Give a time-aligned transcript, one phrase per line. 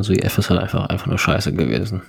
[0.00, 2.00] Also EF ist halt einfach, einfach nur scheiße gewesen.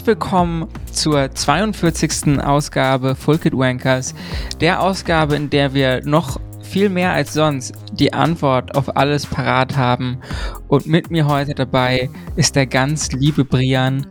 [0.00, 2.42] Herzlich willkommen zur 42.
[2.42, 4.14] Ausgabe Full Kid Wankers,
[4.58, 9.76] der Ausgabe, in der wir noch viel mehr als sonst die Antwort auf alles parat
[9.76, 10.22] haben.
[10.68, 14.06] Und mit mir heute dabei ist der ganz liebe Brian.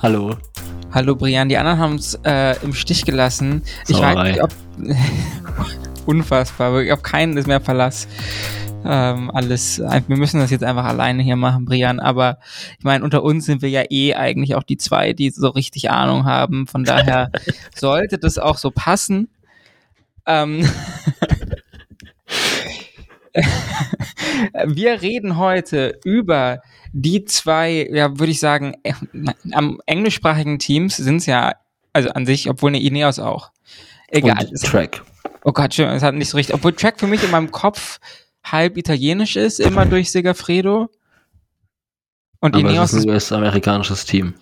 [0.00, 0.36] Hallo.
[0.92, 3.64] Hallo Brian, die anderen haben uns äh, im Stich gelassen.
[3.88, 4.50] Ich weiß nicht, ob.
[6.06, 8.06] Unfassbar, ich auf keinen ist mehr Verlass
[8.84, 9.78] ähm, alles.
[9.80, 12.00] Wir müssen das jetzt einfach alleine hier machen, Brian.
[12.00, 12.38] Aber
[12.78, 15.90] ich meine, unter uns sind wir ja eh eigentlich auch die zwei, die so richtig
[15.90, 16.66] Ahnung haben.
[16.66, 17.30] Von daher
[17.74, 19.28] sollte das auch so passen.
[20.26, 20.68] Ähm
[24.66, 26.60] wir reden heute über
[26.92, 28.92] die zwei, ja, würde ich sagen, äh,
[29.52, 31.54] am englischsprachigen Teams sind es ja,
[31.92, 33.50] also an sich, obwohl eine Ineos auch.
[34.08, 34.46] Egal.
[34.46, 35.02] Und Track.
[35.42, 36.54] Oh Gott, schön, es hat nicht so richtig.
[36.54, 37.98] Obwohl Track für mich in meinem Kopf
[38.44, 40.90] halb italienisch ist, immer durch Segafredo.
[42.40, 44.34] Und aber Ineos es ist ein US-amerikanisches Team.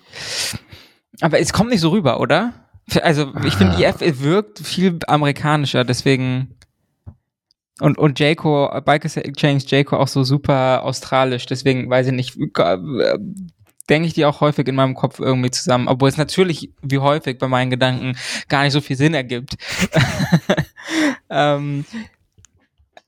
[1.21, 2.53] Aber es kommt nicht so rüber, oder?
[3.01, 6.55] Also ich finde, IF wirkt viel amerikanischer, deswegen
[7.79, 12.37] und, und Jayco, Bikers Exchange Jayco auch so super australisch, deswegen weiß ich nicht,
[13.89, 17.37] denke ich die auch häufig in meinem Kopf irgendwie zusammen, obwohl es natürlich, wie häufig
[17.37, 18.17] bei meinen Gedanken,
[18.47, 19.55] gar nicht so viel Sinn ergibt.
[21.29, 21.85] ähm,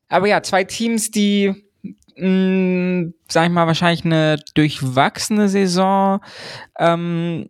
[0.09, 1.53] aber ja, zwei Teams, die,
[2.17, 6.21] mh, mm, sag ich mal, wahrscheinlich eine durchwachsene Saison
[6.79, 7.49] ähm,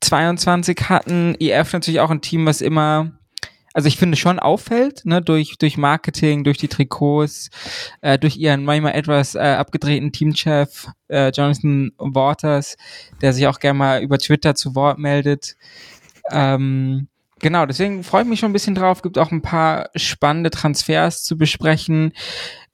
[0.00, 1.34] 22 hatten.
[1.38, 3.12] EF natürlich auch ein Team, was immer
[3.74, 7.50] also ich finde schon auffällt, ne, durch, durch Marketing, durch die Trikots,
[8.00, 12.76] äh, durch ihren manchmal etwas äh, abgedrehten Teamchef äh, Jonathan Waters,
[13.20, 15.56] der sich auch gerne mal über Twitter zu Wort meldet.
[16.30, 17.08] Ähm,
[17.44, 19.02] Genau, deswegen freue ich mich schon ein bisschen drauf.
[19.02, 22.14] Gibt auch ein paar spannende Transfers zu besprechen,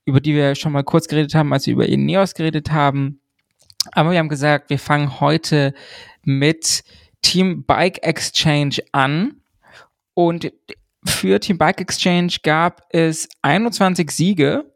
[0.04, 3.20] über die wir schon mal kurz geredet haben, als wir über Ineos geredet haben.
[3.90, 5.74] Aber wir haben gesagt, wir fangen heute
[6.22, 6.84] mit
[7.20, 9.40] Team Bike Exchange an.
[10.14, 10.52] Und
[11.04, 14.72] für Team Bike Exchange gab es 21 Siege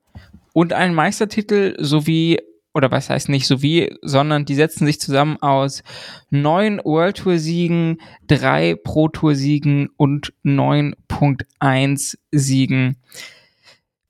[0.53, 2.41] und einen Meistertitel sowie
[2.75, 5.83] oder was heißt nicht so wie, sondern die setzen sich zusammen aus
[6.31, 12.97] neun World Tour Siegen, drei Pro Tour Siegen und 9.1 Siegen.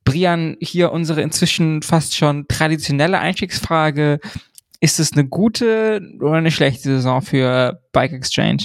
[0.04, 4.20] Brian, hier unsere inzwischen fast schon traditionelle Einstiegsfrage.
[4.81, 8.64] Ist es eine gute oder eine schlechte Saison für Bike Exchange?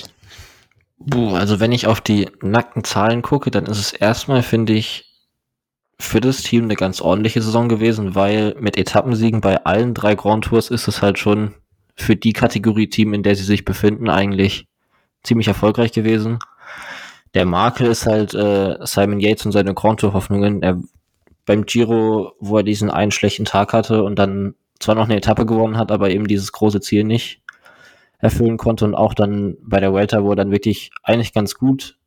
[0.97, 5.09] Buh, also wenn ich auf die nackten Zahlen gucke, dann ist es erstmal, finde ich,
[5.99, 10.45] für das Team eine ganz ordentliche Saison gewesen, weil mit Etappensiegen bei allen drei Grand
[10.45, 11.53] Tours ist es halt schon
[11.95, 14.67] für die Kategorie Team, in der sie sich befinden, eigentlich
[15.23, 16.39] ziemlich erfolgreich gewesen.
[17.33, 20.63] Der Makel ist halt äh, Simon Yates und seine Grand Tour Hoffnungen.
[20.63, 20.79] Er,
[21.45, 25.45] beim Giro, wo er diesen einen schlechten Tag hatte und dann zwar noch eine Etappe
[25.45, 27.41] gewonnen hat, aber eben dieses große Ziel nicht
[28.19, 31.98] erfüllen konnte und auch dann bei der Welter, wo er dann wirklich eigentlich ganz gut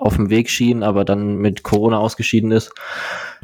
[0.00, 2.72] auf dem Weg schien, aber dann mit Corona ausgeschieden ist.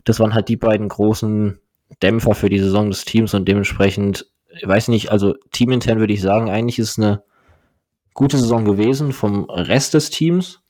[0.04, 1.58] Das waren halt die beiden großen
[2.02, 6.22] Dämpfer für die Saison des Teams und dementsprechend, ich weiß nicht, also teamintern würde ich
[6.22, 7.22] sagen, eigentlich ist es eine
[8.14, 10.60] gute Saison gewesen vom Rest des Teams,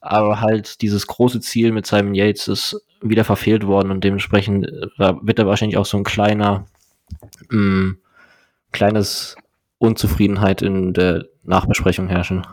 [0.00, 5.12] aber halt dieses große Ziel mit Simon Yates ist wieder verfehlt worden und dementsprechend äh,
[5.22, 6.66] wird da wahrscheinlich auch so ein kleiner,
[7.50, 7.98] mh, mm,
[8.72, 9.36] kleines
[9.78, 12.46] Unzufriedenheit in der Nachbesprechung herrschen.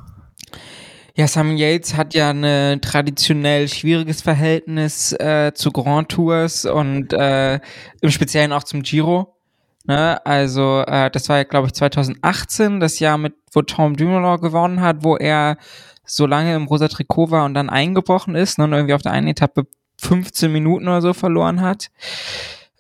[1.20, 7.60] Ja, Simon Yates hat ja ein traditionell schwieriges Verhältnis äh, zu Grand Tours und äh,
[8.00, 9.36] im Speziellen auch zum Giro.
[9.84, 10.26] Ne?
[10.26, 14.80] Also äh, das war ja, glaube ich, 2018, das Jahr, mit wo Tom Dumoulin gewonnen
[14.80, 15.58] hat, wo er
[16.06, 18.64] so lange im rosa Trikot war und dann eingebrochen ist ne?
[18.64, 19.68] und irgendwie auf der einen Etappe
[20.00, 21.90] 15 Minuten oder so verloren hat.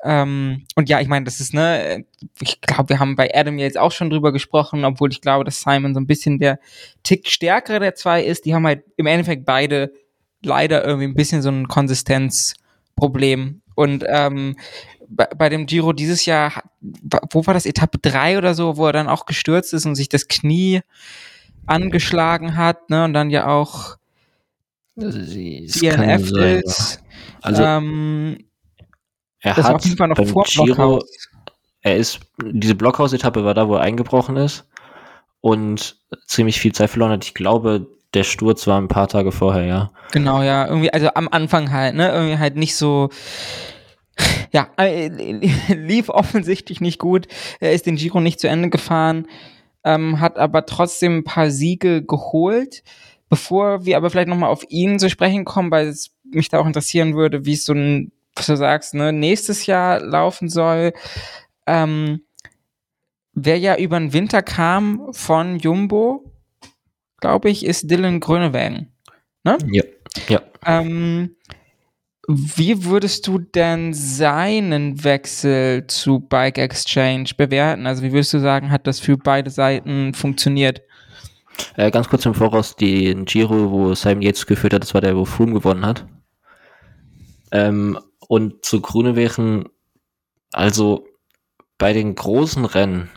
[0.04, 2.06] Ähm, und ja, ich meine, das ist, ne,
[2.40, 5.62] ich glaube, wir haben bei Adam jetzt auch schon drüber gesprochen, obwohl ich glaube, dass
[5.62, 6.60] Simon so ein bisschen der
[7.04, 8.46] Tick stärkere der zwei ist.
[8.46, 9.92] Die haben halt im Endeffekt beide
[10.42, 13.62] leider irgendwie ein bisschen so ein Konsistenzproblem.
[13.76, 14.56] Und ähm,
[15.10, 16.64] bei, bei dem Giro dieses Jahr,
[17.32, 20.08] wo war das, Etappe drei oder so, wo er dann auch gestürzt ist und sich
[20.08, 20.82] das Knie
[21.66, 23.98] angeschlagen hat, ne, und dann ja auch
[24.96, 27.02] DNF ist.
[27.42, 28.38] Also, ähm,
[29.42, 31.02] er das hat auf jeden Fall noch vor Giro,
[31.82, 34.66] er ist, diese Blockhaus-Etappe war da, wo er eingebrochen ist.
[35.42, 35.98] und
[36.28, 37.26] ziemlich viel Zeit verloren hat.
[37.26, 39.92] Ich glaube, der Sturz war ein paar Tage vorher, ja.
[40.12, 40.68] Genau, ja.
[40.68, 42.12] Irgendwie, also am Anfang halt, ne?
[42.12, 43.10] Irgendwie halt nicht so.
[44.52, 45.08] Ja, äh,
[45.74, 47.28] lief offensichtlich nicht gut.
[47.60, 49.28] Er ist den Giro nicht zu Ende gefahren,
[49.84, 52.84] ähm, hat aber trotzdem ein paar Siege geholt.
[53.30, 56.66] Bevor wir aber vielleicht nochmal auf ihn zu sprechen kommen, weil es mich da auch
[56.66, 60.94] interessieren würde, wie es so ein, was du sagst, ne, nächstes Jahr laufen soll.
[61.68, 62.22] Ähm,
[63.34, 66.32] wer ja über den Winter kam von Jumbo,
[67.20, 68.92] glaube ich, ist Dylan Grönewagen.
[69.44, 69.58] Ne?
[69.72, 69.84] Ja.
[70.28, 70.42] ja.
[70.66, 71.36] Ähm,
[72.28, 77.88] wie würdest du denn seinen Wechsel zu Bike Exchange bewerten?
[77.88, 80.82] Also wie würdest du sagen, hat das für beide Seiten funktioniert?
[81.76, 85.16] Äh, ganz kurz im Voraus, den Giro, wo Simon Yates geführt hat, das war der,
[85.16, 86.06] wo Froome gewonnen hat.
[87.52, 87.98] Ähm,
[88.30, 89.70] und zu Grunewegen,
[90.54, 91.08] also
[91.80, 93.10] bei den großen Rennen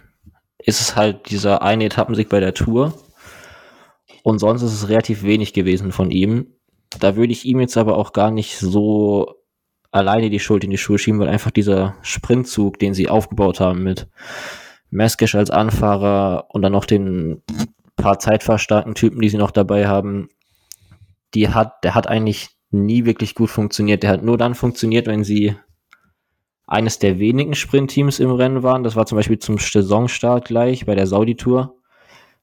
[0.56, 2.94] ist es halt dieser eine Etappensieg bei der Tour.
[4.22, 6.54] Und sonst ist es relativ wenig gewesen von ihm.
[6.98, 9.34] Da würde ich ihm jetzt aber auch gar nicht so
[9.90, 13.82] alleine die Schuld in die Schuhe schieben, weil einfach dieser Sprintzug, den sie aufgebaut haben
[13.82, 14.08] mit
[14.88, 17.42] Meskisch als Anfahrer und dann noch den
[17.96, 20.30] paar zeitfahrstarken Typen, die sie noch dabei haben,
[21.34, 24.02] die hat, der hat eigentlich nie wirklich gut funktioniert.
[24.02, 25.54] Der hat nur dann funktioniert, wenn sie
[26.66, 28.82] eines der wenigen Sprintteams im Rennen waren.
[28.82, 31.76] Das war zum Beispiel zum Saisonstart gleich bei der Saudi-Tour.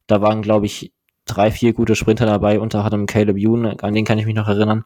[0.08, 0.94] Da waren, glaube ich,
[1.26, 4.48] drei, vier gute Sprinter dabei, unter anderem Caleb Youn, an den kann ich mich noch
[4.48, 4.84] erinnern.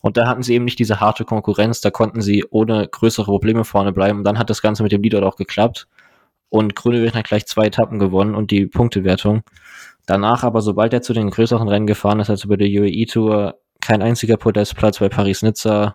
[0.00, 3.64] Und da hatten sie eben nicht diese harte Konkurrenz, da konnten sie ohne größere Probleme
[3.64, 4.18] vorne bleiben.
[4.18, 5.86] Und dann hat das Ganze mit dem Leader auch geklappt.
[6.50, 9.42] Und Grünewegen hat gleich zwei Etappen gewonnen und die Punktewertung.
[10.06, 13.58] Danach aber, sobald er zu den größeren Rennen gefahren ist, also bei der UAE Tour,
[13.84, 15.94] kein einziger Podestplatz bei Paris-Nizza,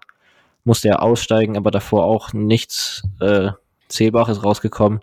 [0.63, 3.51] musste er aussteigen, aber davor auch nichts äh,
[3.87, 4.99] Zählbares rausgekommen.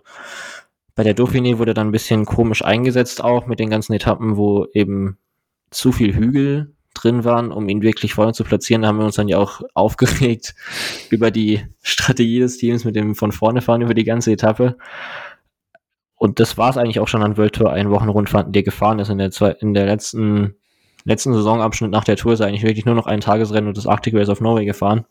[0.95, 4.65] Bei der Dauphiné wurde dann ein bisschen komisch eingesetzt auch mit den ganzen Etappen, wo
[4.73, 5.17] eben
[5.69, 8.81] zu viel Hügel drin waren, um ihn wirklich vorne zu platzieren.
[8.81, 10.55] Da haben wir uns dann ja auch aufgeregt
[11.09, 14.77] über die Strategie des Teams mit dem von vorne fahren über die ganze Etappe.
[16.15, 19.09] Und das war es eigentlich auch schon an World Tour ein Wochenrundfahrten, der gefahren ist.
[19.09, 20.55] In der, zwei, in der letzten,
[21.07, 23.87] letzten Saisonabschnitt nach der Tour ist er eigentlich wirklich nur noch ein Tagesrennen und das
[23.87, 25.05] Arctic Race of Norway gefahren.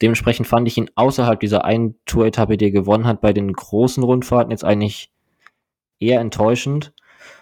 [0.00, 4.02] Dementsprechend fand ich ihn außerhalb dieser einen Tour-Etappe, die er gewonnen hat, bei den großen
[4.02, 5.12] Rundfahrten jetzt eigentlich
[6.00, 6.92] eher enttäuschend.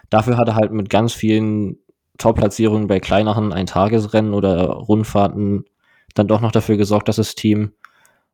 [0.09, 1.77] Dafür hat er halt mit ganz vielen
[2.17, 5.65] Top-Platzierungen bei kleineren Eintagesrennen oder Rundfahrten
[6.13, 7.73] dann doch noch dafür gesorgt, dass das Team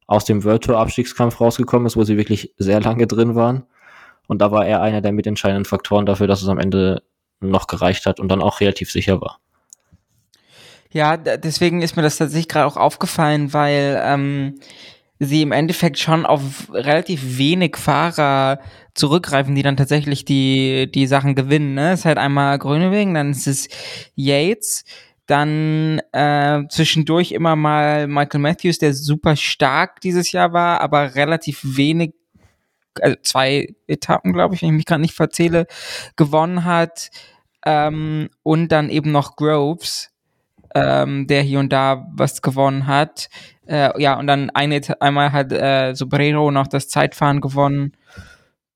[0.08, 3.64] aus dem World Tour Abstiegskampf rausgekommen ist, wo sie wirklich sehr lange drin waren.
[4.28, 7.02] Und da war er einer der mitentscheidenden Faktoren dafür, dass es am Ende
[7.42, 9.40] noch gereicht hat und dann auch relativ sicher war.
[10.92, 14.60] Ja, deswegen ist mir das tatsächlich gerade auch aufgefallen, weil ähm,
[15.20, 18.60] sie im Endeffekt schon auf relativ wenig Fahrer
[18.94, 21.76] zurückgreifen, die dann tatsächlich die, die Sachen gewinnen.
[21.76, 21.92] Ne?
[21.92, 23.70] Es ist halt einmal Grönewegen, dann ist es
[24.16, 24.84] Yates,
[25.28, 31.62] dann äh, zwischendurch immer mal Michael Matthews, der super stark dieses Jahr war, aber relativ
[31.64, 32.14] wenig,
[33.00, 35.68] also zwei Etappen, glaube ich, wenn ich mich gerade nicht verzähle,
[36.18, 37.12] gewonnen hat.
[37.66, 40.12] Ähm, und dann eben noch Groves,
[40.74, 43.30] ähm, der hier und da was gewonnen hat.
[43.68, 47.94] Äh, ja, und dann eine, einmal hat äh, Sobrero noch das Zeitfahren gewonnen.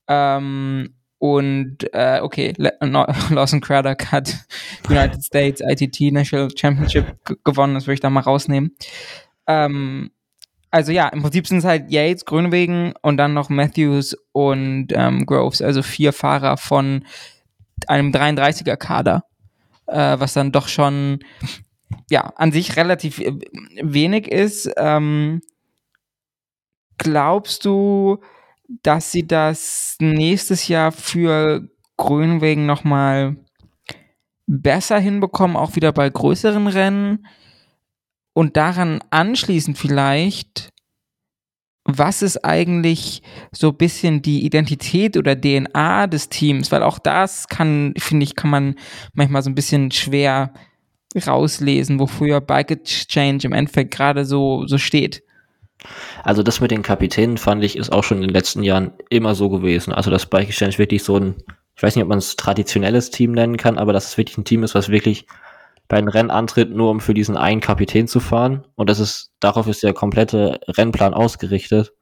[0.08, 4.46] Ähm, und äh, okay, no, Lawson Craddock hat
[4.90, 8.76] United States ITT National Championship gewonnen, das würde ich da mal rausnehmen.
[9.48, 10.12] Ähm,
[10.72, 15.26] also ja, im Prinzip sind es halt Yates, Grünwegen und dann noch Matthews und ähm,
[15.26, 17.06] Groves, also vier Fahrer von
[17.88, 19.26] einem 33er Kader,
[19.88, 21.20] äh, was dann doch schon
[22.10, 23.38] ja, an sich relativ äh,
[23.82, 24.70] wenig ist.
[24.78, 25.42] Ähm,
[26.98, 28.20] glaubst du,
[28.84, 31.68] dass sie das nächstes Jahr für
[31.98, 33.38] Grünwegen nochmal
[34.48, 37.28] besser hinbekommen, auch wieder bei größeren Rennen?
[38.34, 40.74] Und daran anschließend vielleicht,
[41.86, 46.72] was ist eigentlich so ein bisschen die Identität oder DNA des Teams?
[46.72, 48.76] Weil auch das kann, finde ich, kann man
[49.14, 50.52] manchmal so ein bisschen schwer
[51.16, 55.24] rauslesen, wofür Bike Exchange im Endeffekt gerade so, so steht.
[56.24, 59.36] Also das mit den Kapitänen fand ich ist auch schon in den letzten Jahren immer
[59.36, 59.94] so gewesen.
[59.94, 61.36] Also dass Bike Exchange wirklich so ein,
[61.76, 64.46] ich weiß nicht, ob man es traditionelles Team nennen kann, aber dass es wirklich ein
[64.46, 65.28] Team ist, was wirklich
[65.88, 68.66] bei einem Rennen antritt, nur um für diesen einen Kapitän zu fahren.
[68.76, 71.94] Und das ist, darauf ist der komplette Rennplan ausgerichtet.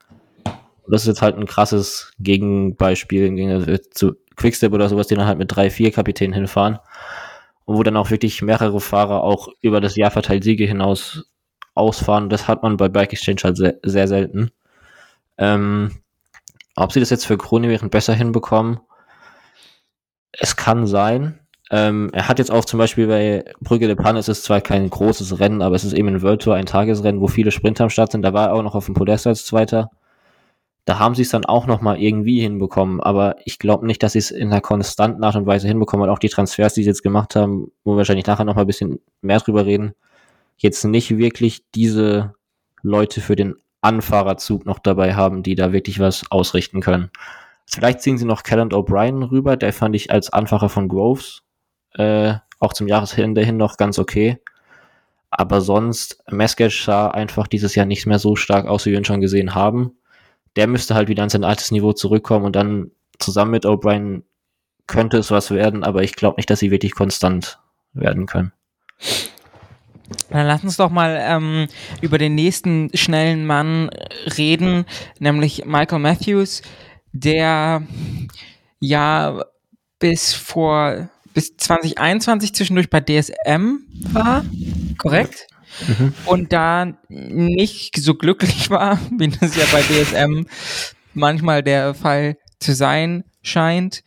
[0.46, 5.38] Und das ist jetzt halt ein krasses Gegenbeispiel zu Quickstep oder sowas, die dann halt
[5.38, 6.80] mit drei, vier Kapitänen hinfahren
[7.66, 11.26] und wo dann auch wirklich mehrere Fahrer auch über das Jahr verteilt Siege hinaus
[11.76, 12.30] ausfahren.
[12.30, 14.52] Das hat man bei Bike Exchange halt sehr, sehr selten.
[15.38, 15.92] Ähm,
[16.76, 18.80] ob sie das jetzt für Kronewegen besser hinbekommen,
[20.32, 21.40] Es kann sein.
[21.76, 24.88] Ähm, er hat jetzt auch zum Beispiel bei Brügge de Panne, es ist zwar kein
[24.88, 27.90] großes Rennen, aber es ist eben ein World Tour, ein Tagesrennen, wo viele Sprinter am
[27.90, 28.22] Start sind.
[28.22, 29.90] Da war er auch noch auf dem Podest als Zweiter.
[30.86, 34.12] Da haben sie es dann auch noch mal irgendwie hinbekommen, aber ich glaube nicht, dass
[34.12, 36.08] sie es in einer konstanten Art und Weise hinbekommen.
[36.08, 38.62] Und auch die Transfers, die sie jetzt gemacht haben, wo wir wahrscheinlich nachher noch mal
[38.62, 39.94] ein bisschen mehr drüber reden,
[40.58, 42.36] jetzt nicht wirklich diese
[42.84, 47.10] Leute für den Anfahrerzug noch dabei haben, die da wirklich was ausrichten können.
[47.66, 51.42] Vielleicht ziehen sie noch Callan O'Brien rüber, der fand ich als Anfahrer von Groves
[51.98, 54.40] äh, auch zum Jahresende hin noch ganz okay.
[55.30, 59.06] Aber sonst, Mesketch sah einfach dieses Jahr nicht mehr so stark aus, wie wir ihn
[59.06, 59.98] schon gesehen haben.
[60.56, 64.24] Der müsste halt wieder an sein altes Niveau zurückkommen und dann zusammen mit O'Brien
[64.86, 67.60] könnte es was werden, aber ich glaube nicht, dass sie wirklich konstant
[67.94, 68.52] werden können.
[70.30, 71.68] Dann lass uns doch mal ähm,
[72.02, 73.90] über den nächsten schnellen Mann
[74.38, 74.86] reden,
[75.20, 76.62] nämlich Michael Matthews,
[77.12, 77.84] der
[78.80, 79.46] ja
[80.00, 83.80] bis vor bis 2021 zwischendurch bei DSM
[84.12, 84.46] war,
[84.98, 85.48] korrekt?
[85.88, 86.14] Mhm.
[86.26, 90.46] Und da nicht so glücklich war, wie das ja bei DSM
[91.14, 94.04] manchmal der Fall zu sein scheint.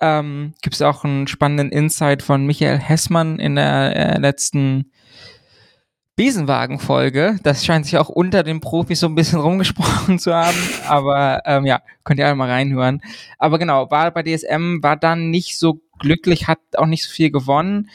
[0.00, 4.90] Ähm, Gibt es auch einen spannenden Insight von Michael Hessmann in der äh, letzten
[6.16, 7.38] Besenwagen-Folge.
[7.42, 10.58] Das scheint sich auch unter den Profis so ein bisschen rumgesprochen zu haben.
[10.86, 13.00] Aber ähm, ja, könnt ihr alle mal reinhören.
[13.38, 17.30] Aber genau, war bei DSM, war dann nicht so glücklich, hat auch nicht so viel
[17.30, 17.88] gewonnen.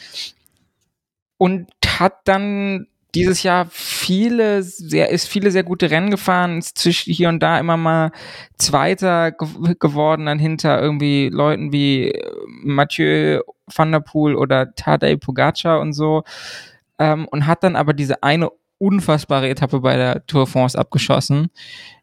[1.37, 7.13] Und hat dann dieses Jahr viele, sehr, ist viele sehr gute Rennen gefahren, ist zwischen
[7.13, 8.11] hier und da immer mal
[8.57, 12.13] Zweiter ge geworden, dann hinter irgendwie Leuten wie
[12.47, 13.41] Mathieu
[13.73, 16.23] van der Poel oder Tadej Pogacar und so
[16.99, 21.49] ähm, und hat dann aber diese eine unfassbare Etappe bei der Tour France abgeschossen,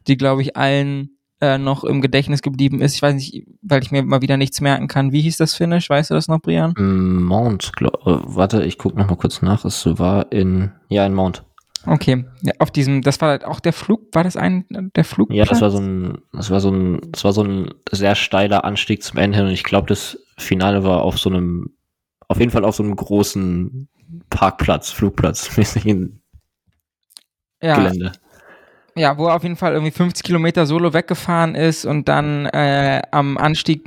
[0.07, 1.14] die, glaube ich, allen
[1.45, 2.95] äh, noch im Gedächtnis geblieben ist.
[2.95, 5.13] Ich weiß nicht, weil ich mir mal wieder nichts merken kann.
[5.13, 5.91] Wie hieß das Finish?
[5.91, 6.75] Weißt du das noch, Brian?
[6.77, 9.65] Mount, glaub, äh, warte, ich gucke noch mal kurz nach.
[9.65, 11.45] Es war in, ja, in Mount.
[11.87, 14.65] Okay, ja, auf diesem, das war halt auch der Flug, war das ein,
[14.97, 15.31] der Flug?
[15.31, 18.65] Ja, das war so ein, das war so ein, das war so ein sehr steiler
[18.65, 21.75] Anstieg zum Ende hin und ich glaube, das Finale war auf so einem,
[22.27, 23.89] auf jeden Fall auf so einem großen
[24.31, 26.23] Parkplatz, Flugplatz, mäßigen
[27.63, 27.77] ja.
[27.77, 28.13] Gelände.
[28.97, 33.03] Ja, wo er auf jeden Fall irgendwie 50 Kilometer solo weggefahren ist und dann äh,
[33.11, 33.85] am Anstieg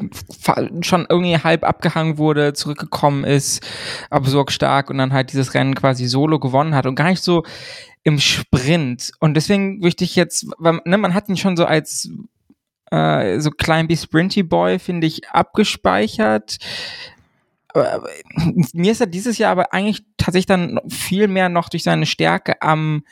[0.81, 3.65] schon irgendwie halb abgehangen wurde, zurückgekommen ist,
[4.09, 7.43] absurd stark und dann halt dieses Rennen quasi solo gewonnen hat und gar nicht so
[8.03, 9.11] im Sprint.
[9.21, 12.09] Und deswegen möchte ich jetzt, weil, ne, man hat ihn schon so als
[12.91, 16.57] äh, so klein wie Sprinty Boy, finde ich, abgespeichert
[18.73, 22.61] mir ist er dieses Jahr aber eigentlich tatsächlich dann viel mehr noch durch seine Stärke
[22.61, 23.03] am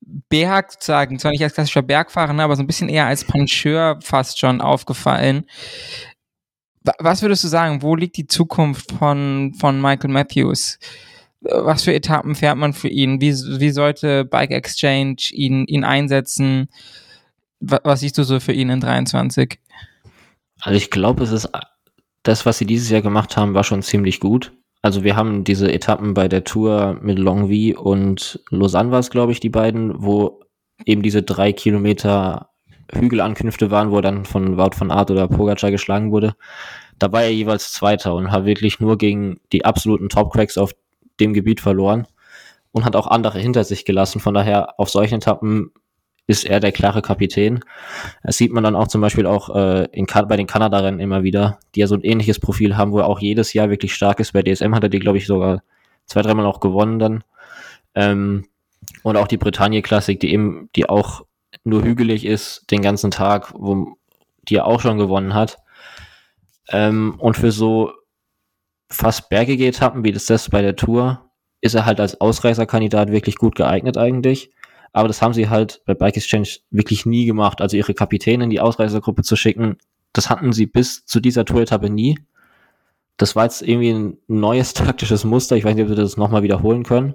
[0.00, 3.98] Berg sozusagen, zwar nicht als klassischer Bergfahrer, ne, aber so ein bisschen eher als Pancheur
[4.02, 5.44] fast schon aufgefallen.
[6.98, 10.78] Was würdest du sagen, wo liegt die Zukunft von, von Michael Matthews?
[11.40, 13.20] Was für Etappen fährt man für ihn?
[13.20, 16.68] Wie, wie sollte Bike Exchange ihn, ihn einsetzen?
[17.60, 19.58] Was siehst du so für ihn in 23?
[20.60, 21.48] Also ich glaube, es ist
[22.22, 24.52] das, was sie dieses Jahr gemacht haben, war schon ziemlich gut.
[24.88, 29.32] Also wir haben diese Etappen bei der Tour mit Longwy und Lausanne war es, glaube
[29.32, 30.40] ich, die beiden, wo
[30.86, 32.48] eben diese drei Kilometer
[32.94, 36.36] Hügelankünfte waren, wo er dann von Wout von Art oder Pogacar geschlagen wurde.
[36.98, 40.74] Da war er jeweils Zweiter und hat wirklich nur gegen die absoluten Top-Cracks auf
[41.20, 42.06] dem Gebiet verloren
[42.72, 44.20] und hat auch andere hinter sich gelassen.
[44.20, 45.70] Von daher auf solchen Etappen
[46.28, 47.60] ist er der klare Kapitän.
[48.22, 51.58] Das sieht man dann auch zum Beispiel auch äh, in, bei den Kanada-Rennen immer wieder,
[51.74, 54.34] die ja so ein ähnliches Profil haben, wo er auch jedes Jahr wirklich stark ist.
[54.34, 55.62] Bei DSM hat er die, glaube ich, sogar
[56.04, 57.24] zwei, dreimal auch gewonnen dann.
[57.94, 58.46] Ähm,
[59.02, 61.24] und auch die Bretagne-Klassik, die eben, die auch
[61.64, 63.96] nur hügelig ist den ganzen Tag, wo
[64.42, 65.56] die er auch schon gewonnen hat.
[66.68, 67.92] Ähm, und für so
[68.90, 71.30] fast bergige Etappen, wie das das bei der Tour,
[71.62, 74.50] ist er halt als Ausreißerkandidat wirklich gut geeignet eigentlich.
[74.92, 77.60] Aber das haben sie halt bei Bike Exchange wirklich nie gemacht.
[77.60, 79.76] Also ihre Kapitäne in die Ausreisergruppe zu schicken,
[80.12, 82.18] das hatten sie bis zu dieser Tour-Etappe nie.
[83.16, 85.56] Das war jetzt irgendwie ein neues taktisches Muster.
[85.56, 87.14] Ich weiß nicht, ob sie das nochmal wiederholen können.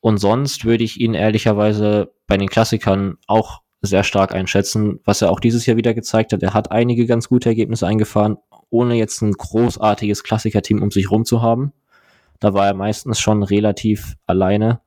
[0.00, 5.30] Und sonst würde ich ihn ehrlicherweise bei den Klassikern auch sehr stark einschätzen, was er
[5.30, 6.42] auch dieses Jahr wieder gezeigt hat.
[6.42, 8.36] Er hat einige ganz gute Ergebnisse eingefahren,
[8.68, 11.72] ohne jetzt ein großartiges Klassikerteam um sich rum zu haben.
[12.40, 14.80] Da war er meistens schon relativ alleine.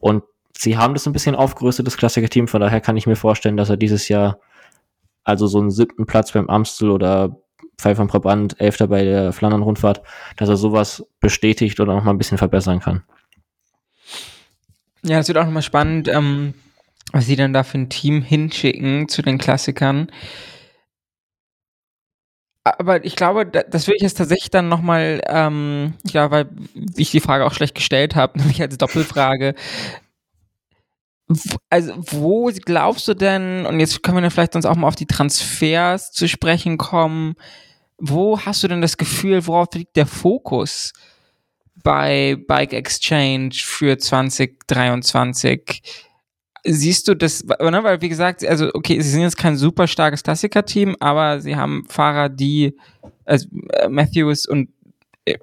[0.00, 0.24] Und
[0.58, 3.70] sie haben das ein bisschen aufgerüstet, das Klassiker-Team, von daher kann ich mir vorstellen, dass
[3.70, 4.38] er dieses Jahr
[5.24, 7.36] also so einen siebten Platz beim Amstel oder
[7.78, 10.02] Pfeiffer von Brabant, Elfter bei der Flandern-Rundfahrt,
[10.36, 13.02] dass er sowas bestätigt oder noch mal ein bisschen verbessern kann.
[15.02, 16.54] Ja, das wird auch nochmal spannend, ähm,
[17.12, 20.10] was sie dann da für ein Team hinschicken zu den Klassikern.
[22.64, 26.48] aber ich glaube, das würde ich jetzt tatsächlich dann nochmal, ähm, ja, weil
[26.96, 29.54] ich die Frage auch schlecht gestellt habe, nämlich als Doppelfrage.
[31.70, 35.06] Also, wo glaubst du denn, und jetzt können wir vielleicht sonst auch mal auf die
[35.06, 37.34] Transfers zu sprechen kommen,
[37.98, 40.92] wo hast du denn das Gefühl, worauf liegt der Fokus
[41.82, 45.82] bei Bike Exchange für 2023?
[46.64, 50.22] Siehst du das, ne, weil wie gesagt, also okay, sie sind jetzt kein super starkes
[50.22, 52.76] Klassiker-Team, aber sie haben Fahrer, die
[53.24, 53.48] also
[53.88, 54.68] Matthews und
[55.24, 55.38] äh,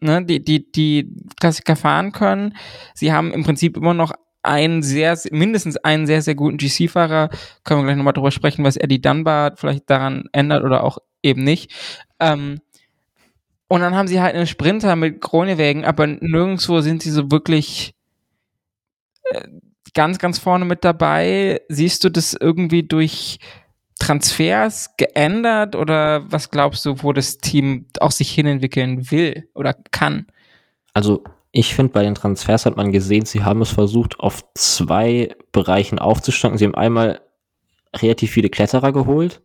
[0.00, 2.56] ne, die, die, die Klassiker fahren können.
[2.94, 4.12] Sie haben im Prinzip immer noch
[4.46, 7.30] einen sehr, mindestens einen sehr, sehr guten GC-Fahrer.
[7.64, 11.44] Können wir gleich nochmal drüber sprechen, was Eddie Dunbar vielleicht daran ändert oder auch eben
[11.44, 11.72] nicht.
[12.20, 12.60] Ähm,
[13.68, 17.94] und dann haben sie halt einen Sprinter mit Kronewägen, aber nirgendwo sind sie so wirklich
[19.24, 19.48] äh,
[19.94, 21.60] ganz, ganz vorne mit dabei.
[21.68, 23.38] Siehst du das irgendwie durch
[23.98, 30.26] Transfers geändert oder was glaubst du, wo das Team auch sich hinentwickeln will oder kann?
[30.92, 31.24] Also
[31.58, 35.98] ich finde, bei den Transfers hat man gesehen, sie haben es versucht, auf zwei Bereichen
[35.98, 36.58] aufzustocken.
[36.58, 37.22] Sie haben einmal
[37.94, 39.40] relativ viele Kletterer geholt.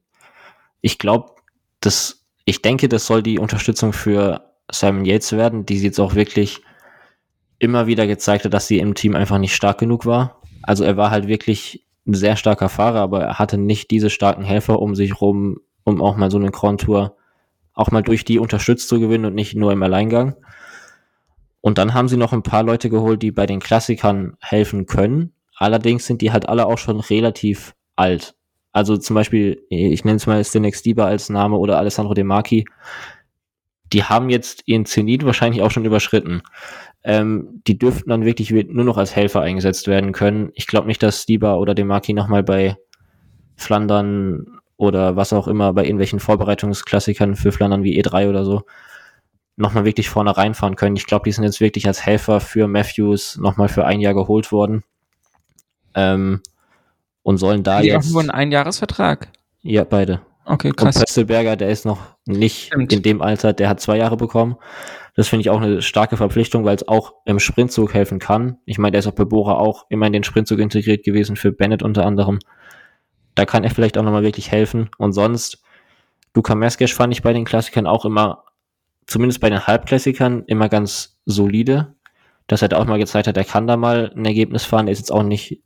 [0.81, 1.31] Ich glaube,
[1.79, 6.13] das, ich denke, das soll die Unterstützung für Simon Yates werden, die sie jetzt auch
[6.13, 6.61] wirklich
[7.59, 10.41] immer wieder gezeigt hat, dass sie im Team einfach nicht stark genug war.
[10.63, 14.43] Also er war halt wirklich ein sehr starker Fahrer, aber er hatte nicht diese starken
[14.43, 17.15] Helfer um sich rum, um auch mal so eine Grand Tour
[17.73, 20.35] auch mal durch die unterstützt zu gewinnen und nicht nur im Alleingang.
[21.61, 25.33] Und dann haben sie noch ein paar Leute geholt, die bei den Klassikern helfen können.
[25.55, 28.35] Allerdings sind die halt alle auch schon relativ alt.
[28.71, 32.65] Also zum Beispiel, ich nenne es mal Stinex Dieber als Name oder Alessandro De Marchi.
[33.93, 36.41] Die haben jetzt ihren Zenit wahrscheinlich auch schon überschritten.
[37.03, 40.51] Ähm, die dürften dann wirklich nur noch als Helfer eingesetzt werden können.
[40.53, 42.77] Ich glaube nicht, dass Dieber oder De Marchi nochmal bei
[43.55, 48.63] Flandern oder was auch immer, bei irgendwelchen Vorbereitungsklassikern für Flandern wie E3 oder so,
[49.61, 50.95] nochmal wirklich vorne reinfahren können.
[50.95, 54.51] Ich glaube, die sind jetzt wirklich als Helfer für Matthews nochmal für ein Jahr geholt
[54.51, 54.83] worden.
[55.93, 56.41] Ähm,
[57.23, 58.07] und sollen da die jetzt.
[58.07, 59.29] auch nur einen Einjahresvertrag?
[59.61, 60.21] Ja, beide.
[60.45, 60.95] Okay, krass.
[60.95, 62.91] Und Pöstelberger, der ist noch nicht Stimmt.
[62.91, 64.57] in dem Alter, der hat zwei Jahre bekommen.
[65.15, 68.57] Das finde ich auch eine starke Verpflichtung, weil es auch im Sprintzug helfen kann.
[68.65, 71.51] Ich meine, der ist auch bei Bora auch immer in den Sprintzug integriert gewesen, für
[71.51, 72.39] Bennett unter anderem.
[73.35, 74.89] Da kann er vielleicht auch nochmal wirklich helfen.
[74.97, 75.61] Und sonst,
[76.33, 78.45] Luka Meskesch fand ich bei den Klassikern auch immer,
[79.11, 81.95] zumindest bei den Halbklassikern, immer ganz solide.
[82.47, 84.87] Dass er da auch mal gezeigt hat, er kann da mal ein Ergebnis fahren.
[84.87, 85.61] Er ist jetzt auch nicht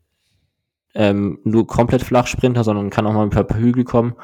[0.93, 4.15] ähm, nur komplett Flachsprinter, sondern kann auch mal ein paar Hügel kommen.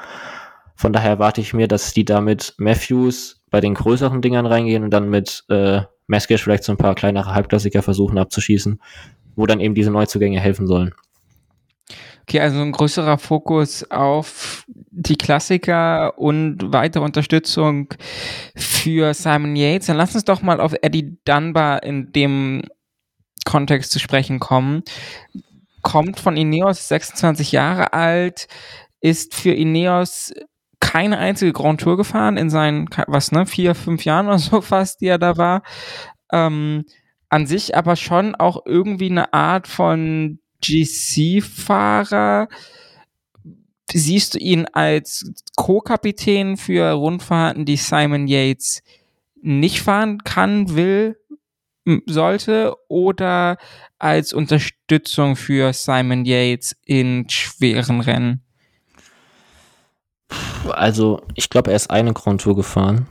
[0.75, 4.83] Von daher erwarte ich mir, dass die da mit Matthews bei den größeren Dingern reingehen
[4.83, 8.81] und dann mit äh, Meskish vielleicht so ein paar kleinere Halbklassiker versuchen abzuschießen,
[9.35, 10.93] wo dann eben diese Neuzugänge helfen sollen.
[12.21, 17.93] Okay, also ein größerer Fokus auf die Klassiker und weitere Unterstützung
[18.55, 19.87] für Simon Yates.
[19.87, 22.61] Dann lass uns doch mal auf Eddie Dunbar in dem
[23.45, 24.83] Kontext zu sprechen kommen
[25.81, 28.47] kommt von Ineos, 26 Jahre alt,
[29.01, 30.33] ist für Ineos
[30.79, 35.01] keine einzige Grand Tour gefahren in seinen, was, ne, vier, fünf Jahren oder so fast,
[35.01, 35.63] die er da war.
[36.31, 36.85] Ähm,
[37.29, 42.47] an sich aber schon auch irgendwie eine Art von GC-Fahrer.
[43.91, 48.81] Siehst du ihn als Co-Kapitän für Rundfahrten, die Simon Yates
[49.41, 51.17] nicht fahren kann, will,
[52.05, 53.57] sollte oder
[53.99, 58.43] als Unterstützung für Simon Yates in schweren Rennen?
[60.69, 63.07] Also, ich glaube, er ist eine Grand Tour gefahren.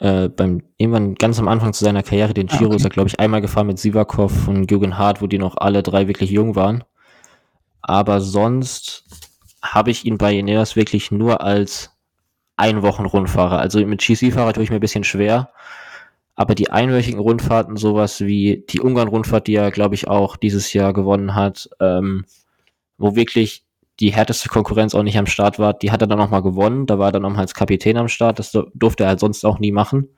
[0.00, 2.76] Äh, beim irgendwann ganz am Anfang zu seiner Karriere, den Giro, okay.
[2.76, 5.82] ist er, glaube ich, einmal gefahren mit Sivakov und Jürgen Hart, wo die noch alle
[5.82, 6.82] drei wirklich jung waren.
[7.86, 9.04] Aber sonst
[9.62, 11.90] habe ich ihn bei Ineos wirklich nur als
[12.56, 13.58] Einwochen-Rundfahrer.
[13.58, 15.50] Also mit GC-Fahrer tue ich mir ein bisschen schwer.
[16.34, 20.94] Aber die einwöchigen Rundfahrten, sowas wie die Ungarn-Rundfahrt, die er, glaube ich, auch dieses Jahr
[20.94, 22.24] gewonnen hat, ähm,
[22.96, 23.66] wo wirklich
[24.00, 26.86] die härteste Konkurrenz auch nicht am Start war, die hat er dann nochmal gewonnen.
[26.86, 28.38] Da war er dann nochmal als Kapitän am Start.
[28.38, 30.08] Das durfte er halt sonst auch nie machen,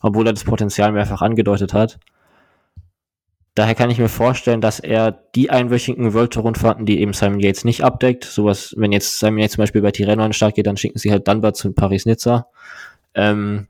[0.00, 2.00] obwohl er das Potenzial mehrfach angedeutet hat.
[3.54, 7.64] Daher kann ich mir vorstellen, dass er die einwöchigen World Rundfahrten, die eben Simon Yates
[7.64, 10.66] nicht abdeckt, sowas, wenn jetzt Simon Yates zum Beispiel bei Tirreno an den Start geht,
[10.66, 12.48] dann schicken sie halt Dunbar zu Paris-Nizza.
[13.14, 13.68] Ähm,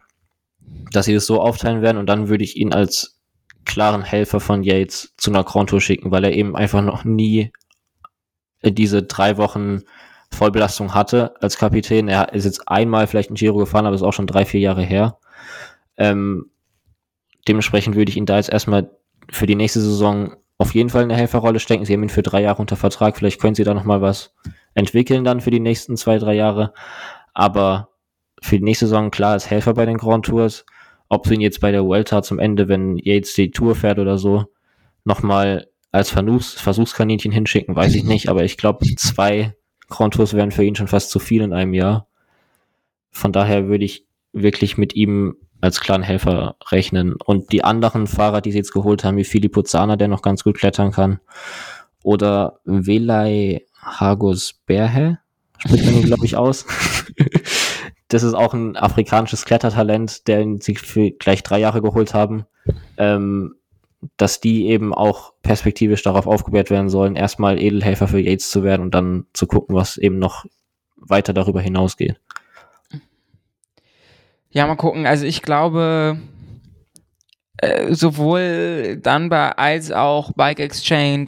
[0.91, 3.21] dass sie das so aufteilen werden und dann würde ich ihn als
[3.65, 7.53] klaren Helfer von Yates zu einer Grand Tour schicken, weil er eben einfach noch nie
[8.63, 9.83] diese drei Wochen
[10.33, 12.09] Vollbelastung hatte als Kapitän.
[12.09, 14.83] Er ist jetzt einmal vielleicht ein Giro gefahren, aber ist auch schon drei, vier Jahre
[14.83, 15.19] her.
[15.97, 16.51] Ähm,
[17.47, 18.91] dementsprechend würde ich ihn da jetzt erstmal
[19.31, 21.85] für die nächste Saison auf jeden Fall eine Helferrolle stecken.
[21.85, 23.17] Sie haben ihn für drei Jahre unter Vertrag.
[23.17, 24.35] Vielleicht können sie da noch mal was
[24.75, 26.73] entwickeln dann für die nächsten zwei, drei Jahre.
[27.33, 27.91] Aber
[28.41, 30.65] für die nächste Saison klar als Helfer bei den Grand Tours.
[31.09, 34.19] Ob sie ihn jetzt bei der Vuelta zum Ende, wenn Yates die Tour fährt oder
[34.19, 34.47] so,
[35.05, 39.55] nochmal als Versuchs Versuchskaninchen hinschicken, weiß ich nicht, aber ich glaube, zwei
[39.89, 42.09] Grand Tours wären für ihn schon fast zu viel in einem Jahr.
[43.11, 47.15] Von daher würde ich wirklich mit ihm als klaren Helfer rechnen.
[47.25, 50.45] Und die anderen Fahrer, die sie jetzt geholt haben, wie Filippo Zana, der noch ganz
[50.45, 51.21] gut klettern kann,
[52.03, 55.19] oder Velay Hagos Berhe,
[55.59, 56.67] spricht man ihn, glaube ich, aus.
[58.09, 62.45] das ist auch ein afrikanisches Klettertalent, der sie für gleich drei Jahre geholt haben.
[62.99, 63.55] Ähm,
[64.19, 68.83] dass die eben auch perspektivisch darauf aufgebaut werden sollen, erstmal Edelhelfer für Yates zu werden
[68.83, 70.45] und dann zu gucken, was eben noch
[70.97, 72.21] weiter darüber hinausgeht.
[74.55, 75.05] Ja, mal gucken.
[75.05, 76.17] Also ich glaube,
[77.59, 81.27] äh, sowohl Dunbar als auch Bike Exchange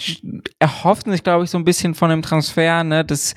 [0.61, 3.35] erhofften sich, glaube ich, so ein bisschen von dem Transfer, ne, dass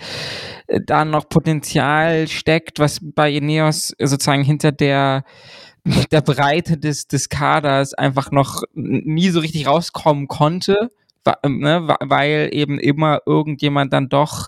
[0.68, 5.24] äh, da noch Potenzial steckt, was bei Ineos sozusagen hinter der
[6.12, 10.92] der Breite des, des Kaders einfach noch nie so richtig rauskommen konnte,
[11.44, 14.48] ne, weil eben immer irgendjemand dann doch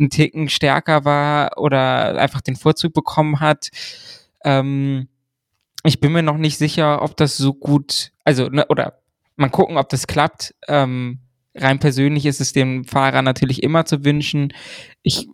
[0.00, 3.68] einen Ticken stärker war oder einfach den Vorzug bekommen hat.
[4.44, 5.08] Ähm,
[5.84, 9.00] ich bin mir noch nicht sicher, ob das so gut, also, ne, oder
[9.36, 10.54] mal gucken, ob das klappt.
[10.68, 11.20] Ähm,
[11.54, 14.52] rein persönlich ist es dem Fahrer natürlich immer zu wünschen.
[15.02, 15.28] Ich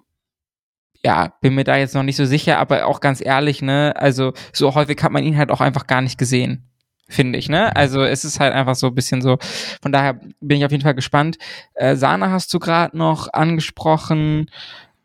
[1.03, 4.33] ja, bin mir da jetzt noch nicht so sicher, aber auch ganz ehrlich, ne, also
[4.53, 6.69] so häufig hat man ihn halt auch einfach gar nicht gesehen,
[7.09, 7.75] finde ich, ne?
[7.75, 9.39] Also es ist halt einfach so ein bisschen so.
[9.83, 11.39] Von daher bin ich auf jeden Fall gespannt.
[11.75, 14.51] Äh, Sana hast du gerade noch angesprochen,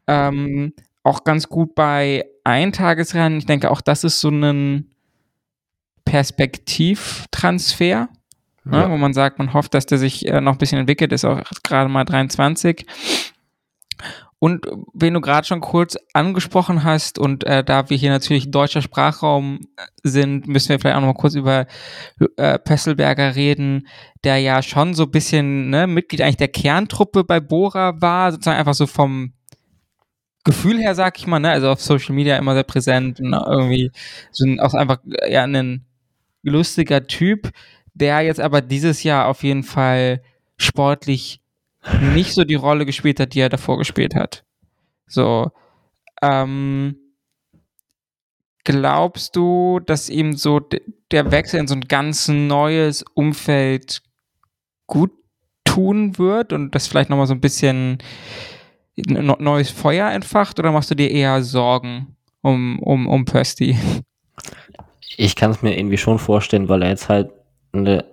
[0.08, 3.40] ähm, auch ganz gut bei Eintagesrennen.
[3.40, 4.92] Ich denke, auch das ist so ein
[6.06, 8.10] Perspektivtransfer.
[8.68, 8.90] Ne, ja.
[8.90, 11.40] wo man sagt, man hofft, dass der sich äh, noch ein bisschen entwickelt, ist auch
[11.62, 12.88] gerade mal 23.
[14.40, 18.82] Und wen du gerade schon kurz angesprochen hast, und äh, da wir hier natürlich deutscher
[18.82, 19.68] Sprachraum
[20.04, 21.68] sind, müssen wir vielleicht auch noch mal kurz über
[22.38, 23.88] äh, Pesselberger reden,
[24.24, 28.60] der ja schon so ein bisschen ne, Mitglied eigentlich der Kerntruppe bei Bora war, sozusagen
[28.60, 29.34] einfach so vom
[30.46, 33.92] Gefühl her, sag ich mal, ne, also auf Social Media immer sehr präsent und irgendwie
[34.32, 35.86] so ein, auch einfach ja ein
[36.44, 37.52] lustiger Typ,
[37.94, 40.22] der jetzt aber dieses Jahr auf jeden Fall
[40.58, 41.42] sportlich
[42.14, 44.44] nicht so die Rolle gespielt hat, die er davor gespielt hat.
[45.08, 45.52] So,
[46.22, 46.96] ähm,
[48.64, 50.60] glaubst du, dass ihm so
[51.12, 54.02] der Wechsel in so ein ganz neues Umfeld
[54.88, 55.12] gut
[55.64, 57.98] tun wird und das vielleicht nochmal so ein bisschen
[58.98, 63.78] neues Feuer entfacht oder machst du dir eher Sorgen um, um, um Pösti?
[65.18, 67.32] Ich kann es mir irgendwie schon vorstellen, weil er jetzt halt
[67.74, 68.06] eine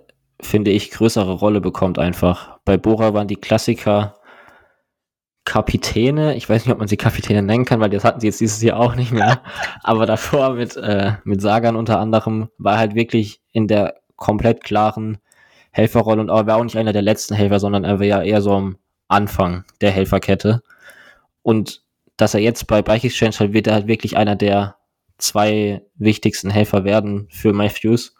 [0.45, 2.59] finde ich, größere Rolle bekommt einfach.
[2.65, 4.15] Bei Bora waren die Klassiker
[5.45, 8.39] Kapitäne, ich weiß nicht, ob man sie Kapitäne nennen kann, weil das hatten sie jetzt
[8.39, 9.41] dieses Jahr auch nicht mehr.
[9.83, 15.17] Aber davor mit, äh, mit Sagan unter anderem war halt wirklich in der komplett klaren
[15.71, 18.41] Helferrolle und er war auch nicht einer der letzten Helfer, sondern er war ja eher
[18.41, 18.77] so am
[19.09, 20.61] Anfang der Helferkette.
[21.43, 21.83] Und
[22.17, 24.77] dass er jetzt bei Bike Exchange halt wird er halt wirklich einer der
[25.17, 28.15] zwei wichtigsten Helfer werden für Matthews.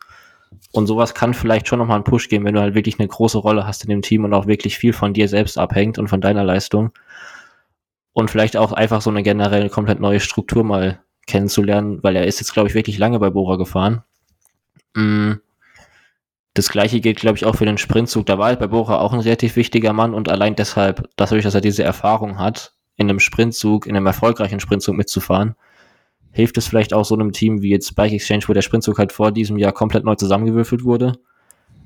[0.71, 3.38] Und sowas kann vielleicht schon nochmal einen Push geben, wenn du halt wirklich eine große
[3.38, 6.21] Rolle hast in dem Team und auch wirklich viel von dir selbst abhängt und von
[6.21, 6.91] deiner Leistung.
[8.13, 12.39] Und vielleicht auch einfach so eine generell komplett neue Struktur mal kennenzulernen, weil er ist
[12.39, 14.03] jetzt, glaube ich, wirklich lange bei Bora gefahren.
[14.93, 15.33] Mm.
[16.55, 18.27] Das gleiche gilt, glaube ich, auch für den Sprintzug.
[18.27, 21.55] Da war halt bei Bora auch ein relativ wichtiger Mann und allein deshalb, dadurch, dass
[21.55, 25.56] er diese Erfahrung hat, in einem Sprintzug, in einem erfolgreichen Sprintzug mitzufahren,
[26.32, 29.12] hilft es vielleicht auch so einem Team wie jetzt Bike Exchange, wo der Sprintzug halt
[29.12, 31.13] vor diesem Jahr komplett neu zusammengewürfelt wurde,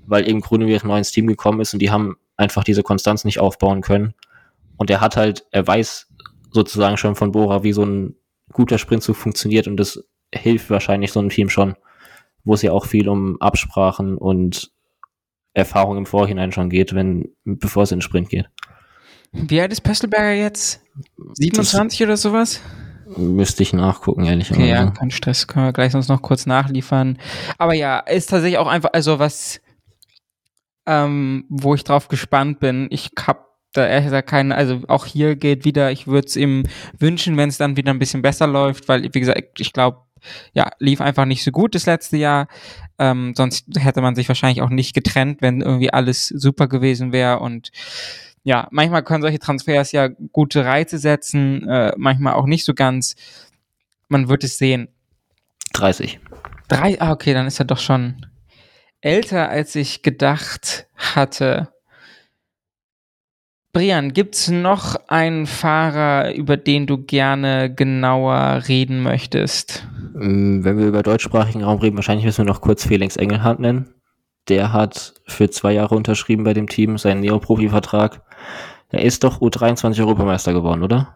[0.05, 3.39] weil eben Gruneweg neu ins Team gekommen ist und die haben einfach diese Konstanz nicht
[3.39, 4.13] aufbauen können.
[4.77, 6.07] Und er hat halt, er weiß
[6.51, 8.15] sozusagen schon von Bora, wie so ein
[8.51, 11.75] guter Sprintzug funktioniert und das hilft wahrscheinlich so einem Team schon,
[12.43, 14.71] wo es ja auch viel um Absprachen und
[15.53, 18.49] Erfahrung im Vorhinein schon geht, wenn, bevor es in den Sprint geht.
[19.31, 20.81] Wie alt ist Pestelberger jetzt?
[21.33, 22.61] 27 das, oder sowas?
[23.15, 24.63] Müsste ich nachgucken, ehrlich gesagt.
[24.63, 27.17] Okay, ja, kein Stress, können wir gleich sonst noch kurz nachliefern.
[27.57, 29.61] Aber ja, ist tatsächlich auch einfach, also was,
[30.85, 32.87] ähm, wo ich drauf gespannt bin.
[32.89, 36.63] Ich hab da ehrlich gesagt keinen, also auch hier geht wieder, ich würde es ihm
[36.97, 39.99] wünschen, wenn es dann wieder ein bisschen besser läuft, weil, wie gesagt, ich glaube,
[40.53, 42.47] ja, lief einfach nicht so gut das letzte Jahr.
[42.97, 47.39] Ähm, sonst hätte man sich wahrscheinlich auch nicht getrennt, wenn irgendwie alles super gewesen wäre
[47.39, 47.69] und
[48.47, 53.15] ja, manchmal können solche Transfers ja gute Reize setzen, äh, manchmal auch nicht so ganz.
[54.07, 54.87] Man wird es sehen.
[55.73, 56.17] 30.
[56.69, 58.25] Drei, ah, okay, dann ist er doch schon
[59.01, 61.73] älter, als ich gedacht hatte.
[63.73, 69.85] Brian, gibt's noch einen Fahrer, über den du gerne genauer reden möchtest?
[70.13, 73.93] Mm, Wenn wir über deutschsprachigen Raum reden, wahrscheinlich müssen wir noch kurz Felix Engelhardt nennen.
[74.47, 78.21] Der hat für zwei Jahre unterschrieben bei dem Team, seinen Neoprofi-Vertrag.
[78.89, 81.15] Er ist doch U23-Europameister geworden, oder?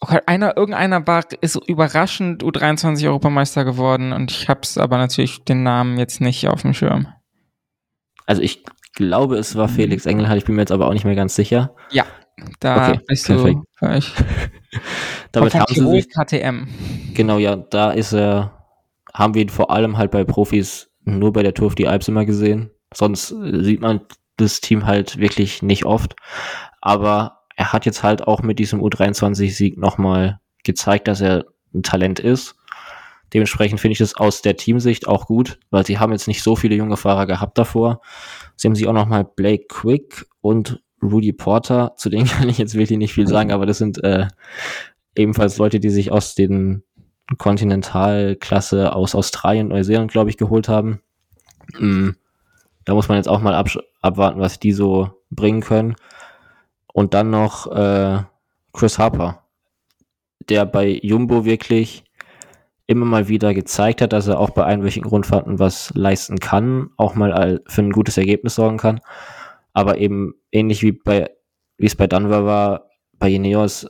[0.00, 5.98] Okay, einer, irgendeiner war, ist überraschend U23-Europameister geworden und ich hab's aber natürlich den Namen
[5.98, 7.08] jetzt nicht auf dem Schirm.
[8.26, 8.62] Also ich
[8.94, 11.74] glaube, es war Felix Engelhardt, ich bin mir jetzt aber auch nicht mehr ganz sicher.
[11.90, 12.04] Ja,
[12.60, 13.56] da Okay, bist perfekt.
[13.56, 14.12] du falsch.
[15.32, 16.68] Damit haben sie sich, KTM.
[17.14, 18.64] genau, ja, da ist er,
[19.14, 22.06] haben wir ihn vor allem halt bei Profis nur bei der Tour of die Alps
[22.08, 22.70] immer gesehen.
[22.94, 24.02] Sonst äh, sieht man
[24.36, 26.14] das Team halt wirklich nicht oft.
[26.88, 32.18] Aber er hat jetzt halt auch mit diesem U23-Sieg nochmal gezeigt, dass er ein Talent
[32.18, 32.56] ist.
[33.34, 36.56] Dementsprechend finde ich es aus der Teamsicht auch gut, weil sie haben jetzt nicht so
[36.56, 38.00] viele junge Fahrer gehabt davor.
[38.56, 42.72] Sie haben sich auch nochmal Blake Quick und Rudy Porter, zu denen kann ich jetzt
[42.72, 44.26] wirklich nicht viel sagen, aber das sind äh,
[45.14, 46.84] ebenfalls Leute, die sich aus den
[47.36, 51.02] Kontinentalklasse aus Australien, Neuseeland, glaube ich, geholt haben.
[51.78, 52.12] Mm,
[52.86, 53.62] Da muss man jetzt auch mal
[54.00, 55.94] abwarten, was die so bringen können.
[56.98, 58.24] Und dann noch äh,
[58.72, 59.44] Chris Harper,
[60.48, 62.02] der bei Jumbo wirklich
[62.88, 67.14] immer mal wieder gezeigt hat, dass er auch bei einwöchigen Rundfahrten was leisten kann, auch
[67.14, 69.00] mal für ein gutes Ergebnis sorgen kann.
[69.72, 71.30] Aber eben ähnlich wie bei,
[71.76, 73.86] wie es bei Danver war, bei Ineos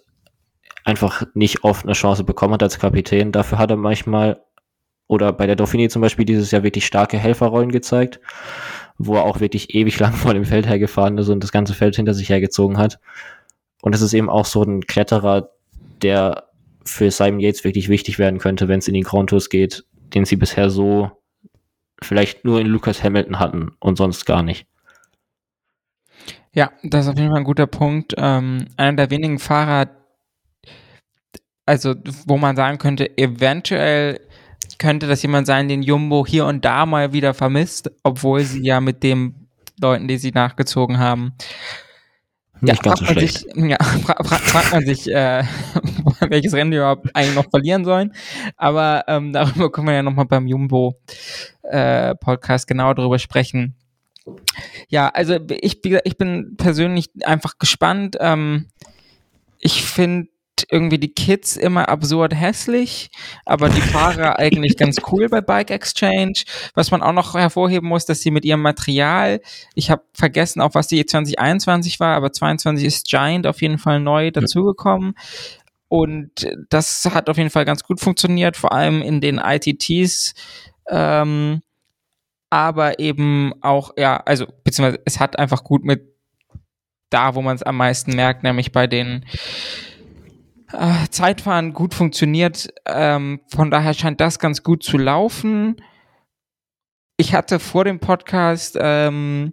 [0.85, 3.33] einfach nicht oft eine Chance bekommen hat als Kapitän.
[3.33, 4.45] Dafür hat er manchmal
[5.07, 8.21] oder bei der Dauphiné zum Beispiel dieses Jahr wirklich starke Helferrollen gezeigt,
[8.99, 11.97] wo er auch wirklich ewig lang vor dem Feld hergefahren ist und das ganze Feld
[11.97, 12.99] hinter sich hergezogen hat.
[13.81, 15.51] Und es ist eben auch so ein Kletterer,
[16.03, 16.49] der
[16.85, 19.85] für Simon Yates wirklich wichtig werden könnte, wenn es in die Grand geht,
[20.15, 21.11] den sie bisher so
[22.03, 24.67] vielleicht nur in Lucas Hamilton hatten und sonst gar nicht.
[26.53, 28.15] Ja, das ist auf jeden Fall ein guter Punkt.
[28.17, 29.91] Ähm, einer der wenigen Fahrer,
[31.67, 31.95] also
[32.27, 34.21] wo man sagen könnte, eventuell
[34.79, 38.81] könnte das jemand sein, den Jumbo hier und da mal wieder vermisst, obwohl sie ja
[38.81, 39.49] mit den
[39.81, 41.35] Leuten, die sie nachgezogen haben,
[42.61, 43.39] Nicht ganz so fragt man schlecht.
[43.39, 45.45] Sich, ja, fra fra fragt man sich, äh,
[46.29, 48.13] welches Rennen die überhaupt eigentlich noch verlieren sollen.
[48.57, 53.75] Aber ähm, darüber können wir ja nochmal beim Jumbo-Podcast genau darüber sprechen.
[54.89, 58.17] Ja, also ich, ich bin persönlich einfach gespannt.
[58.21, 58.67] Ähm,
[59.59, 60.29] ich finde
[60.71, 63.11] irgendwie die Kids immer absurd hässlich,
[63.45, 66.45] aber die Fahrer eigentlich ganz cool bei Bike Exchange.
[66.75, 69.41] Was man auch noch hervorheben muss, dass sie mit ihrem Material,
[69.75, 74.01] ich habe vergessen, auch was die 2021 war, aber 22 ist Giant auf jeden Fall
[74.01, 75.15] neu dazugekommen.
[75.89, 80.35] Und das hat auf jeden Fall ganz gut funktioniert, vor allem in den ITTs.
[80.91, 81.63] Ähm,
[82.51, 86.15] aber eben auch, ja, also, beziehungsweise es hat einfach gut mit
[87.11, 89.25] da, wo man es am meisten merkt, nämlich bei den
[90.73, 92.69] äh, Zeitfahren gut funktioniert.
[92.87, 95.77] Ähm, von daher scheint das ganz gut zu laufen.
[97.17, 99.53] Ich hatte vor dem Podcast ähm,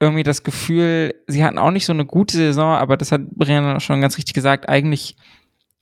[0.00, 3.80] irgendwie das Gefühl, sie hatten auch nicht so eine gute Saison, aber das hat Brian
[3.80, 4.68] schon ganz richtig gesagt.
[4.68, 5.16] Eigentlich,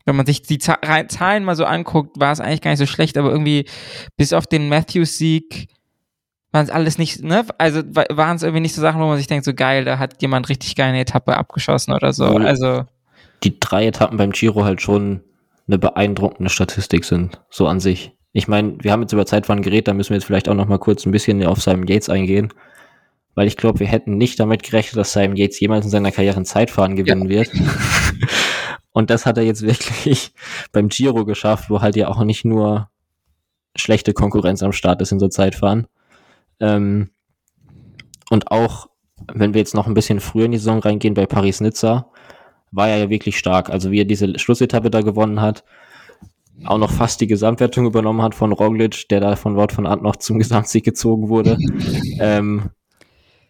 [0.04, 3.16] wenn man sich die Zahlen mal so anguckt, war es eigentlich gar nicht so schlecht,
[3.16, 3.66] aber irgendwie
[4.16, 5.68] bis auf den Matthews-Sieg
[6.52, 7.44] waren es alles nicht, ne?
[7.58, 9.98] Also wa- waren es irgendwie nicht so Sachen, wo man sich denkt, so geil, da
[9.98, 12.26] hat jemand richtig geil eine Etappe abgeschossen oder so.
[12.46, 12.84] Also
[13.44, 15.22] die drei Etappen beim Giro halt schon
[15.66, 18.12] eine beeindruckende Statistik sind, so an sich.
[18.32, 20.66] Ich meine, wir haben jetzt über Zeitfahren geredet, da müssen wir jetzt vielleicht auch noch
[20.66, 22.52] mal kurz ein bisschen auf Simon Yates eingehen,
[23.34, 26.36] weil ich glaube, wir hätten nicht damit gerechnet, dass Simon Yates jemals in seiner Karriere
[26.36, 27.50] ein Zeitfahren gewinnen wird.
[28.92, 30.32] Und das hat er jetzt wirklich
[30.72, 32.88] beim Giro geschafft, wo halt ja auch nicht nur
[33.76, 35.88] schlechte Konkurrenz am Start ist in so Zeitfahren.
[36.60, 37.10] Ähm,
[38.30, 38.88] und auch,
[39.32, 42.08] wenn wir jetzt noch ein bisschen früher in die Saison reingehen, bei Paris-Nizza,
[42.74, 43.70] war er ja wirklich stark.
[43.70, 45.64] Also wie er diese Schlussetappe da gewonnen hat,
[46.64, 50.02] auch noch fast die Gesamtwertung übernommen hat von Roglic, der da von Wort von Art
[50.02, 51.58] noch zum Gesamtsieg gezogen wurde.
[52.20, 52.70] ähm,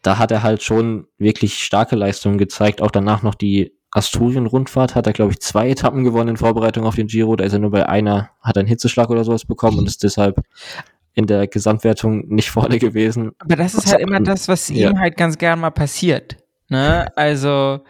[0.02, 2.82] da hat er halt schon wirklich starke Leistungen gezeigt.
[2.82, 6.96] Auch danach noch die Asturien-Rundfahrt hat er, glaube ich, zwei Etappen gewonnen in Vorbereitung auf
[6.96, 7.36] den Giro.
[7.36, 10.02] Da ist er nur bei einer, hat er einen Hitzeschlag oder sowas bekommen und ist
[10.02, 10.40] deshalb
[11.14, 13.30] in der Gesamtwertung nicht vorne gewesen.
[13.38, 14.90] Aber das ist halt immer das, was Ja.
[14.90, 16.36] ihm halt ganz gern mal passiert.
[16.68, 17.06] Ne?
[17.16, 17.80] Also,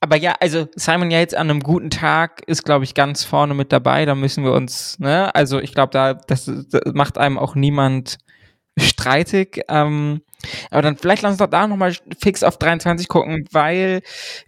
[0.00, 3.70] aber ja, also Simon Yates an einem guten Tag ist, glaube ich, ganz vorne mit
[3.70, 4.06] dabei.
[4.06, 8.18] Da müssen wir uns, ne, also ich glaube, da das, das macht einem auch niemand
[8.78, 9.62] streitig.
[9.68, 10.22] Ähm,
[10.70, 14.00] aber dann vielleicht lass uns doch da nochmal fix auf 23 gucken, weil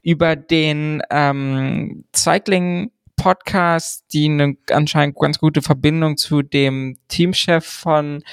[0.02, 8.24] über den ähm, Cycling Podcast, die eine anscheinend ganz gute Verbindung zu dem Teamchef von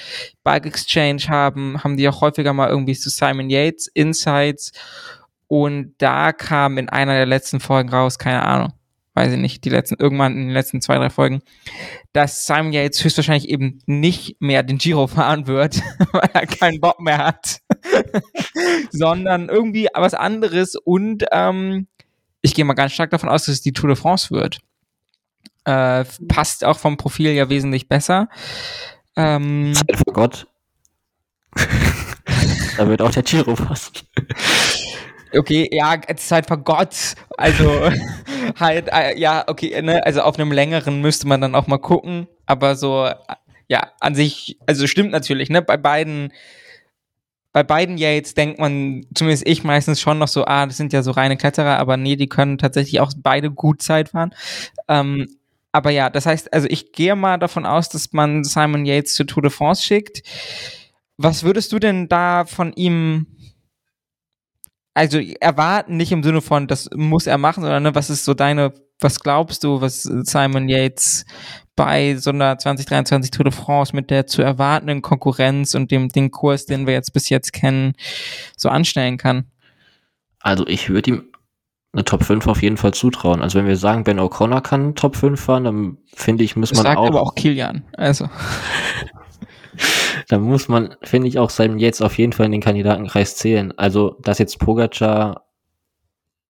[0.42, 4.72] Bike Exchange haben, haben die auch häufiger mal irgendwie zu Simon Yates Insights
[5.50, 8.72] und da kam in einer der letzten Folgen raus, keine Ahnung,
[9.14, 11.42] weiß ich nicht, die letzten, irgendwann in den letzten zwei, drei Folgen,
[12.12, 15.82] dass Simon ja jetzt höchstwahrscheinlich eben nicht mehr den Giro fahren wird,
[16.12, 17.58] weil er keinen Bock mehr hat,
[18.92, 21.88] sondern irgendwie was anderes und ähm,
[22.42, 24.60] ich gehe mal ganz stark davon aus, dass es die Tour de France wird.
[25.64, 28.28] Äh, passt auch vom Profil ja wesentlich besser.
[29.16, 30.46] Ähm, Zeit für Gott.
[32.76, 33.94] da wird auch der Giro passen.
[35.32, 37.14] Okay, ja, Zeit vor Gott.
[37.36, 37.90] Also
[38.58, 42.26] halt, äh, ja, okay, ne, also auf einem längeren müsste man dann auch mal gucken.
[42.46, 43.08] Aber so,
[43.68, 46.32] ja, an sich, also stimmt natürlich, ne, bei beiden,
[47.52, 51.02] bei beiden Yates denkt man, zumindest ich meistens schon noch so, ah, das sind ja
[51.02, 54.34] so reine Kletterer, aber nee, die können tatsächlich auch beide gut Zeit fahren.
[54.88, 55.28] Ähm,
[55.72, 59.26] aber ja, das heißt, also ich gehe mal davon aus, dass man Simon Yates zur
[59.26, 60.22] Tour de France schickt.
[61.16, 63.26] Was würdest du denn da von ihm
[64.94, 68.34] also erwarten nicht im Sinne von, das muss er machen, sondern ne, was ist so
[68.34, 71.24] deine, was glaubst du, was Simon Yates
[71.76, 76.30] bei so einer 2023 Tour de France mit der zu erwartenden Konkurrenz und dem den
[76.30, 77.94] Kurs, den wir jetzt bis jetzt kennen,
[78.56, 79.46] so anstellen kann?
[80.40, 81.24] Also ich würde ihm
[81.92, 83.42] eine Top 5 auf jeden Fall zutrauen.
[83.42, 86.78] Also wenn wir sagen, Ben O'Connor kann Top 5 fahren, dann finde ich, muss das
[86.78, 87.06] man sagt auch.
[87.06, 87.84] aber auch Kilian.
[87.96, 88.28] Also.
[90.30, 93.76] da muss man, finde ich, auch seinem jetzt auf jeden Fall in den Kandidatenkreis zählen.
[93.76, 95.48] Also, dass jetzt Pogacar,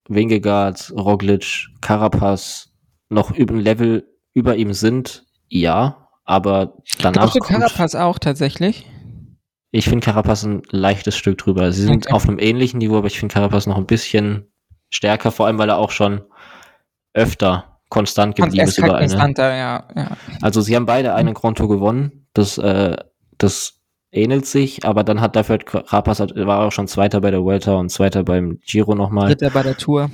[0.07, 2.73] Wingegaard, Roglic, Carapaz
[3.09, 7.33] noch über ein Level über ihm sind, ja, aber danach.
[7.33, 8.85] Du Carapaz auch tatsächlich?
[9.71, 11.73] Ich finde Carapaz ein leichtes Stück drüber.
[11.73, 12.13] Sie sind okay.
[12.13, 14.53] auf einem ähnlichen Niveau, aber ich finde Carapaz noch ein bisschen
[14.91, 16.21] stärker, vor allem weil er auch schon
[17.15, 19.07] öfter konstant geblieben ist überall.
[19.07, 19.35] Ne?
[19.39, 20.17] Ja, ja.
[20.43, 22.27] Also sie haben beide einen Grand Tour gewonnen.
[22.35, 22.95] Das äh,
[23.43, 23.81] das
[24.13, 27.91] ähnelt sich, aber dann hat dafür Carapaz war auch schon Zweiter bei der Vuelta und
[27.91, 29.29] Zweiter beim Giro nochmal.
[29.29, 30.11] Dritter bei der Tour.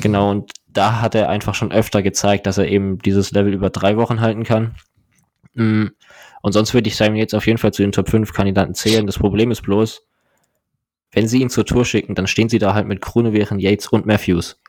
[0.00, 3.70] Genau, und da hat er einfach schon öfter gezeigt, dass er eben dieses Level über
[3.70, 4.74] drei Wochen halten kann.
[5.54, 5.86] Mm,
[6.42, 9.06] und sonst würde ich Simon jetzt auf jeden Fall zu den Top 5 Kandidaten zählen.
[9.06, 10.06] Das Problem ist bloß,
[11.12, 14.06] wenn sie ihn zur Tour schicken, dann stehen sie da halt mit Krunewehren, Yates und
[14.06, 14.60] Matthews.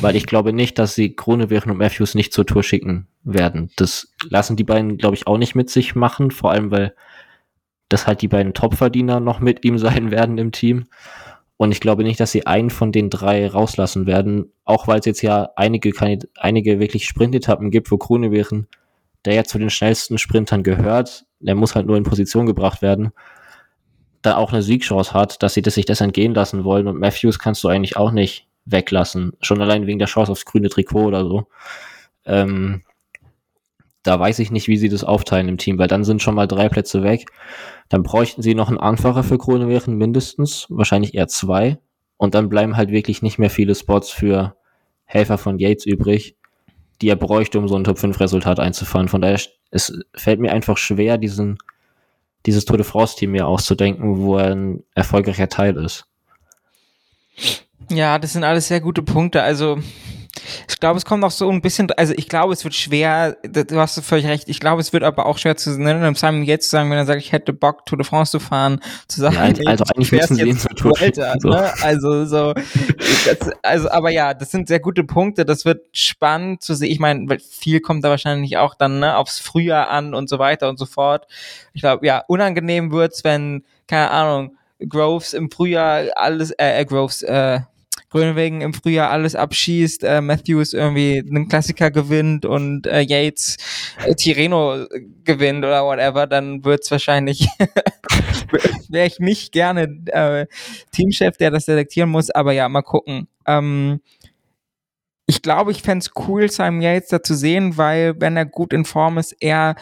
[0.00, 3.70] Weil ich glaube nicht, dass sie Krunewehren und Matthews nicht zur Tour schicken werden.
[3.76, 6.30] Das lassen die beiden, glaube ich, auch nicht mit sich machen.
[6.30, 6.94] Vor allem, weil
[7.92, 10.86] dass halt die beiden Topverdiener noch mit ihm sein werden im Team.
[11.56, 15.06] Und ich glaube nicht, dass sie einen von den drei rauslassen werden, auch weil es
[15.06, 15.92] jetzt ja einige,
[16.36, 18.66] einige wirklich Sprintetappen gibt, wo Kronewegen,
[19.24, 23.12] der ja zu den schnellsten Sprintern gehört, der muss halt nur in Position gebracht werden,
[24.22, 26.88] da auch eine Siegchance hat, dass sie das sich das entgehen lassen wollen.
[26.88, 29.32] Und Matthews kannst du eigentlich auch nicht weglassen.
[29.40, 31.46] Schon allein wegen der Chance aufs grüne Trikot oder so.
[32.24, 32.82] Ähm,
[34.02, 36.48] da weiß ich nicht, wie sie das aufteilen im Team, weil dann sind schon mal
[36.48, 37.26] drei Plätze weg.
[37.88, 41.78] Dann bräuchten sie noch einen Anfahrer für Kronenwehren mindestens, wahrscheinlich eher zwei.
[42.16, 44.56] Und dann bleiben halt wirklich nicht mehr viele Spots für
[45.04, 46.36] Helfer von Yates übrig,
[47.00, 49.08] die er bräuchte, um so ein Top-5-Resultat einzufahren.
[49.08, 51.58] Von daher, es fällt mir einfach schwer, diesen,
[52.46, 56.06] dieses Tour de France-Team mir auszudenken, wo er ein erfolgreicher Teil ist.
[57.90, 59.42] Ja, das sind alles sehr gute Punkte.
[59.42, 59.78] Also,
[60.68, 63.78] ich glaube, es kommt noch so ein bisschen, also ich glaube, es wird schwer, du
[63.78, 66.64] hast völlig recht, ich glaube, es wird aber auch schwer zu nennen, einem Simon jetzt
[66.64, 69.36] zu sagen, wenn er sagt, ich hätte Bock, Tour de France zu fahren, zu sagen,
[69.36, 71.50] ja, also eigentlich müssen sie ihn zur Tour Alter, so.
[71.50, 71.72] ne?
[71.82, 76.74] Also so, das, also aber ja, das sind sehr gute Punkte, das wird spannend zu
[76.74, 80.38] sehen, ich meine, viel kommt da wahrscheinlich auch dann ne, aufs Frühjahr an und so
[80.38, 81.26] weiter und so fort.
[81.74, 84.56] Ich glaube, ja, unangenehm wird's, wenn, keine Ahnung,
[84.88, 87.60] Groves im Frühjahr alles, äh, äh Groves, äh,
[88.12, 93.56] Grönwegen im Frühjahr alles abschießt, äh, Matthews irgendwie einen Klassiker gewinnt und äh, Yates
[94.04, 94.86] äh, Tireno
[95.24, 97.48] gewinnt oder whatever, dann wird's wahrscheinlich
[98.90, 100.46] wäre ich nicht gerne äh,
[100.92, 103.28] Teamchef, der das selektieren muss, aber ja, mal gucken.
[103.46, 104.02] Ähm,
[105.24, 108.84] ich glaube, ich fände cool, Simon Yates da zu sehen, weil wenn er gut in
[108.84, 109.76] Form ist, er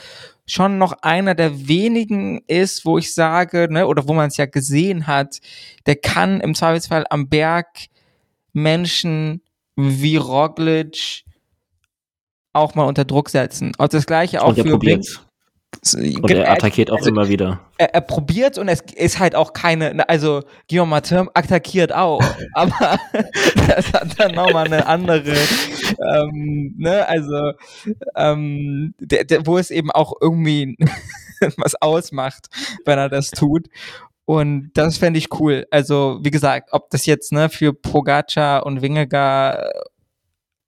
[0.47, 4.47] schon noch einer der wenigen ist, wo ich sage, ne, oder wo man es ja
[4.47, 5.41] gesehen hat,
[5.87, 7.67] der kann im Zweifelsfall am Berg
[8.53, 9.43] Menschen
[9.77, 11.25] wie Roglic
[12.53, 13.73] auch mal unter Druck setzen.
[13.79, 15.21] Und das gleiche auch und für probiert.
[15.95, 17.61] Und er attackiert auch also, immer wieder.
[17.79, 22.23] Er, er probiert und es ist halt auch keine, also Guillaume Martin attackiert auch,
[22.55, 22.99] aber
[23.67, 25.37] das hat dann nochmal eine andere,
[26.13, 27.53] ähm, ne, also
[28.17, 30.77] ähm, der, der, wo es eben auch irgendwie
[31.57, 32.49] was ausmacht,
[32.85, 33.69] wenn er das tut.
[34.31, 35.67] Und das fände ich cool.
[35.73, 39.73] Also, wie gesagt, ob das jetzt ne, für Pogacar und Wingegar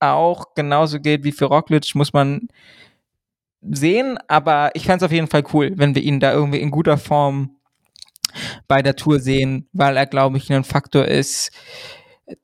[0.01, 2.49] auch genauso geht wie für Roglic, muss man
[3.61, 4.19] sehen.
[4.27, 6.99] Aber ich fände es auf jeden Fall cool, wenn wir ihn da irgendwie in guter
[6.99, 7.55] Form
[8.67, 11.53] bei der Tour sehen, weil er, glaube ich, ein Faktor ist,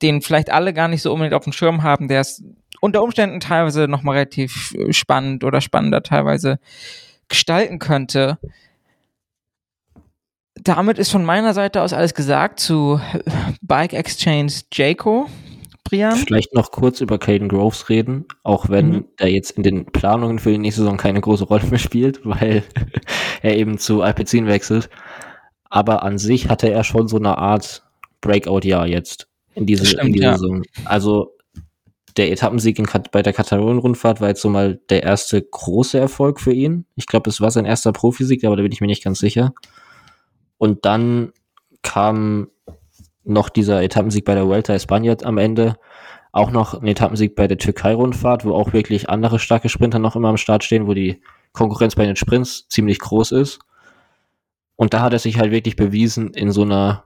[0.01, 2.45] den vielleicht alle gar nicht so unbedingt auf dem Schirm haben, der ist
[2.79, 6.59] unter Umständen teilweise nochmal relativ spannend oder spannender teilweise
[7.27, 8.37] gestalten könnte.
[10.63, 12.99] Damit ist von meiner Seite aus alles gesagt zu
[13.61, 15.27] Bike Exchange Jayco.
[15.83, 16.15] Brian?
[16.17, 19.05] Vielleicht noch kurz über Caden Groves reden, auch wenn mhm.
[19.17, 22.63] er jetzt in den Planungen für die nächste Saison keine große Rolle mehr spielt, weil
[23.41, 24.89] er eben zu Alpecin wechselt.
[25.69, 27.83] Aber an sich hatte er schon so eine Art
[28.21, 30.37] Breakout-Jahr jetzt in, diese, stimmt, in dieser ja.
[30.37, 30.63] Saison.
[30.85, 31.35] Also
[32.17, 36.53] der Etappensieg in, bei der Katalonien-Rundfahrt war jetzt so mal der erste große Erfolg für
[36.53, 36.85] ihn.
[36.95, 39.53] Ich glaube, es war sein erster Profisieg, aber da bin ich mir nicht ganz sicher.
[40.59, 41.31] Und dann
[41.81, 42.49] kam
[43.23, 45.77] noch dieser Etappensieg bei der Vuelta España am Ende,
[46.31, 50.29] auch noch ein Etappensieg bei der Türkei-Rundfahrt, wo auch wirklich andere starke Sprinter noch immer
[50.29, 51.21] am Start stehen, wo die
[51.53, 53.59] Konkurrenz bei den Sprints ziemlich groß ist.
[54.75, 57.05] Und da hat er sich halt wirklich bewiesen in so einer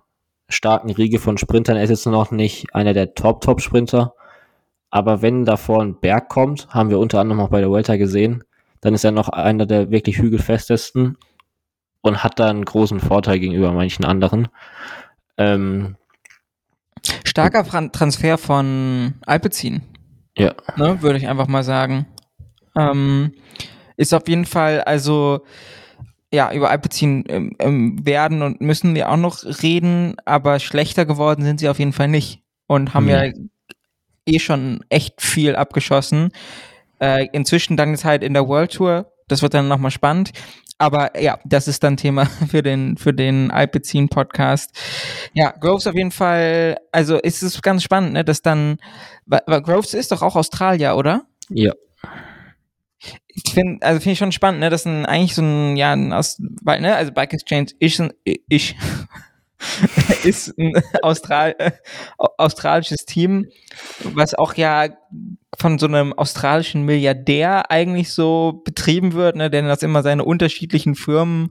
[0.50, 1.78] starken Riege von Sprintern.
[1.78, 4.14] Er ist jetzt noch nicht einer der Top-Top-Sprinter,
[4.90, 8.44] aber wenn davor ein Berg kommt, haben wir unter anderem auch bei der Vuelta gesehen,
[8.82, 11.18] dann ist er noch einer der wirklich hügelfestesten
[12.04, 14.50] und hat da einen großen Vorteil gegenüber manchen anderen.
[15.38, 15.96] Ähm,
[17.24, 19.82] Starker Transfer von Alpecin.
[20.38, 20.54] Ja.
[20.76, 22.06] Ne, Würde ich einfach mal sagen.
[22.78, 23.34] Ähm,
[23.98, 25.46] ist auf jeden Fall, also,
[26.32, 31.44] ja, über Alpecin ähm, ähm, werden und müssen wir auch noch reden, aber schlechter geworden
[31.44, 32.42] sind sie auf jeden Fall nicht.
[32.68, 33.10] Und haben mhm.
[33.10, 33.24] ja
[34.26, 36.32] eh schon echt viel abgeschossen.
[37.00, 39.12] Äh, inzwischen dann jetzt halt in der World Tour.
[39.28, 40.32] Das wird dann nochmal spannend.
[40.84, 44.78] Aber ja, das ist dann Thema für den, für den Alpecin Podcast.
[45.32, 48.80] Ja, Groves auf jeden Fall, also ist es ganz spannend, ne, dass dann,
[49.26, 51.26] weil Groves ist doch auch Australier, oder?
[51.48, 51.72] Ja.
[53.28, 56.12] Ich finde, also finde ich schon spannend, ne, dass ein, eigentlich so ein, ja, ein
[56.12, 58.76] aus, ne, also Bike Exchange ist ein, ich,
[60.26, 61.72] ist ein Austral äh,
[62.18, 63.48] australisches Team,
[64.04, 64.90] was auch ja
[65.58, 70.96] von so einem australischen Milliardär eigentlich so betrieben wird, ne, der das immer seine unterschiedlichen
[70.96, 71.50] Firmen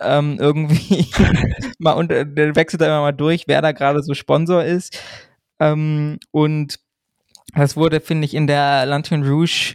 [0.00, 1.08] ähm, irgendwie
[1.78, 4.98] mal unter, der wechselt da immer mal durch, wer da gerade so Sponsor ist.
[5.60, 6.80] Ähm, und
[7.54, 9.74] das wurde, finde ich, in der Lantern Rouge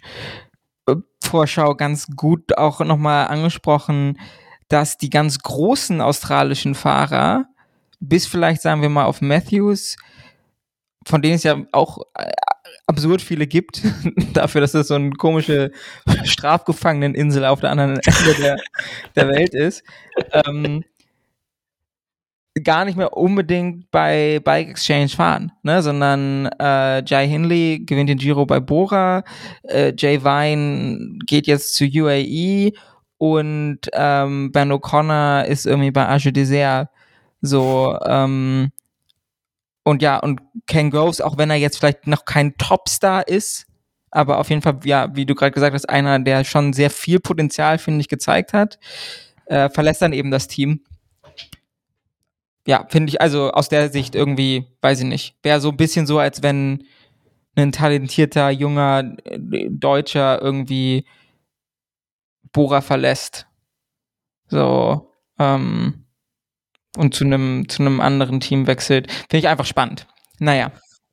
[0.87, 4.19] äh, Vorschau ganz gut auch nochmal angesprochen,
[4.67, 7.45] dass die ganz großen australischen Fahrer
[7.99, 9.97] bis vielleicht sagen wir mal auf Matthews,
[11.05, 12.31] von denen es ja auch äh,
[12.89, 13.83] absurd viele gibt,
[14.33, 15.71] dafür, dass es so eine komische
[16.23, 18.57] Strafgefangeneninsel auf der anderen Ende der,
[19.15, 19.83] der Welt ist,
[20.33, 20.83] ähm,
[22.63, 28.17] gar nicht mehr unbedingt bei Bike Exchange fahren, ne, sondern äh, Jai Hindley gewinnt den
[28.17, 29.23] Giro bei Bora,
[29.63, 32.71] äh, Jay Vine geht jetzt zu UAE
[33.19, 36.89] und ähm, Ben O'Connor ist irgendwie bei Arche Desert
[37.41, 38.71] so, ähm,
[39.89, 43.65] und ja, und Ken Groves, auch wenn er jetzt vielleicht noch kein Topstar ist,
[44.11, 47.19] aber auf jeden Fall, ja, wie du gerade gesagt hast, einer, der schon sehr viel
[47.19, 48.79] Potenzial, finde ich, gezeigt hat,
[49.45, 50.83] äh, verlässt dann eben das Team.
[52.67, 56.05] Ja, finde ich, also aus der Sicht irgendwie, weiß ich nicht, wäre so ein bisschen
[56.05, 56.83] so, als wenn
[57.55, 61.05] ein talentierter, junger Deutscher irgendwie
[62.51, 63.47] Bora verlässt.
[64.47, 66.05] So, ähm,
[66.97, 69.11] und zu einem zu einem anderen Team wechselt.
[69.11, 70.07] Finde ich einfach spannend.
[70.39, 70.71] Naja.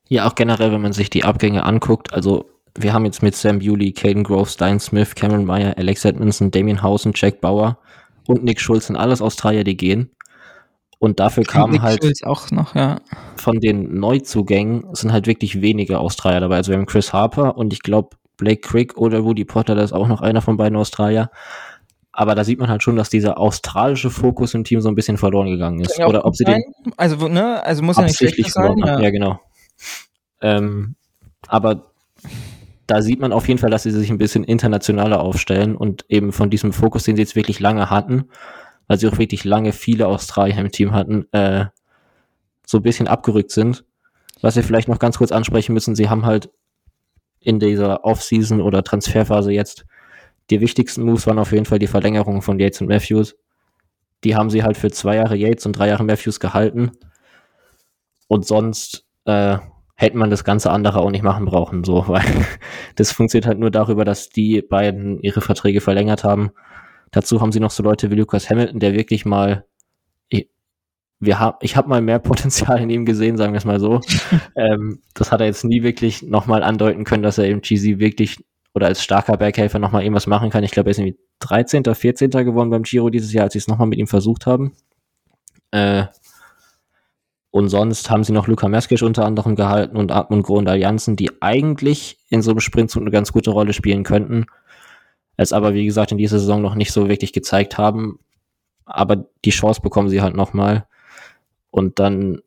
[0.09, 3.59] Ja, auch generell, wenn man sich die Abgänge anguckt, also wir haben jetzt mit Sam
[3.59, 7.77] Bewley, Caden Grove, Stein Smith, Cameron Meyer, Alex Edmondson, Damien Hausen, Jack Bauer
[8.27, 10.11] und Nick Schulz sind alles Australier, die gehen.
[10.99, 12.99] Und dafür kamen Nick halt Schulz auch noch, ja.
[13.35, 16.57] von den Neuzugängen sind halt wirklich wenige Australier dabei.
[16.57, 19.93] Also wir haben Chris Harper und ich glaube Blake Crick oder Woody Potter, da ist
[19.93, 21.29] auch noch einer von beiden Australier.
[22.19, 25.19] Aber da sieht man halt schon, dass dieser australische Fokus im Team so ein bisschen
[25.19, 25.99] verloren gegangen ist.
[25.99, 26.63] Oder ob sie den
[26.97, 28.75] also, ne, also muss ja nicht schlecht sein.
[28.79, 28.99] Ja.
[28.99, 29.39] ja, genau.
[30.41, 30.95] Ähm,
[31.47, 31.91] aber
[32.87, 36.31] da sieht man auf jeden Fall, dass sie sich ein bisschen internationaler aufstellen und eben
[36.31, 38.29] von diesem Fokus, den sie jetzt wirklich lange hatten,
[38.87, 41.65] weil sie auch wirklich lange viele Australier im Team hatten, äh,
[42.65, 43.85] so ein bisschen abgerückt sind.
[44.41, 46.49] Was wir vielleicht noch ganz kurz ansprechen müssen, sie haben halt
[47.39, 49.85] in dieser Offseason oder Transferphase jetzt
[50.49, 53.35] die wichtigsten Moves waren auf jeden Fall die Verlängerung von Yates und Matthews.
[54.23, 56.91] Die haben sie halt für zwei Jahre Yates und drei Jahre Matthews gehalten.
[58.27, 59.57] Und sonst äh,
[59.95, 62.23] hätte man das ganze andere auch nicht machen brauchen, so, weil
[62.95, 66.51] das funktioniert halt nur darüber, dass die beiden ihre Verträge verlängert haben.
[67.11, 69.65] Dazu haben sie noch so Leute wie Lucas Hamilton, der wirklich mal
[71.19, 74.01] wir haben, ich habe mal mehr Potenzial in ihm gesehen, sagen wir es mal so.
[74.55, 78.43] ähm, das hat er jetzt nie wirklich nochmal andeuten können, dass er im GZ wirklich
[78.77, 80.63] oder als starker Berghelfer nochmal irgendwas machen kann.
[80.63, 82.29] Ich glaube, er ist irgendwie 13., 14.
[82.29, 84.73] geworden beim Giro dieses Jahr, als sie es nochmal mit ihm versucht haben.
[85.71, 86.05] Äh,
[87.51, 91.31] Und sonst haben sie noch Luca Meskic unter anderem gehalten und Atmund Grund Allianzen, die
[91.41, 94.45] eigentlich in so einem Sprintzug eine ganz gute Rolle spielen könnten.
[95.37, 98.19] Es aber, wie gesagt, in dieser Saison noch nicht so wirklich gezeigt haben.
[98.85, 100.85] Aber die Chance bekommen sie halt nochmal.
[101.71, 102.41] Und dann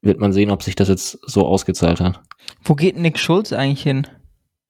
[0.00, 2.20] wird man sehen, ob sich das jetzt so ausgezahlt hat.
[2.62, 4.06] Wo geht Nick Schulz eigentlich hin?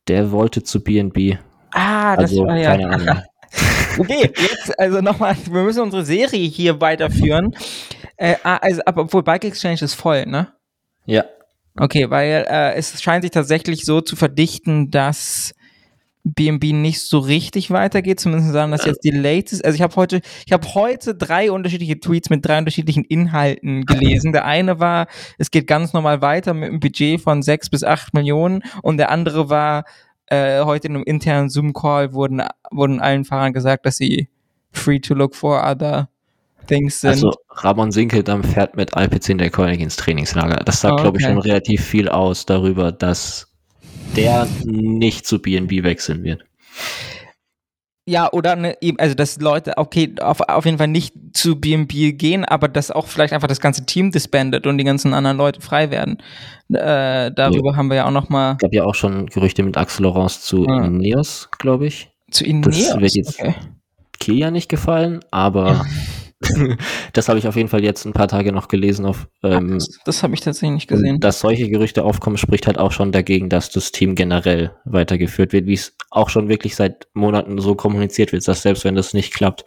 [0.09, 1.39] Der wollte zu BNB.
[1.73, 2.71] Ah, das also, war ja.
[2.71, 3.23] Keine Ahnung.
[3.99, 7.55] okay, jetzt also nochmal, wir müssen unsere Serie hier weiterführen.
[8.17, 10.53] Äh, ah, also, aber obwohl Bike Exchange ist voll, ne?
[11.07, 11.25] Ja.
[11.79, 15.55] Okay, weil äh, es scheint sich tatsächlich so zu verdichten, dass
[16.25, 19.65] BNB nicht so richtig weitergeht, zumindest sagen das jetzt die latest.
[19.65, 24.33] Also ich habe heute, ich habe heute drei unterschiedliche Tweets mit drei unterschiedlichen Inhalten gelesen.
[24.33, 25.09] Der eine war,
[25.39, 29.11] es geht ganz normal weiter mit einem Budget von sechs bis acht Millionen und der
[29.11, 29.85] andere war,
[30.27, 34.29] äh, heute in einem internen Zoom-Call wurden, wurden allen Fahrern gesagt, dass sie
[34.71, 36.09] free to look for other
[36.67, 37.11] things sind.
[37.11, 40.63] Also Ramon Sinkeldam fährt mit Alpecin der König ins Trainingslager.
[40.65, 41.03] Das sagt, okay.
[41.03, 43.52] glaube ich, schon relativ viel aus darüber, dass
[44.17, 46.45] der nicht zu BNB wechseln wird.
[48.05, 52.45] Ja, oder ne, also dass Leute, okay, auf, auf jeden Fall nicht zu BNB gehen,
[52.45, 55.91] aber dass auch vielleicht einfach das ganze Team disbandet und die ganzen anderen Leute frei
[55.93, 56.19] werden.
[56.69, 57.77] Äh, darüber ja.
[57.77, 58.53] haben wir ja auch noch mal.
[58.53, 60.85] Es gab ja auch schon Gerüchte mit Axel Laurence zu ja.
[60.85, 62.11] Ineos, glaube ich.
[62.31, 62.89] Zu Ineos?
[62.89, 63.55] Das wird jetzt okay.
[64.19, 65.87] Kilian nicht gefallen, aber.
[67.13, 69.07] das habe ich auf jeden Fall jetzt ein paar Tage noch gelesen.
[69.07, 71.21] Auf, ähm, das, das habe ich tatsächlich nicht gesehen.
[71.21, 75.67] Dass solche Gerüchte aufkommen, spricht halt auch schon dagegen, dass das Team generell weitergeführt wird,
[75.67, 79.35] wie es auch schon wirklich seit Monaten so kommuniziert wird, dass selbst wenn das nicht
[79.35, 79.65] klappt,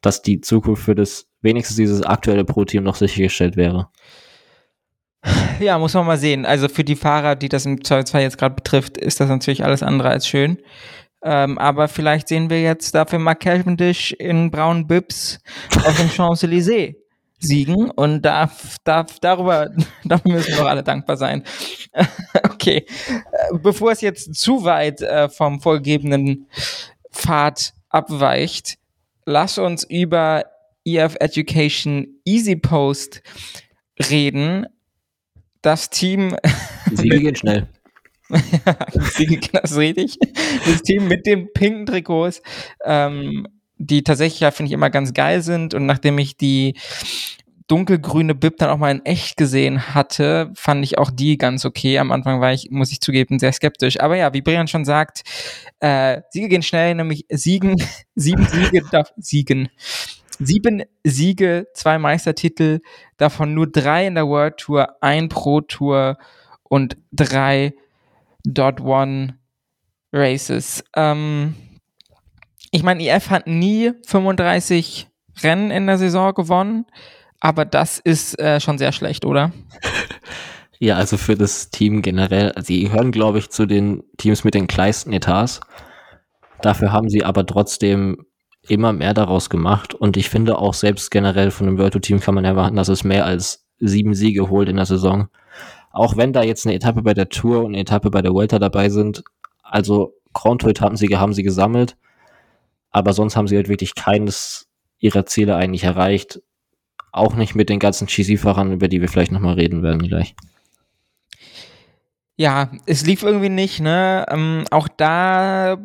[0.00, 3.88] dass die Zukunft für das wenigstens dieses aktuelle Pro-Team noch sichergestellt wäre.
[5.60, 6.46] Ja, muss man mal sehen.
[6.46, 9.82] Also für die Fahrer, die das im Zweifelsfall jetzt gerade betrifft, ist das natürlich alles
[9.82, 10.58] andere als schön.
[11.22, 15.40] Ähm, aber vielleicht sehen wir jetzt dafür mal Cavendish in braunen Bibs
[15.84, 16.94] auf dem Champs-Élysées
[17.40, 19.70] siegen und darf, darf darüber,
[20.04, 21.44] dafür müssen wir doch alle dankbar sein.
[22.44, 26.46] okay, äh, bevor es jetzt zu weit äh, vom vorgegebenen
[27.12, 28.78] Pfad abweicht,
[29.24, 30.44] lass uns über
[30.84, 33.22] EF Education Easy Post
[34.10, 34.66] reden.
[35.60, 36.36] Das Team.
[36.92, 37.66] Siege gehen schnell.
[39.52, 40.18] das richtig.
[40.66, 42.42] Das Team mit den pinken Trikots,
[42.84, 43.46] ähm,
[43.78, 45.74] die tatsächlich ja, finde ich, immer ganz geil sind.
[45.74, 46.74] Und nachdem ich die
[47.68, 51.98] dunkelgrüne Bib dann auch mal in echt gesehen hatte, fand ich auch die ganz okay.
[51.98, 54.00] Am Anfang war ich, muss ich zugeben, sehr skeptisch.
[54.00, 55.22] Aber ja, wie Brian schon sagt,
[55.80, 57.76] äh, Siege gehen schnell, nämlich Siegen,
[58.14, 59.68] sieben Siege darf siegen.
[60.40, 62.80] Sieben Siege, zwei Meistertitel,
[63.16, 66.16] davon nur drei in der World Tour, ein Pro Tour
[66.62, 67.74] und drei
[68.48, 69.38] Dot One
[70.12, 70.82] Races.
[70.96, 71.54] Ähm,
[72.70, 75.08] ich meine, IF hat nie 35
[75.42, 76.86] Rennen in der Saison gewonnen,
[77.40, 79.52] aber das ist äh, schon sehr schlecht, oder?
[80.80, 84.68] Ja, also für das Team generell, sie gehören, glaube ich, zu den Teams mit den
[84.68, 85.60] kleinsten Etats.
[86.62, 88.26] Dafür haben sie aber trotzdem
[88.68, 92.36] immer mehr daraus gemacht und ich finde auch selbst generell von einem Virtual Team kann
[92.36, 95.28] man erwarten, dass es mehr als sieben Siege holt in der Saison
[95.98, 98.58] auch wenn da jetzt eine Etappe bei der Tour und eine Etappe bei der Vuelta
[98.58, 99.24] dabei sind,
[99.62, 101.96] also Grand Tour Etappensiege haben sie gesammelt,
[102.90, 104.68] aber sonst haben sie halt wirklich keines
[105.00, 106.40] ihrer Ziele eigentlich erreicht.
[107.10, 110.34] Auch nicht mit den ganzen GC-Fahrern, über die wir vielleicht nochmal reden werden gleich.
[112.36, 114.24] Ja, es lief irgendwie nicht, ne?
[114.30, 115.78] Ähm, auch da,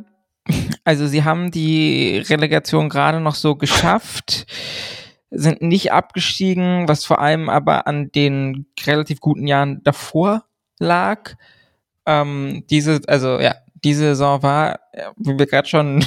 [0.83, 4.45] also sie haben die Relegation gerade noch so geschafft
[5.33, 10.45] sind nicht abgestiegen, was vor allem aber an den relativ guten Jahren davor
[10.79, 11.35] lag.
[12.05, 14.79] Ähm, diese, also ja, diese Saison war,
[15.17, 16.05] wie wir gerade schon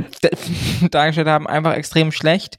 [0.90, 2.56] dargestellt haben, einfach extrem schlecht.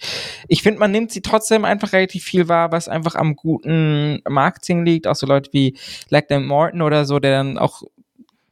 [0.48, 4.86] Ich finde, man nimmt sie trotzdem einfach relativ viel wahr, was einfach am guten Marketing
[4.86, 5.08] liegt.
[5.08, 5.78] Auch so Leute wie
[6.10, 7.82] Lachlan Morton oder so, der dann auch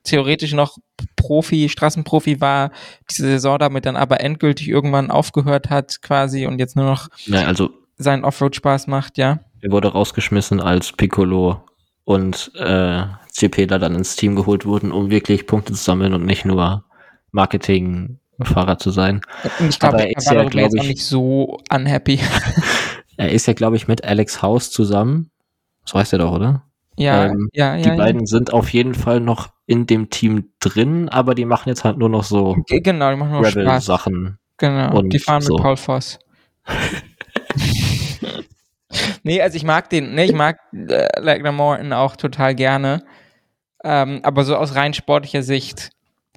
[0.07, 0.77] theoretisch noch
[1.15, 2.71] Profi, Straßenprofi war,
[3.09, 7.45] diese Saison damit dann aber endgültig irgendwann aufgehört hat quasi und jetzt nur noch ja,
[7.45, 9.39] also, seinen Offroad-Spaß macht, ja.
[9.61, 11.63] Er wurde rausgeschmissen als Piccolo
[12.05, 16.25] und äh, CP da dann ins Team geholt wurden, um wirklich Punkte zu sammeln und
[16.25, 16.85] nicht nur
[17.31, 19.21] Marketing-Fahrer zu sein.
[19.67, 22.19] Ich glaube, er ist ja, glaube ich, nicht so unhappy.
[23.17, 25.31] er ist ja, glaube ich, mit Alex House zusammen.
[25.85, 26.63] So heißt er doch, oder?
[26.97, 27.91] Ja, ähm, ja, ja.
[27.91, 31.83] Die beiden sind auf jeden Fall noch in dem Team drin, aber die machen jetzt
[31.83, 34.39] halt nur noch so genau, die machen nur Rebel Sachen.
[34.57, 35.53] Genau, und die fahren so.
[35.53, 36.17] mit Paul Voss.
[39.23, 43.03] nee, also ich mag den, ne, ich mag äh, Lagner Morton auch total gerne.
[43.83, 45.91] Ähm, aber so aus rein sportlicher Sicht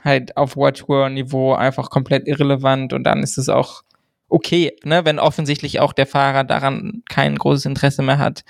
[0.05, 3.83] halt auf World Tour Niveau einfach komplett irrelevant und dann ist es auch
[4.29, 8.45] okay, ne, wenn offensichtlich auch der Fahrer daran kein großes Interesse mehr hat.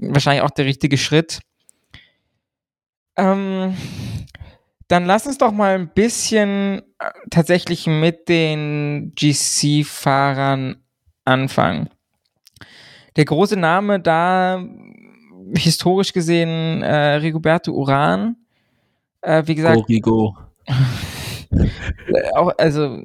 [0.00, 1.40] Wahrscheinlich auch der richtige Schritt.
[3.16, 3.76] Ähm,
[4.86, 10.82] dann lass uns doch mal ein bisschen äh, tatsächlich mit den GC-Fahrern
[11.24, 11.90] anfangen.
[13.16, 14.64] Der große Name da,
[15.56, 18.36] historisch gesehen, äh, Rigoberto Uran.
[19.20, 19.76] Äh, wie gesagt.
[19.76, 20.36] Origo.
[22.34, 23.02] auch, also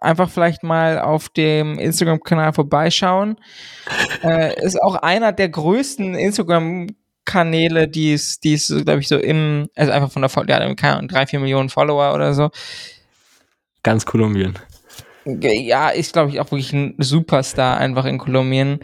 [0.00, 3.36] einfach vielleicht mal auf dem Instagram-Kanal vorbeischauen.
[4.22, 9.68] Äh, ist auch einer der größten Instagram-Kanäle, die es, die es, glaube ich, so im,
[9.76, 12.50] also einfach von der, keine drei, vier Millionen Follower oder so.
[13.82, 14.58] Ganz Kolumbien.
[15.24, 18.80] Ja, ist, glaube ich, auch wirklich ein Superstar einfach in Kolumbien.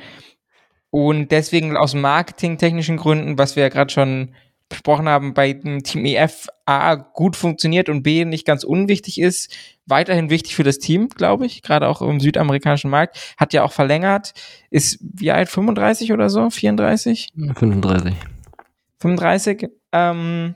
[0.91, 4.35] Und deswegen aus marketingtechnischen Gründen, was wir ja gerade schon
[4.69, 9.55] besprochen haben, bei dem Team EF A gut funktioniert und B nicht ganz unwichtig ist.
[9.87, 13.35] Weiterhin wichtig für das Team, glaube ich, gerade auch im südamerikanischen Markt.
[13.37, 14.33] Hat ja auch verlängert.
[14.71, 15.49] Ist wie alt?
[15.49, 16.49] 35 oder so?
[16.49, 17.33] 34?
[17.37, 18.15] 35.
[18.99, 19.69] 35.
[19.93, 20.55] Ähm,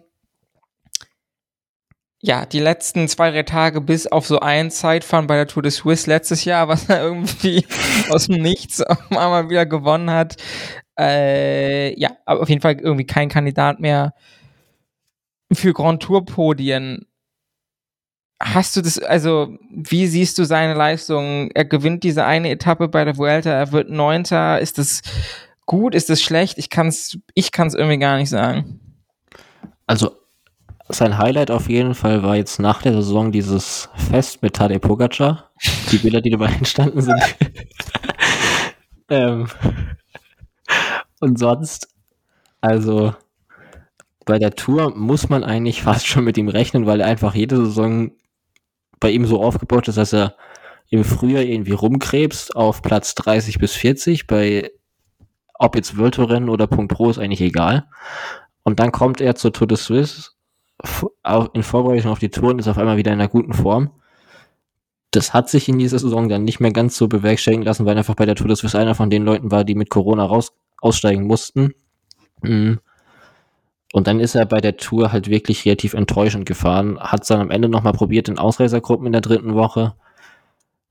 [2.21, 5.71] ja, die letzten zwei, drei Tage bis auf so ein Zeitfahren bei der Tour de
[5.71, 7.65] Suisse letztes Jahr, was er irgendwie
[8.11, 8.81] aus dem Nichts
[9.11, 10.37] einmal wieder gewonnen hat.
[10.99, 14.15] Äh, ja, aber auf jeden Fall irgendwie kein Kandidat mehr
[15.53, 17.07] für Grand Tour Podien.
[18.41, 21.51] Hast du das, also, wie siehst du seine Leistung?
[21.55, 24.61] Er gewinnt diese eine Etappe bei der Vuelta, er wird Neunter.
[24.61, 25.03] Ist das
[25.67, 25.95] gut?
[25.95, 26.59] Ist das schlecht?
[26.59, 28.81] Ich kann's, ich kann's irgendwie gar nicht sagen.
[29.87, 30.13] Also,
[30.89, 35.51] sein Highlight auf jeden Fall war jetzt nach der Saison dieses Fest mit Tadej Pogacar.
[35.91, 37.21] Die Bilder, die dabei entstanden sind.
[39.11, 39.49] ähm,
[41.21, 41.89] und sonst,
[42.61, 43.15] also
[44.25, 47.57] bei der Tour muss man eigentlich fast schon mit ihm rechnen, weil er einfach jede
[47.57, 48.13] Saison
[49.01, 50.35] bei ihm so aufgebaut ist, dass er
[50.91, 54.27] im Frühjahr irgendwie rumkrebst auf Platz 30 bis 40.
[54.27, 54.71] Bei
[55.55, 57.87] ob jetzt World Rennen oder Punkt Pro ist eigentlich egal.
[58.63, 60.31] Und dann kommt er zur Tour de Suisse
[61.53, 63.91] in Vorbereitung auf die Tour und ist auf einmal wieder in einer guten Form.
[65.11, 68.15] Das hat sich in dieser Saison dann nicht mehr ganz so bewerkstelligen lassen, weil einfach
[68.15, 71.27] bei der Tour de Suisse einer von den Leuten war, die mit Corona raus aussteigen
[71.27, 71.75] mussten.
[72.43, 72.81] Mhm.
[73.93, 77.41] Und dann ist er bei der Tour halt wirklich relativ enttäuschend gefahren, hat es dann
[77.41, 79.95] am Ende nochmal probiert in Ausreisergruppen in der dritten Woche,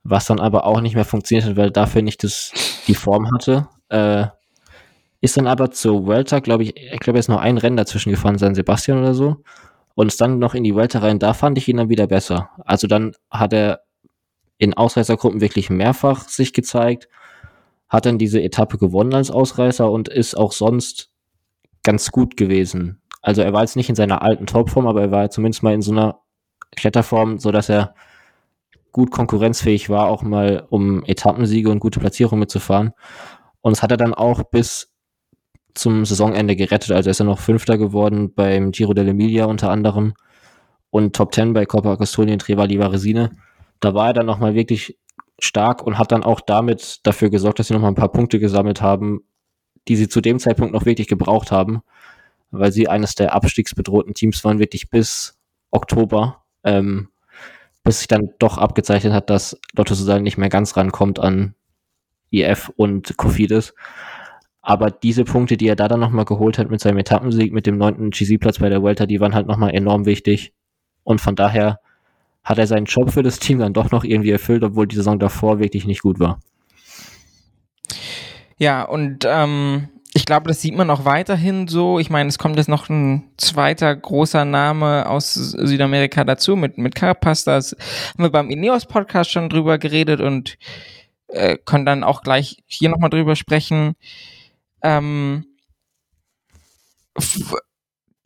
[0.03, 2.51] was dann aber auch nicht mehr funktioniert hat, weil dafür nicht das,
[2.88, 3.67] die Form hatte.
[3.89, 4.27] Äh,
[5.21, 8.11] ist dann aber zur Welter, glaube ich, ich glaube, er ist noch ein Rennen dazwischen
[8.11, 9.38] gefahren, San Sebastian oder so.
[9.95, 12.49] Und ist dann noch in die Welter rein, da fand ich ihn dann wieder besser.
[12.65, 13.81] Also dann hat er
[14.59, 17.07] in Ausreißergruppen wirklich mehrfach sich gezeigt,
[17.89, 21.09] hat dann diese Etappe gewonnen als Ausreißer und ist auch sonst
[21.83, 23.01] ganz gut gewesen.
[23.21, 25.81] Also er war jetzt nicht in seiner alten Topform, aber er war zumindest mal in
[25.81, 26.19] so einer
[26.75, 27.93] Kletterform, so dass er
[28.91, 32.93] gut konkurrenzfähig war, auch mal um Etappensiege und gute Platzierungen mitzufahren.
[33.61, 34.93] Und das hat er dann auch bis
[35.73, 36.91] zum Saisonende gerettet.
[36.91, 40.13] Also ist er noch Fünfter geworden beim Giro dell'Emilia unter anderem
[40.89, 43.31] und Top Ten bei Coppa Costolini und Trevali Varesine.
[43.79, 44.97] Da war er dann nochmal wirklich
[45.39, 48.81] stark und hat dann auch damit dafür gesorgt, dass sie nochmal ein paar Punkte gesammelt
[48.81, 49.21] haben,
[49.88, 51.81] die sie zu dem Zeitpunkt noch wirklich gebraucht haben,
[52.51, 55.38] weil sie eines der abstiegsbedrohten Teams waren, wirklich bis
[55.71, 57.09] Oktober, ähm,
[57.83, 61.55] bis sich dann doch abgezeichnet hat, dass Lotto sozusagen nicht mehr ganz rankommt an
[62.31, 63.73] IF und Kofidis.
[64.61, 67.77] Aber diese Punkte, die er da dann nochmal geholt hat mit seinem Etappensieg, mit dem
[67.77, 70.53] neunten GC-Platz bei der Vuelta, die waren halt nochmal enorm wichtig.
[71.03, 71.79] Und von daher
[72.47, 75.19] hat er seinen Job für das Team dann doch noch irgendwie erfüllt, obwohl die Saison
[75.19, 76.39] davor wirklich nicht gut war.
[78.57, 81.99] Ja, und ähm, ich glaube, das sieht man auch weiterhin so.
[81.99, 86.95] Ich meine, es kommt jetzt noch ein zweiter großer Name aus Südamerika dazu mit, mit
[86.95, 87.45] Carapaz.
[87.45, 87.73] Haben
[88.17, 90.57] wir beim Ineos-Podcast schon drüber geredet und
[91.27, 93.95] äh, können dann auch gleich hier nochmal drüber sprechen.
[94.81, 95.45] Ähm,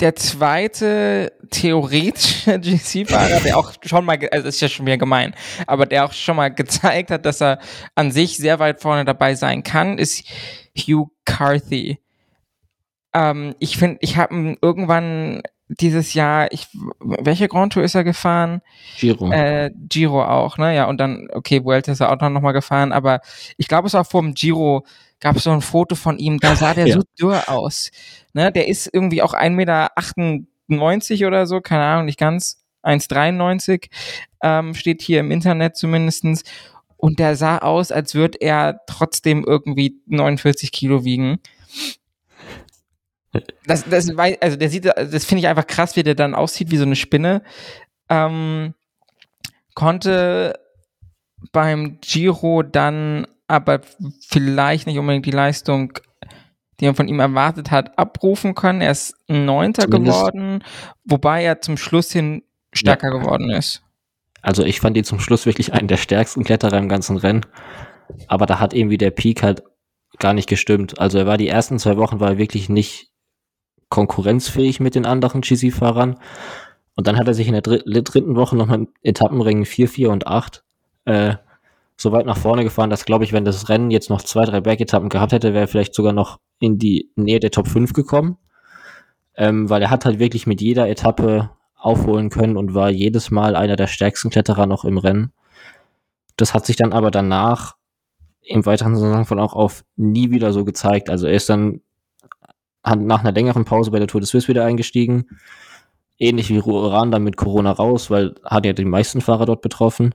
[0.02, 5.36] der zweite theoretische GC-Fahrer, der auch schon mal, also ist ja schon wieder gemein,
[5.68, 7.60] aber der auch schon mal gezeigt hat, dass er
[7.96, 10.26] an sich sehr weit vorne dabei sein kann, ist
[10.76, 12.00] Hugh Carthy.
[13.14, 16.68] Ähm, ich finde, ich habe irgendwann dieses Jahr, ich,
[17.00, 18.62] welche Grand Tour ist er gefahren?
[18.98, 19.32] Giro.
[19.32, 20.76] Äh, Giro auch, ne?
[20.76, 23.22] Ja, und dann, okay, Vuelta ist er auch noch mal gefahren, aber
[23.58, 24.86] ich glaube, es war vor dem Giro,
[25.22, 26.96] gab es so ein Foto von ihm, da sah der ja.
[26.96, 27.92] so dürr aus.
[28.34, 28.52] Ne?
[28.52, 32.58] Der ist irgendwie auch 1,98 Meter oder so, keine Ahnung, nicht ganz.
[32.84, 33.90] 1,93
[34.42, 36.44] ähm, steht hier im Internet zumindestens
[36.98, 41.40] Und der sah aus, als würde er trotzdem irgendwie 49 Kilo wiegen.
[43.66, 46.78] Das, das, also der sieht, das finde ich einfach krass, wie der dann aussieht wie
[46.78, 47.44] so eine Spinne.
[48.10, 48.74] Ähm,
[49.74, 50.60] konnte
[51.52, 53.82] beim Giro dann aber
[54.28, 55.94] vielleicht nicht unbedingt die Leistung,
[56.80, 58.82] die man von ihm erwartet hat, abrufen können.
[58.82, 60.64] Er ist Neunter geworden,
[61.04, 62.44] wobei er zum Schluss hin
[62.74, 63.20] stärker ja.
[63.20, 63.84] geworden ist.
[64.42, 67.46] Also ich fand ihn zum Schluss wirklich einen der stärksten Kletterer im ganzen Rennen.
[68.28, 69.64] Aber da hat irgendwie der Peak halt
[70.18, 71.00] gar nicht gestimmt.
[71.00, 73.12] Also er war die ersten zwei Wochen war er wirklich nicht
[73.90, 76.20] konkurrenzfähig mit den anderen GC-Fahrern.
[76.96, 80.28] Und dann hat er sich in der dritten Woche nochmal im Etappenring 4, 4 und
[80.28, 80.64] 8
[81.06, 81.36] äh,
[82.02, 84.62] so weit nach vorne gefahren, dass, glaube ich, wenn das Rennen jetzt noch zwei, drei
[84.62, 88.38] Bergetappen gehabt hätte, wäre er vielleicht sogar noch in die Nähe der Top 5 gekommen.
[89.36, 93.56] Ähm, weil er hat halt wirklich mit jeder Etappe aufholen können und war jedes Mal
[93.56, 95.32] einer der stärksten Kletterer noch im Rennen.
[96.38, 97.76] Das hat sich dann aber danach
[98.42, 101.10] im weiteren Saisonverlauf auf nie wieder so gezeigt.
[101.10, 101.82] Also er ist dann
[102.84, 105.26] nach einer längeren Pause bei der Tour de Suisse wieder eingestiegen.
[106.18, 110.14] Ähnlich wie Ruran dann mit Corona raus, weil hat ja die meisten Fahrer dort betroffen.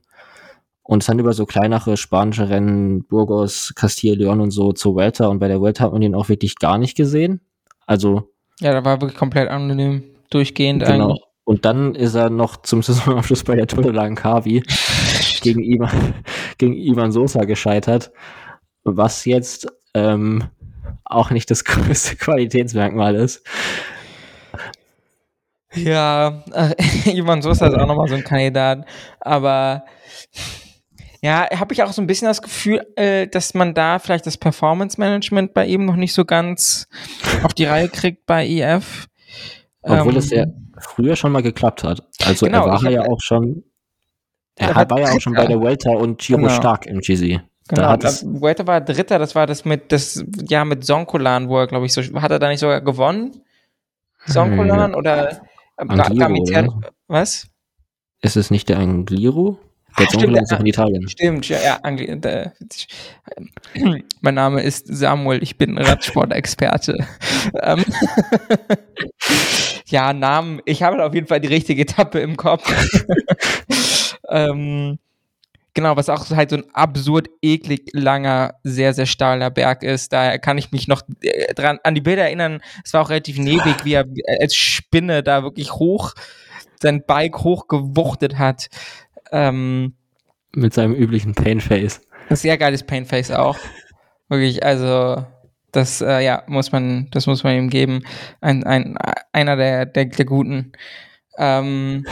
[0.87, 5.27] Und es dann über so kleinere spanische Rennen, Burgos, Castilla León und so zur Vuelta.
[5.27, 7.41] Und bei der Vuelta hat man ihn auch wirklich gar nicht gesehen.
[7.85, 8.31] Also.
[8.61, 11.09] Ja, da war wirklich komplett anonym, durchgehend genau.
[11.09, 11.21] eigentlich.
[11.43, 14.63] Und dann ist er noch zum Saisonabschluss bei der Tour de Langkawi
[15.41, 16.13] gegen, Ivan,
[16.57, 18.11] gegen Ivan Sosa gescheitert,
[18.83, 20.45] was jetzt ähm,
[21.03, 23.45] auch nicht das größte Qualitätsmerkmal ist.
[25.73, 26.73] Ja, äh,
[27.17, 28.85] Ivan Sosa ist auch nochmal so ein Kandidat,
[29.19, 29.83] aber
[31.21, 34.37] ja, habe ich auch so ein bisschen das Gefühl, äh, dass man da vielleicht das
[34.37, 36.87] Performance Management bei ihm noch nicht so ganz
[37.43, 39.07] auf die Reihe kriegt bei EF.
[39.81, 40.45] Obwohl ähm, es ja
[40.79, 42.03] früher schon mal geklappt hat.
[42.25, 43.63] Also genau, er war ja auch schon,
[44.55, 46.49] er war ja auch schon bei der Welter und Giro genau.
[46.49, 47.41] stark im GC.
[47.69, 51.67] Genau, da Welter war Dritter, das war das mit das ja mit Sonkolan, wo er
[51.67, 53.41] glaube ich so hat er da nicht sogar gewonnen?
[54.25, 54.97] Sonkolan hm.
[54.97, 55.41] oder
[55.77, 57.47] Angliro, was?
[58.21, 59.59] Ist es nicht der Angliro?
[59.97, 61.09] Der Ach, stimmt, ist auch in Italien.
[61.09, 61.79] Stimmt, ja, ja.
[61.81, 62.49] Angli äh,
[64.21, 67.05] mein Name ist Samuel, ich bin Radsportexperte.
[67.61, 67.85] Ähm,
[69.85, 72.69] ja, Namen, ich habe auf jeden Fall die richtige Etappe im Kopf.
[74.29, 74.99] ähm,
[75.73, 80.11] genau, was auch halt so ein absurd eklig langer, sehr, sehr steiler Berg ist.
[80.11, 82.61] Da kann ich mich noch äh, dran an die Bilder erinnern.
[82.83, 84.05] Es war auch relativ neblig, wie er
[84.41, 86.13] als Spinne da wirklich hoch
[86.81, 88.67] sein Bike hochgewuchtet hat.
[89.31, 89.95] Ähm,
[90.53, 92.01] Mit seinem üblichen Painface.
[92.29, 93.57] Sehr geiles Painface auch.
[94.29, 95.25] Wirklich, also
[95.71, 98.03] das äh, ja muss man, das muss man ihm geben.
[98.41, 98.97] Ein, ein
[99.31, 100.73] einer der der, der guten.
[101.37, 102.05] Ähm,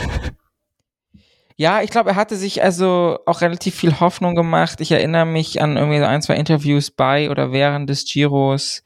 [1.56, 4.80] ja, ich glaube, er hatte sich also auch relativ viel Hoffnung gemacht.
[4.80, 8.82] Ich erinnere mich an irgendwie so ein, zwei Interviews bei oder während des Giros,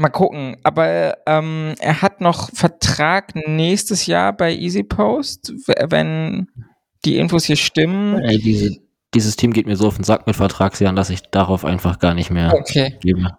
[0.00, 0.56] Mal gucken.
[0.62, 5.52] Aber ähm, er hat noch Vertrag nächstes Jahr bei EasyPost,
[5.90, 6.48] wenn
[7.04, 8.18] die Infos hier stimmen.
[8.20, 8.78] Ey, diese,
[9.12, 12.14] dieses Team geht mir so auf den Sack mit Vertragsjahren, dass ich darauf einfach gar
[12.14, 12.96] nicht mehr okay.
[13.02, 13.36] gebe.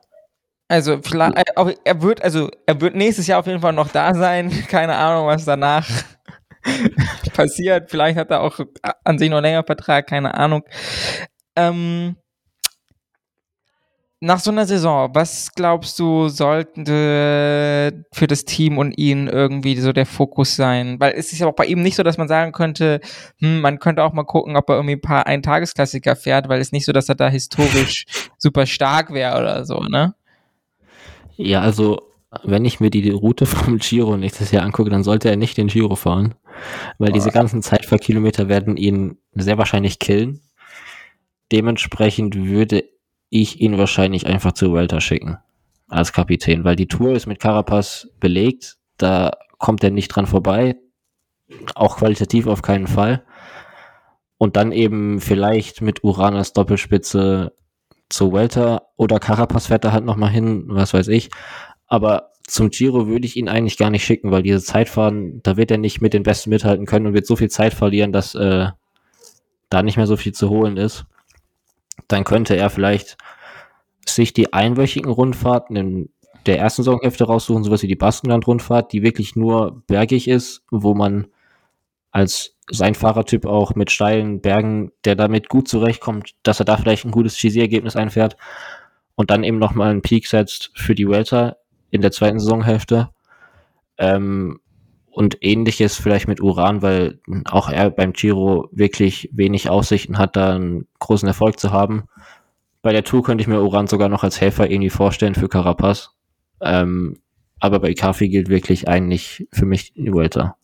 [0.67, 4.13] Also vielleicht, äh, er wird, also er wird nächstes Jahr auf jeden Fall noch da
[4.13, 4.51] sein.
[4.67, 5.89] Keine Ahnung, was danach
[7.33, 7.89] passiert.
[7.89, 8.59] Vielleicht hat er auch
[9.03, 10.61] an sich noch länger Vertrag, keine Ahnung.
[11.55, 12.17] Ähm,
[14.23, 19.91] nach so einer Saison, was glaubst du, sollte für das Team und ihn irgendwie so
[19.91, 20.99] der Fokus sein?
[20.99, 23.01] Weil es ist ja auch bei ihm nicht so, dass man sagen könnte,
[23.39, 26.71] hm, man könnte auch mal gucken, ob er irgendwie ein paar Eintagesklassiker fährt, weil es
[26.71, 28.05] nicht so, dass er da historisch
[28.37, 30.13] super stark wäre oder so, ne?
[31.35, 32.03] Ja, also
[32.43, 35.67] wenn ich mir die Route vom Giro nächstes Jahr angucke, dann sollte er nicht den
[35.67, 36.35] Giro fahren,
[36.99, 37.15] weil Boah.
[37.15, 40.41] diese ganzen Zeitfahrkilometer werden ihn sehr wahrscheinlich killen.
[41.51, 42.83] Dementsprechend würde
[43.31, 45.37] ich ihn wahrscheinlich einfach zu Welter schicken
[45.87, 50.75] als Kapitän, weil die Tour ist mit Carapaz belegt, da kommt er nicht dran vorbei,
[51.73, 53.23] auch qualitativ auf keinen Fall.
[54.37, 57.53] Und dann eben vielleicht mit Uran als Doppelspitze
[58.09, 61.29] zu Welter oder Carapaz fährt da halt nochmal hin, was weiß ich.
[61.87, 65.71] Aber zum Giro würde ich ihn eigentlich gar nicht schicken, weil diese Zeitfahren, da wird
[65.71, 68.67] er nicht mit den Besten mithalten können und wird so viel Zeit verlieren, dass äh,
[69.69, 71.05] da nicht mehr so viel zu holen ist
[72.07, 73.17] dann könnte er vielleicht
[74.05, 76.09] sich die einwöchigen Rundfahrten in
[76.45, 81.27] der ersten Saisonhälfte raussuchen, sowas wie die Baskenland-Rundfahrt, die wirklich nur bergig ist, wo man
[82.11, 87.05] als sein Fahrertyp auch mit steilen Bergen, der damit gut zurechtkommt, dass er da vielleicht
[87.05, 88.37] ein gutes GC-Ergebnis einfährt
[89.15, 91.57] und dann eben nochmal einen Peak setzt für die Welter
[91.89, 93.09] in der zweiten Saisonhälfte.
[93.97, 94.60] Ähm,
[95.11, 100.55] und ähnliches vielleicht mit Uran, weil auch er beim Giro wirklich wenig Aussichten hat, da
[100.55, 102.03] einen großen Erfolg zu haben.
[102.81, 106.11] Bei der Tour könnte ich mir Uran sogar noch als Helfer irgendwie vorstellen für Carapaz.
[106.61, 107.17] Ähm,
[107.59, 110.55] aber bei Ikafi gilt wirklich eigentlich für mich die Vuelta.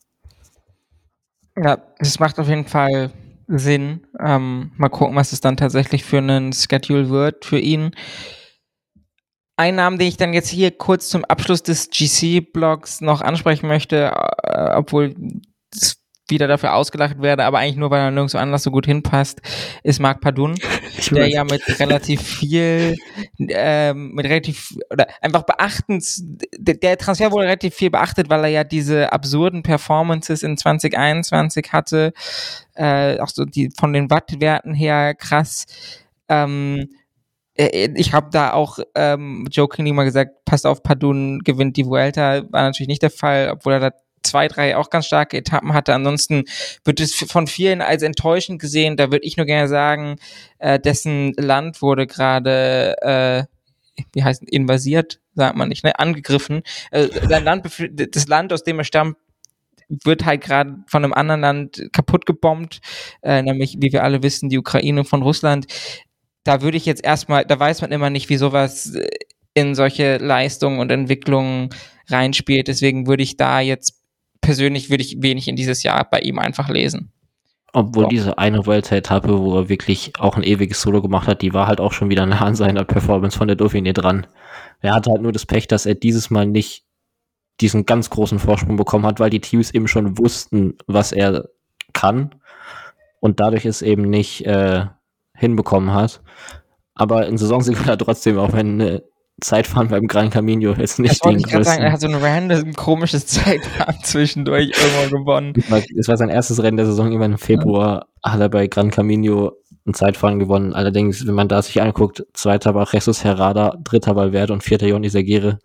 [1.55, 3.11] Ja, es macht auf jeden Fall
[3.47, 4.01] Sinn.
[4.19, 7.91] Ähm, mal gucken, was es dann tatsächlich für einen Schedule wird für ihn.
[9.59, 14.11] Ein Namen, den ich dann jetzt hier kurz zum Abschluss des GC-Blogs noch ansprechen möchte,
[14.43, 15.15] äh, obwohl
[15.73, 15.97] es
[16.29, 19.41] wieder dafür ausgelacht werde, aber eigentlich nur, weil er nirgendwo anders so gut hinpasst,
[19.83, 20.55] ist Marc Padun,
[21.11, 22.95] der ja mit relativ viel,
[23.39, 26.21] ähm, mit relativ, oder einfach beachtens,
[26.57, 31.71] der, der Transfer wurde relativ viel beachtet, weil er ja diese absurden Performances in 2021
[31.71, 32.13] hatte,
[32.75, 35.65] äh, auch so die von den Wattwerten her krass,
[36.29, 37.06] ähm, äh,
[37.57, 42.63] ich habe da auch ähm, jokingly mal gesagt, passt auf, Padun gewinnt die Vuelta, war
[42.63, 43.91] natürlich nicht der Fall, obwohl er da
[44.23, 45.93] zwei, drei auch ganz starke Etappen hatte.
[45.93, 46.43] Ansonsten
[46.83, 48.97] wird es von vielen als enttäuschend gesehen.
[48.97, 50.17] Da würde ich nur gerne sagen,
[50.59, 55.97] äh, dessen Land wurde gerade, äh, wie heißt invasiert, sagt man nicht, ne?
[55.97, 56.61] angegriffen.
[56.91, 57.65] Äh, sein Land,
[58.15, 59.17] das Land, aus dem er stammt,
[60.03, 62.81] wird halt gerade von einem anderen Land kaputt gebombt,
[63.21, 65.67] äh, nämlich, wie wir alle wissen, die Ukraine von Russland.
[66.47, 69.09] Da würde ich jetzt erstmal, da weiß man immer nicht, wie sowas äh,
[69.53, 71.69] in solche Leistungen und Entwicklungen
[72.07, 72.69] reinspielt.
[72.69, 74.01] Deswegen würde ich da jetzt
[74.39, 77.11] persönlich würde ich wenig in dieses Jahr bei ihm einfach lesen.
[77.73, 78.09] Obwohl so.
[78.09, 81.81] diese eine Vuelta-Etappe, wo er wirklich auch ein ewiges Solo gemacht hat, die war halt
[81.81, 84.25] auch schon wieder nah an seiner Performance von der Dauphiné dran.
[84.79, 86.85] Er hatte halt nur das Pech, dass er dieses Mal nicht
[87.59, 91.49] diesen ganz großen Vorsprung bekommen hat, weil die Teams eben schon wussten, was er
[91.91, 92.35] kann
[93.19, 94.85] und dadurch es eben nicht äh,
[95.37, 96.21] hinbekommen hat.
[96.95, 99.01] Aber in Saisonsieg hat er trotzdem, auch wenn äh,
[99.39, 103.27] Zeitfahren beim Gran Camino ist nicht den ich sagen, Er hat so ein random komisches
[103.27, 105.53] Zeitfahren zwischendurch irgendwo gewonnen.
[105.95, 108.31] Es war sein erstes Rennen der Saison, irgendwann im Februar ja.
[108.33, 109.51] hat er bei Gran Camino
[109.85, 110.73] ein Zeitfahren gewonnen.
[110.73, 115.09] Allerdings, wenn man da sich anguckt, zweiter war Jesus Herrada, dritter Valverde und vierter Joni
[115.09, 115.59] Sagire,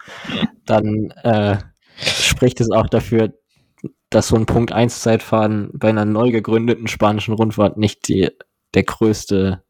[0.67, 1.57] dann äh,
[1.97, 3.33] spricht es auch dafür,
[4.11, 8.29] dass so ein Punkt 1 Zeitfahren bei einer neu gegründeten spanischen Rundfahrt nicht die,
[8.75, 9.63] der größte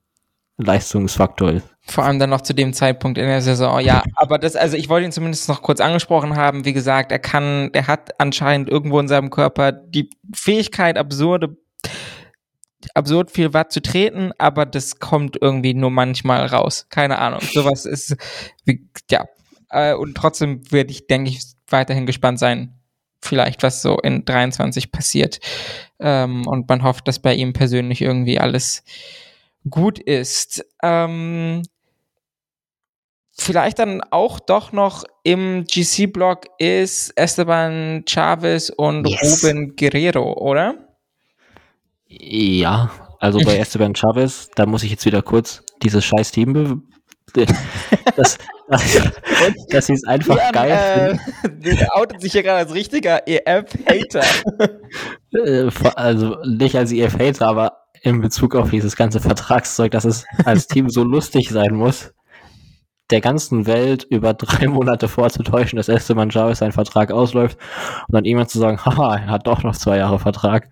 [0.58, 1.68] Leistungsfaktor ist.
[1.84, 4.04] Vor allem dann noch zu dem Zeitpunkt in der Saison, ja.
[4.14, 6.64] Aber das, also ich wollte ihn zumindest noch kurz angesprochen haben.
[6.64, 11.56] Wie gesagt, er kann, er hat anscheinend irgendwo in seinem Körper die Fähigkeit, absurde,
[12.94, 16.86] absurd viel Watt zu treten, aber das kommt irgendwie nur manchmal raus.
[16.88, 17.40] Keine Ahnung.
[17.40, 18.16] Sowas ist,
[18.64, 19.24] wie, ja.
[19.70, 22.78] Äh, und trotzdem werde ich, denke ich, weiterhin gespannt sein,
[23.22, 25.40] vielleicht was so in 23 passiert.
[25.98, 28.84] Ähm, und man hofft, dass bei ihm persönlich irgendwie alles
[29.68, 30.64] gut ist.
[30.82, 31.62] Ähm,
[33.32, 39.44] vielleicht dann auch doch noch im GC-Block ist Esteban Chavez und yes.
[39.44, 40.74] Ruben Guerrero, oder?
[42.06, 46.88] Ja, also bei Esteban Chavez, da muss ich jetzt wieder kurz dieses scheiß Team
[48.16, 49.12] das, das,
[49.68, 51.18] das ist einfach ja, geil.
[51.42, 54.24] Äh, der outet sich hier gerade als richtiger EF-Hater.
[55.34, 60.66] Äh, also nicht als EF-Hater, aber in Bezug auf dieses ganze Vertragszeug, dass es als
[60.66, 62.12] Team so lustig sein muss,
[63.10, 67.58] der ganzen Welt über drei Monate vorzutäuschen, dass Esteban Chavez sein Vertrag ausläuft
[68.08, 70.68] und dann irgendwann zu sagen, haha, er hat doch noch zwei Jahre Vertrag.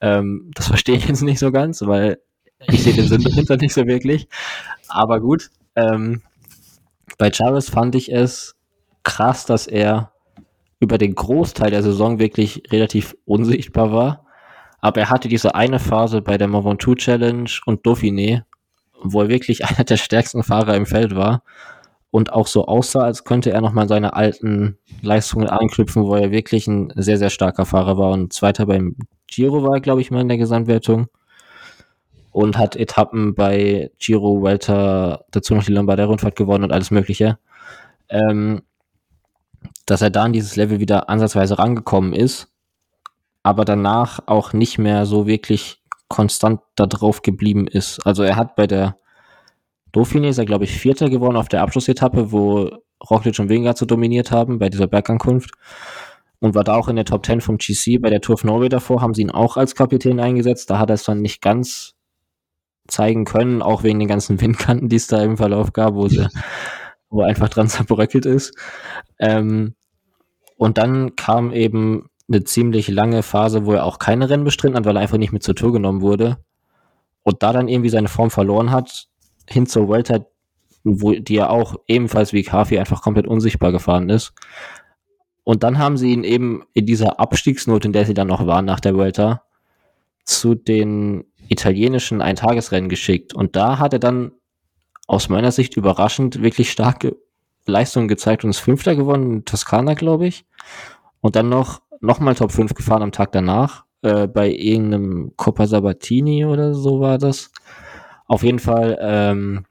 [0.00, 2.18] Ähm, das verstehe ich jetzt nicht so ganz, weil
[2.66, 4.28] ich sehe den Sinn dahinter nicht so wirklich.
[4.88, 5.50] Aber gut,
[5.80, 6.22] ähm,
[7.18, 8.54] bei Chavez fand ich es
[9.02, 10.12] krass, dass er
[10.78, 14.26] über den Großteil der Saison wirklich relativ unsichtbar war.
[14.80, 18.44] Aber er hatte diese eine Phase bei der Mont Ventoux Challenge und Dauphiné,
[19.02, 21.42] wo er wirklich einer der stärksten Fahrer im Feld war
[22.10, 26.66] und auch so aussah, als könnte er nochmal seine alten Leistungen anknüpfen, wo er wirklich
[26.66, 30.28] ein sehr, sehr starker Fahrer war und Zweiter beim Giro war, glaube ich mal, in
[30.28, 31.08] der Gesamtwertung
[32.32, 37.38] und hat Etappen bei Giro, Welter, dazu noch die Lombardei-Rundfahrt gewonnen und alles Mögliche.
[38.08, 38.62] Ähm,
[39.86, 42.48] dass er da an dieses Level wieder ansatzweise rangekommen ist,
[43.42, 48.04] aber danach auch nicht mehr so wirklich konstant da drauf geblieben ist.
[48.06, 48.96] Also er hat bei der
[49.92, 52.70] Dauphiné ist er, glaube ich, Vierter geworden auf der Abschlussetappe, wo
[53.08, 55.50] Roglic und Wingard so dominiert haben bei dieser Bergankunft
[56.38, 58.00] und war da auch in der Top 10 vom GC.
[58.00, 60.70] Bei der Tour of Norway davor haben sie ihn auch als Kapitän eingesetzt.
[60.70, 61.94] Da hat er es dann nicht ganz
[62.90, 66.26] zeigen können, auch wegen den ganzen Windkanten, die es da im Verlauf gab, wo sie,
[67.08, 68.54] wo einfach dran zerbröckelt ist.
[69.18, 69.74] Ähm,
[70.56, 74.84] und dann kam eben eine ziemlich lange Phase, wo er auch keine Rennen bestritten hat,
[74.84, 76.38] weil er einfach nicht mit zur Tour genommen wurde.
[77.22, 79.08] Und da dann irgendwie seine Form verloren hat,
[79.48, 80.26] hin zur Welter,
[80.84, 84.32] wo die ja auch ebenfalls wie Kafi einfach komplett unsichtbar gefahren ist.
[85.44, 88.64] Und dann haben sie ihn eben in dieser Abstiegsnote, in der sie dann noch waren
[88.64, 89.42] nach der Welter,
[90.24, 93.34] zu den italienischen Eintagesrennen geschickt.
[93.34, 94.32] Und da hat er dann
[95.06, 97.16] aus meiner Sicht überraschend wirklich starke
[97.66, 100.46] Leistungen gezeigt und ist Fünfter gewonnen in Toskana, glaube ich.
[101.20, 103.84] Und dann noch, noch mal Top 5 gefahren am Tag danach.
[104.02, 107.50] äh, bei irgendeinem Coppa Sabatini oder so war das.
[108.26, 109.66] Auf jeden Fall ähm,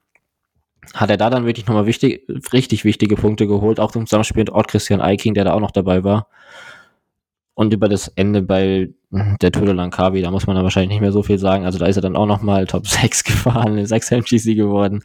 [0.94, 4.50] hat er da dann wirklich nochmal wichtig, richtig wichtige Punkte geholt, auch im Zusammenspiel mit
[4.50, 6.28] Ort Christian Eiking, der da auch noch dabei war.
[7.54, 11.00] Und über das Ende bei der Tour de Langkawi, da muss man dann wahrscheinlich nicht
[11.00, 11.64] mehr so viel sagen.
[11.64, 15.02] Also da ist er dann auch nochmal Top 6 gefahren, 6 MGC geworden.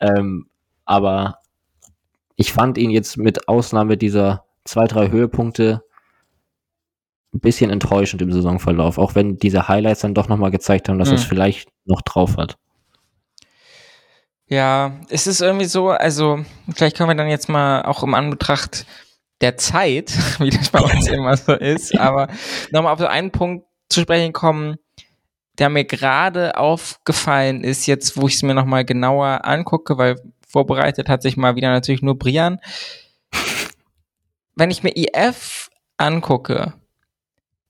[0.00, 0.46] Ähm,
[0.84, 1.38] aber
[2.36, 5.82] ich fand ihn jetzt mit Ausnahme dieser zwei, drei Höhepunkte
[7.34, 11.10] ein bisschen enttäuschend im Saisonverlauf, auch wenn diese Highlights dann doch nochmal gezeigt haben, dass
[11.10, 11.16] mhm.
[11.16, 12.56] es vielleicht noch drauf hat.
[14.46, 16.42] Ja, es ist irgendwie so, also
[16.74, 18.86] vielleicht können wir dann jetzt mal auch im Anbetracht
[19.40, 22.28] der Zeit, wie das bei uns immer so ist, aber
[22.70, 24.76] nochmal auf so einen Punkt zu sprechen kommen,
[25.58, 30.16] der mir gerade aufgefallen ist, jetzt wo ich es mir nochmal genauer angucke, weil
[30.46, 32.60] vorbereitet hat sich mal wieder natürlich nur Brian.
[34.54, 36.74] Wenn ich mir IF angucke,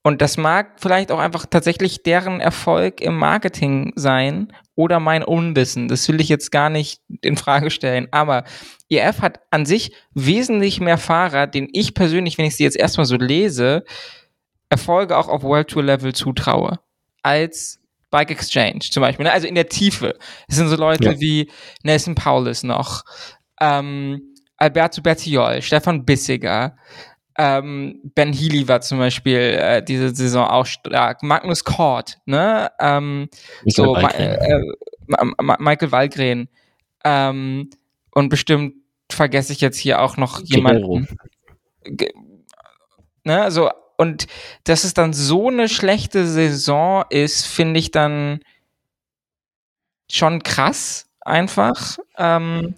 [0.09, 5.89] und das mag vielleicht auch einfach tatsächlich deren Erfolg im Marketing sein oder mein Unwissen.
[5.89, 8.07] Das will ich jetzt gar nicht in Frage stellen.
[8.13, 8.45] Aber
[8.89, 13.05] IF hat an sich wesentlich mehr Fahrer, den ich persönlich, wenn ich sie jetzt erstmal
[13.05, 13.85] so lese,
[14.69, 16.79] Erfolge auch auf World Tour Level zutraue.
[17.25, 19.25] Als Bike Exchange zum Beispiel.
[19.25, 19.33] Ne?
[19.33, 20.17] Also in der Tiefe.
[20.47, 21.21] Es sind so Leute ja.
[21.21, 21.51] wie
[21.83, 23.03] Nelson Paulus noch,
[23.61, 26.77] ähm, Alberto Bertiol, Stefan Bissiger,
[27.39, 31.23] ähm, Ben Healy war zum Beispiel äh, diese Saison auch stark.
[31.23, 32.71] Magnus Kort, ne?
[32.81, 33.29] Ähm,
[33.65, 34.61] so, Ma äh,
[35.07, 36.49] Ma Michael Wallgren.
[37.05, 37.71] Ähm,
[38.13, 38.75] und bestimmt
[39.11, 41.07] vergesse ich jetzt hier auch noch jemanden.
[43.25, 44.27] Ne, so, und
[44.65, 48.41] dass es dann so eine schlechte Saison ist, finde ich dann
[50.11, 51.99] schon krass, einfach.
[52.17, 52.75] Ähm,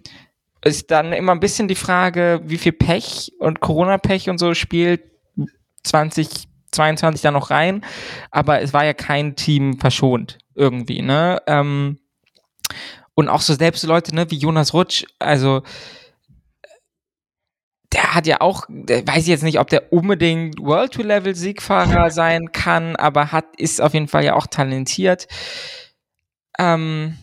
[0.62, 5.02] ist dann immer ein bisschen die Frage, wie viel Pech und Corona-Pech und so spielt
[5.84, 7.84] 2022 da noch rein.
[8.30, 11.40] Aber es war ja kein Team verschont irgendwie, ne?
[11.46, 11.98] Ähm,
[13.14, 15.62] und auch so selbst Leute, ne, wie Jonas Rutsch, also
[17.92, 22.11] der hat ja auch, weiß ich jetzt nicht, ob der unbedingt World Tour Level Siegfahrer
[22.11, 25.26] sein kann, aber hat, ist auf jeden Fall ja auch talentiert.
[26.58, 27.16] Ähm,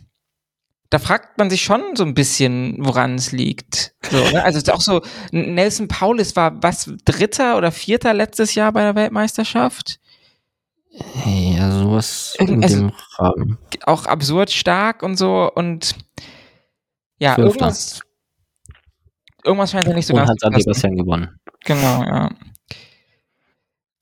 [0.90, 3.94] da fragt man sich schon so ein bisschen, woran es liegt.
[4.10, 4.44] So, ne?
[4.44, 8.96] Also ist auch so, Nelson Paulus war was, Dritter oder Vierter letztes Jahr bei der
[8.96, 10.00] Weltmeisterschaft?
[11.26, 13.58] Ja, sowas in also, dem Rahmen.
[13.84, 15.96] Auch absurd stark und so und
[17.20, 17.66] ja, Fünfter.
[17.66, 18.02] irgendwas,
[19.44, 21.40] irgendwas scheint ja nicht so und ganz hat San Sebastian gewonnen.
[21.66, 22.30] Genau, ja.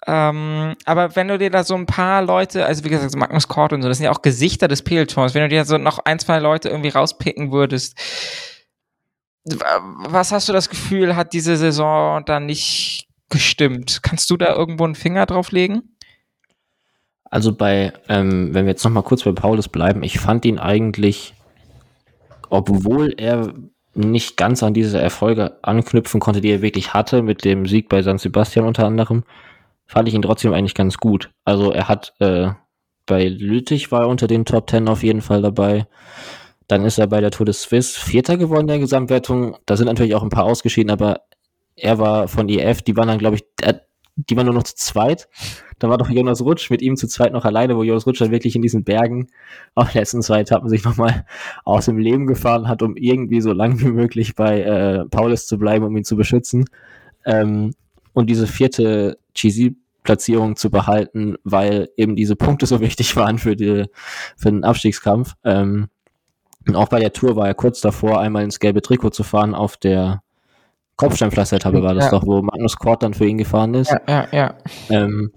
[0.08, 3.74] Ähm, aber wenn du dir da so ein paar Leute, also wie gesagt, Magnus Kort
[3.74, 6.20] und so, das sind ja auch Gesichter des Pelotons, wenn du dir so noch ein,
[6.20, 7.98] zwei Leute irgendwie rauspicken würdest,
[9.46, 14.00] was hast du das Gefühl, hat diese Saison dann nicht gestimmt?
[14.02, 15.96] Kannst du da irgendwo einen Finger drauf legen?
[17.26, 21.34] Also bei, ähm, wenn wir jetzt nochmal kurz bei Paulus bleiben, ich fand ihn eigentlich,
[22.50, 23.54] obwohl er
[23.94, 28.02] nicht ganz an diese Erfolge anknüpfen konnte, die er wirklich hatte, mit dem Sieg bei
[28.02, 29.24] San Sebastian unter anderem,
[29.86, 31.32] fand ich ihn trotzdem eigentlich ganz gut.
[31.44, 32.50] Also er hat äh,
[33.06, 35.88] bei Lüttich war er unter den Top Ten auf jeden Fall dabei.
[36.68, 39.58] Dann ist er bei der Tour de Suisse Vierter geworden der Gesamtwertung.
[39.66, 41.22] Da sind natürlich auch ein paar ausgeschieden, aber
[41.76, 43.46] er war von EF, die waren dann, glaube ich,
[44.16, 45.28] die waren nur noch zu zweit.
[45.78, 48.32] Da war doch Jonas Rutsch mit ihm zu zweit noch alleine, wo Jonas Rutsch dann
[48.32, 49.28] wirklich in diesen Bergen
[49.76, 51.26] auf den letzten zwei Etappen sich nochmal
[51.66, 55.58] aus dem Leben gefahren hat, um irgendwie so lang wie möglich bei äh, Paulus zu
[55.58, 56.66] bleiben, um ihn zu beschützen.
[57.26, 57.74] Ähm,
[58.16, 63.86] und diese vierte GC-Platzierung zu behalten, weil eben diese Punkte so wichtig waren für, die,
[64.38, 65.34] für den Abstiegskampf.
[65.44, 65.90] Ähm,
[66.68, 69.54] und auch bei der Tour war er kurz davor, einmal ins gelbe Trikot zu fahren
[69.54, 70.24] auf der
[70.96, 72.12] Kopfsteinpflaster-Etappe war das ja.
[72.12, 73.92] doch, wo Magnus Kort dann für ihn gefahren ist.
[73.92, 74.56] Ja, ja, ja.
[74.90, 75.34] Ähm,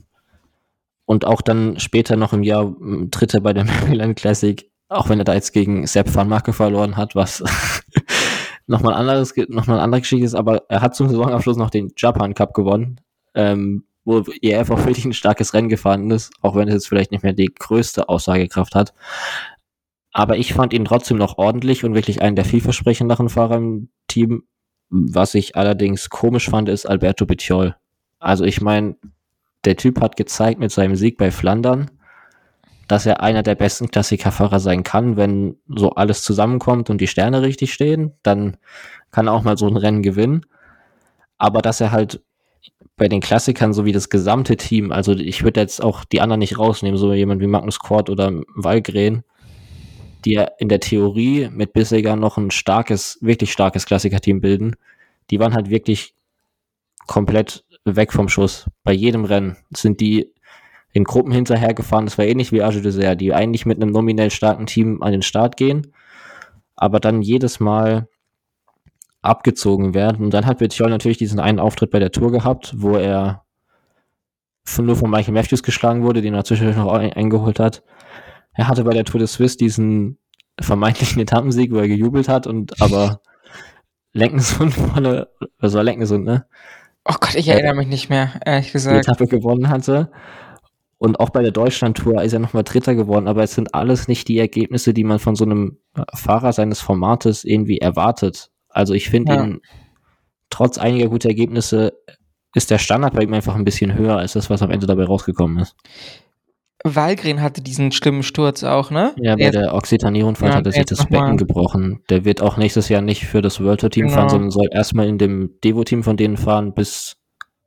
[1.04, 2.72] und auch dann später noch im Jahr
[3.10, 6.96] Dritter bei der Maryland Classic, auch wenn er da jetzt gegen Sepp van Marke verloren
[6.96, 7.42] hat, was
[8.68, 12.34] nochmal anderes, nochmal eine andere Geschichte ist, aber er hat zum Saisonabschluss noch den Japan
[12.34, 13.00] Cup gewonnen,
[13.34, 17.10] ähm, wo EF auch wirklich ein starkes Rennen gefahren ist, auch wenn es jetzt vielleicht
[17.10, 18.94] nicht mehr die größte Aussagekraft hat.
[20.12, 24.44] Aber ich fand ihn trotzdem noch ordentlich und wirklich einen der vielversprechenderen Fahrer im Team.
[24.90, 27.76] Was ich allerdings komisch fand, ist Alberto Bitiol.
[28.18, 28.96] Also ich meine,
[29.64, 31.90] der Typ hat gezeigt mit seinem Sieg bei Flandern,
[32.88, 37.42] dass er einer der besten Klassikerfahrer sein kann, wenn so alles zusammenkommt und die Sterne
[37.42, 38.56] richtig stehen, dann
[39.10, 40.46] kann er auch mal so ein Rennen gewinnen.
[41.36, 42.22] Aber dass er halt
[42.96, 46.40] bei den Klassikern so wie das gesamte Team, also ich würde jetzt auch die anderen
[46.40, 49.22] nicht rausnehmen, so jemand wie Magnus Kort oder Walgren,
[50.24, 54.74] die ja in der Theorie mit Bissiger noch ein starkes, wirklich starkes Klassikerteam bilden,
[55.30, 56.14] die waren halt wirklich
[57.06, 58.66] komplett weg vom Schuss.
[58.82, 60.32] Bei jedem Rennen sind die
[60.92, 62.06] in Gruppen hinterhergefahren.
[62.06, 65.22] Das war ähnlich wie Age Dessert, die eigentlich mit einem nominell starken Team an den
[65.22, 65.92] Start gehen,
[66.76, 68.08] aber dann jedes Mal
[69.22, 70.24] abgezogen werden.
[70.24, 73.44] Und dann hat Bettiol natürlich diesen einen Auftritt bei der Tour gehabt, wo er
[74.64, 77.82] von, nur von Michael Matthews geschlagen wurde, den er zwischendurch noch eingeholt hat.
[78.52, 80.18] Er hatte bei der Tour de Suisse diesen
[80.60, 83.20] vermeintlichen Etappensieg, wo er gejubelt hat und aber
[84.12, 85.28] Lenkensund vorne,
[85.58, 86.46] was war Lenkensund, ne?
[87.04, 88.96] Oh Gott, ich erinnere mich nicht mehr, ehrlich gesagt.
[88.96, 90.10] Die Etappe gewonnen hatte.
[90.98, 94.26] Und auch bei der Deutschland-Tour ist er nochmal Dritter geworden, aber es sind alles nicht
[94.26, 95.78] die Ergebnisse, die man von so einem
[96.14, 98.50] Fahrer seines Formates irgendwie erwartet.
[98.68, 99.44] Also ich finde ja.
[99.44, 99.60] ihn,
[100.50, 101.92] trotz einiger guter Ergebnisse,
[102.54, 105.04] ist der Standard bei ihm einfach ein bisschen höher als das, was am Ende dabei
[105.04, 105.76] rausgekommen ist.
[106.84, 109.14] Walgren hatte diesen schlimmen Sturz auch, ne?
[109.20, 112.02] Ja, bei der Occitanie-Rundfahrt ja, hat er sich das Becken gebrochen.
[112.08, 114.16] Der wird auch nächstes Jahr nicht für das World Tour Team genau.
[114.16, 117.16] fahren, sondern soll erstmal in dem Devo-Team von denen fahren, bis.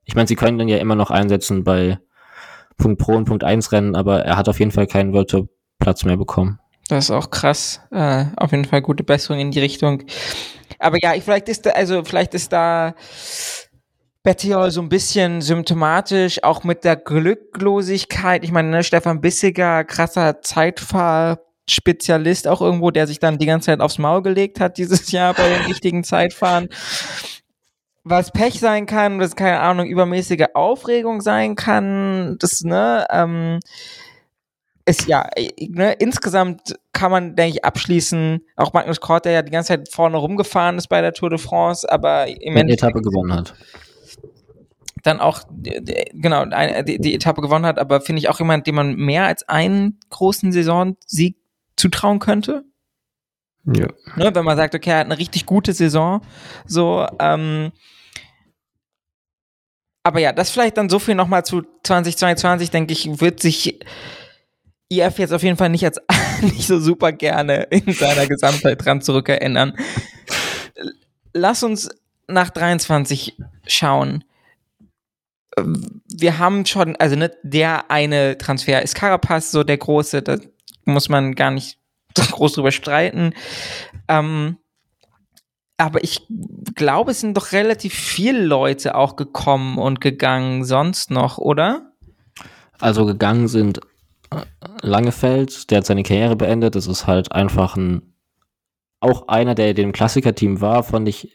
[0.05, 1.99] Ich meine, sie können dann ja immer noch einsetzen bei
[2.81, 5.47] Punkt Pro und Punkt 1 Rennen, aber er hat auf jeden Fall keinen World
[5.79, 6.59] Platz mehr bekommen.
[6.89, 7.79] Das ist auch krass.
[7.91, 10.03] Äh, auf jeden Fall gute Besserung in die Richtung.
[10.79, 12.95] Aber ja, vielleicht ist da, also vielleicht ist da
[14.23, 18.43] Bettiol so ein bisschen symptomatisch, auch mit der Glücklosigkeit.
[18.43, 23.79] Ich meine, ne, Stefan Bissiger, krasser Zeitfahrspezialist auch irgendwo, der sich dann die ganze Zeit
[23.79, 26.69] aufs Maul gelegt hat dieses Jahr bei den richtigen Zeitfahren.
[28.03, 33.59] Was Pech sein kann, was keine Ahnung, übermäßige Aufregung sein kann, das, ne, ähm,
[34.85, 35.29] ist ja,
[35.59, 39.89] ne, insgesamt kann man, denke ich, abschließen, auch Magnus Kort, der ja die ganze Zeit
[39.91, 42.83] vorne rumgefahren ist bei der Tour de France, aber im Endeffekt.
[42.83, 43.53] Etappe gewonnen hat
[45.03, 46.45] dann auch genau
[46.83, 49.99] die, die Etappe gewonnen hat, aber finde ich auch jemand, dem man mehr als einen
[50.09, 51.37] großen Saisonsieg
[51.75, 52.63] zutrauen könnte.
[53.65, 53.87] Ja.
[54.15, 56.21] Ne, wenn man sagt, okay, er hat eine richtig gute Saison,
[56.65, 57.71] so, ähm,
[60.03, 63.79] aber ja, das vielleicht dann so viel nochmal zu 2022, denke ich, wird sich
[64.89, 66.01] IF jetzt auf jeden Fall nicht als
[66.41, 69.77] nicht so super gerne in seiner Gesamtheit dran zurückerinnern.
[71.33, 71.89] Lass uns
[72.27, 73.37] nach 23
[73.67, 74.23] schauen
[75.57, 80.37] wir haben schon, also ne, der eine Transfer ist Carapaz, so der große, da
[80.85, 81.77] muss man gar nicht
[82.15, 83.33] groß drüber streiten.
[84.07, 84.57] Ähm,
[85.77, 86.27] aber ich
[86.75, 91.91] glaube, es sind doch relativ viele Leute auch gekommen und gegangen sonst noch, oder?
[92.79, 93.79] Also gegangen sind
[94.29, 94.41] äh,
[94.81, 96.75] Langefeld, der hat seine Karriere beendet.
[96.75, 98.13] Das ist halt einfach ein,
[98.99, 101.33] auch einer, der dem Klassikerteam war, fand ich,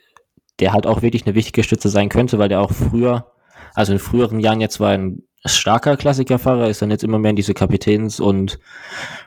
[0.61, 3.33] der halt auch wirklich eine wichtige Stütze sein könnte, weil der auch früher
[3.77, 7.37] also in früheren Jahren jetzt war ein starker Klassikerfahrer, ist dann jetzt immer mehr in
[7.37, 8.59] diese Kapitäns- und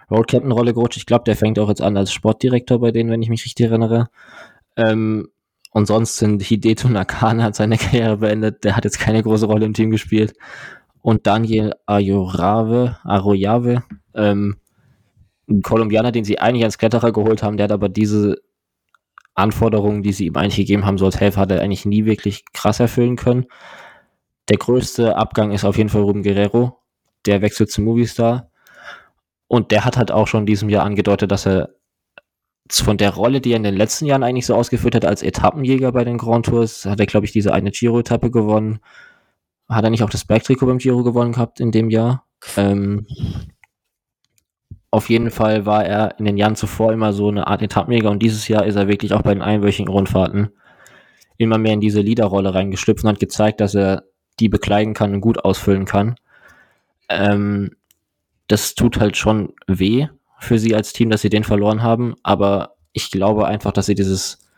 [0.09, 0.97] Road Captain-Rolle gerutscht.
[0.97, 3.67] Ich glaube, der fängt auch jetzt an als Sportdirektor bei denen, wenn ich mich richtig
[3.67, 4.09] erinnere.
[4.75, 5.29] Ähm,
[5.71, 8.63] und sonst sind Hideto Nakana hat seine Karriere beendet.
[8.63, 10.33] Der hat jetzt keine große Rolle im Team gespielt.
[11.01, 13.83] Und Daniel Ayorave, Aroyave,
[14.15, 14.57] ähm,
[15.47, 18.37] ein Kolumbianer, den sie eigentlich als Kletterer geholt haben, der hat aber diese
[19.33, 22.43] Anforderungen, die sie ihm eigentlich gegeben haben, so als Helfer, hat er eigentlich nie wirklich
[22.53, 23.45] krass erfüllen können.
[24.49, 26.79] Der größte Abgang ist auf jeden Fall Ruben Guerrero.
[27.25, 28.51] Der wechselt zu Movistar.
[29.47, 31.69] Und der hat halt auch schon in diesem Jahr angedeutet, dass er
[32.71, 35.91] von der Rolle, die er in den letzten Jahren eigentlich so ausgeführt hat als Etappenjäger
[35.91, 38.79] bei den Grand Tours, hat er, glaube ich, diese eine Giro-Etappe gewonnen.
[39.67, 42.25] Hat er nicht auch das Bergtrikot beim Giro gewonnen gehabt in dem Jahr?
[42.57, 43.07] Ähm,
[44.91, 48.21] auf jeden Fall war er in den Jahren zuvor immer so eine Art Etappenjäger und
[48.23, 50.49] dieses Jahr ist er wirklich auch bei den einwöchigen Rundfahrten
[51.37, 54.03] immer mehr in diese Leaderrolle reingeschlüpft und hat gezeigt, dass er
[54.39, 56.15] die bekleiden kann und gut ausfüllen kann.
[57.09, 57.75] Ähm,
[58.47, 60.07] das tut halt schon weh
[60.39, 63.95] für sie als Team, dass sie den verloren haben, aber ich glaube einfach, dass sie
[63.95, 64.49] dieses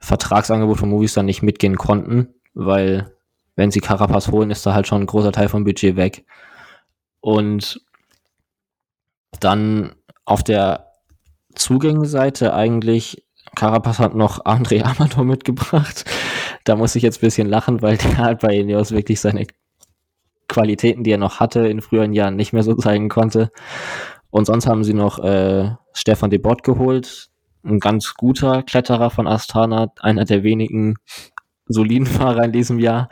[0.00, 3.12] Vertragsangebot von Movistar nicht mitgehen konnten, weil
[3.56, 6.24] wenn sie Carapaz holen, ist da halt schon ein großer Teil vom Budget weg.
[7.20, 7.80] Und
[9.40, 10.92] dann auf der
[11.54, 13.24] Zugängeseite eigentlich,
[13.56, 16.04] Carapaz hat noch André Amador mitgebracht,
[16.68, 19.46] da muss ich jetzt ein bisschen lachen, weil der halt bei Ineos wirklich seine
[20.48, 23.50] Qualitäten, die er noch hatte, in früheren Jahren nicht mehr so zeigen konnte.
[24.30, 27.30] Und sonst haben sie noch äh, Stefan de Bott geholt,
[27.64, 30.96] ein ganz guter Kletterer von Astana, einer der wenigen
[31.66, 33.08] soliden Fahrer in diesem Jahr.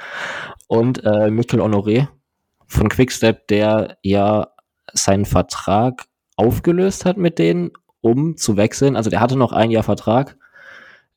[0.68, 2.08] Und äh, Mikkel Honoré
[2.66, 4.48] von Quickstep, der ja
[4.92, 6.06] seinen Vertrag
[6.36, 7.70] aufgelöst hat mit denen,
[8.00, 8.96] um zu wechseln.
[8.96, 10.36] Also der hatte noch ein Jahr Vertrag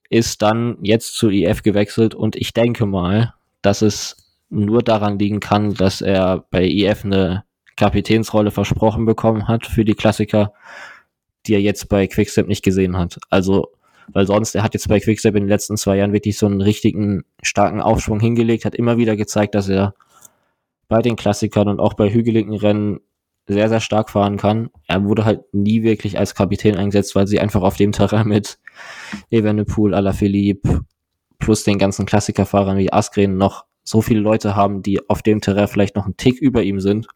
[0.09, 4.17] ist dann jetzt zu IF gewechselt und ich denke mal, dass es
[4.49, 7.43] nur daran liegen kann, dass er bei IF eine
[7.75, 10.53] Kapitänsrolle versprochen bekommen hat für die Klassiker,
[11.45, 13.19] die er jetzt bei Quickstep nicht gesehen hat.
[13.29, 13.69] Also,
[14.11, 16.61] weil sonst, er hat jetzt bei Quickstep in den letzten zwei Jahren wirklich so einen
[16.61, 19.93] richtigen starken Aufschwung hingelegt, hat immer wieder gezeigt, dass er
[20.87, 22.99] bei den Klassikern und auch bei hügeligen Rennen
[23.47, 24.69] sehr, sehr stark fahren kann.
[24.87, 28.58] Er wurde halt nie wirklich als Kapitän eingesetzt, weil sie einfach auf dem Terrain mit
[29.29, 30.81] Evenepoel, Alaphilippe
[31.39, 35.67] plus den ganzen Klassikerfahrern wie Askren noch so viele Leute haben, die auf dem Terrain
[35.67, 37.07] vielleicht noch einen Tick über ihm sind,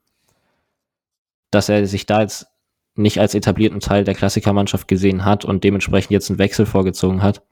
[1.52, 2.48] dass er sich da jetzt
[2.96, 7.44] nicht als etablierten Teil der Klassikermannschaft gesehen hat und dementsprechend jetzt einen Wechsel vorgezogen hat,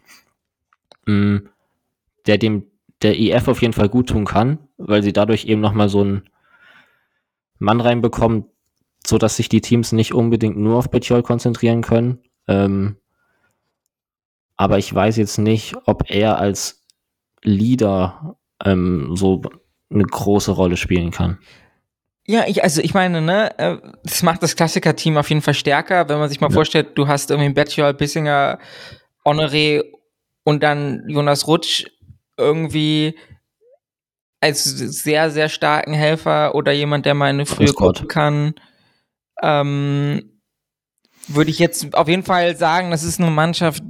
[1.05, 1.38] mm,
[2.25, 2.67] der dem
[3.01, 6.29] der EF auf jeden Fall gut tun kann, weil sie dadurch eben nochmal so einen
[7.57, 8.45] Mann reinbekommen,
[9.05, 12.19] so dass sich die Teams nicht unbedingt nur auf Betjol konzentrieren können.
[12.47, 12.97] Ähm,
[14.61, 16.83] aber ich weiß jetzt nicht, ob er als
[17.41, 19.41] Leader ähm, so
[19.91, 21.39] eine große Rolle spielen kann.
[22.27, 26.07] Ja, ich, also ich meine, ne, äh, das macht das Klassiker-Team auf jeden Fall stärker,
[26.09, 26.53] wenn man sich mal ja.
[26.53, 28.59] vorstellt, du hast irgendwie Betjol, Bissinger,
[29.25, 29.81] Honoré
[30.43, 31.88] und dann Jonas Rutsch
[32.38, 33.17] irgendwie
[34.41, 38.53] als sehr, sehr starken Helfer oder jemand, der mal eine frühe gucken kann,
[39.41, 40.30] ähm,
[41.27, 43.84] würde ich jetzt auf jeden Fall sagen, das ist eine Mannschaft,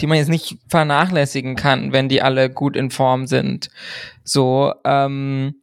[0.00, 3.70] die man jetzt nicht vernachlässigen kann, wenn die alle gut in Form sind.
[4.24, 5.56] So, ähm,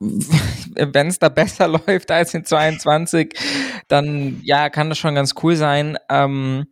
[0.00, 3.34] wenn es da besser läuft als in 22,
[3.88, 5.98] dann ja, kann das schon ganz cool sein.
[6.08, 6.66] Ähm,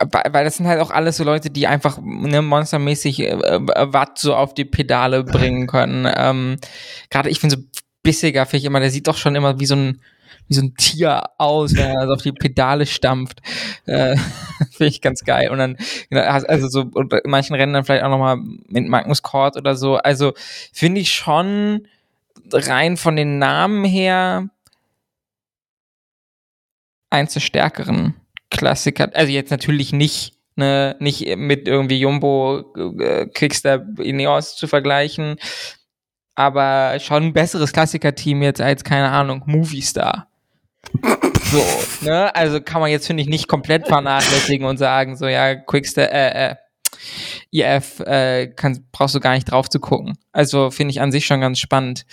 [0.00, 4.18] weil das sind halt auch alles so Leute, die einfach ne, monstermäßig äh, äh, Watt
[4.18, 6.10] so auf die Pedale bringen können.
[6.16, 6.56] Ähm,
[7.10, 7.62] Gerade ich finde so
[8.02, 10.00] bissiger, finde ich immer, der sieht doch schon immer wie so ein
[10.48, 13.40] wie so ein Tier aus, wenn er also auf die Pedale stampft.
[13.86, 14.16] Äh,
[14.72, 15.48] Finde ich ganz geil.
[15.50, 15.76] Und dann,
[16.08, 19.96] genau, also so, in manchen Rennen dann vielleicht auch nochmal mit Magnus Kort oder so.
[19.96, 20.32] Also
[20.72, 21.86] finde ich schon
[22.52, 24.48] rein von den Namen her
[27.10, 28.14] eins der stärkeren
[28.50, 29.08] Klassiker.
[29.14, 32.64] Also jetzt natürlich nicht ne, nicht mit irgendwie Jumbo,
[33.00, 35.36] äh, Quickstep, Ineos zu vergleichen,
[36.34, 40.28] aber schon ein besseres Klassiker-Team jetzt als, keine Ahnung, Movistar.
[41.50, 41.64] So,
[42.02, 42.34] ne?
[42.34, 46.50] Also kann man jetzt, finde ich, nicht komplett vernachlässigen und sagen, so, ja, Quickstep, äh,
[46.50, 46.56] äh,
[47.50, 50.16] IF, äh, kann, brauchst du gar nicht drauf zu gucken.
[50.32, 52.06] Also finde ich an sich schon ganz spannend.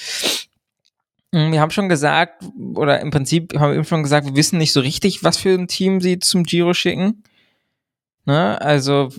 [1.34, 2.44] Hm, wir haben schon gesagt,
[2.76, 5.54] oder im Prinzip haben wir eben schon gesagt, wir wissen nicht so richtig, was für
[5.54, 7.24] ein Team sie zum Giro schicken.
[8.26, 8.60] Ne?
[8.62, 9.10] Also,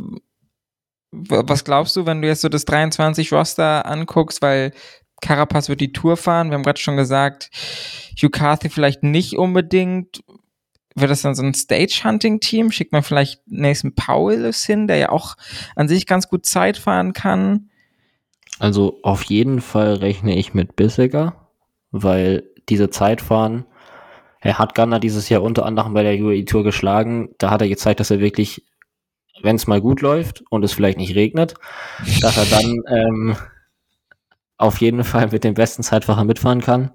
[1.10, 4.72] was glaubst du, wenn du jetzt so das 23 Roster anguckst, weil
[5.20, 6.50] Carapaz wird die Tour fahren.
[6.50, 7.50] Wir haben gerade schon gesagt,
[8.20, 10.22] Hugh Carthy vielleicht nicht unbedingt.
[10.94, 12.72] Wird das dann so ein Stage-Hunting-Team?
[12.72, 15.36] Schickt man vielleicht Nathan Powell hin, der ja auch
[15.76, 17.70] an sich ganz gut Zeit fahren kann?
[18.58, 21.48] Also auf jeden Fall rechne ich mit Bissiger,
[21.92, 23.64] weil diese Zeitfahren,
[24.40, 27.30] er hat Gunner dieses Jahr unter anderem bei der UAE Tour geschlagen.
[27.38, 28.64] Da hat er gezeigt, dass er wirklich,
[29.42, 31.54] wenn es mal gut läuft und es vielleicht nicht regnet,
[32.20, 33.36] dass er dann ähm,
[34.56, 36.90] auf jeden Fall mit dem besten Zeitfacher mitfahren kann.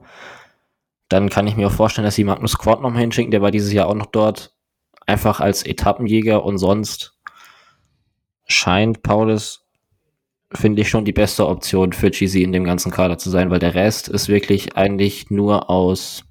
[1.10, 3.52] Dann kann ich mir auch vorstellen, dass sie Magnus Quad noch mal hinschicken, der war
[3.52, 4.54] dieses Jahr auch noch dort,
[5.06, 7.18] einfach als Etappenjäger und sonst
[8.48, 9.66] scheint Paulus,
[10.52, 13.60] finde ich, schon die beste Option für GZ in dem ganzen Kader zu sein, weil
[13.60, 16.26] der Rest ist wirklich eigentlich nur aus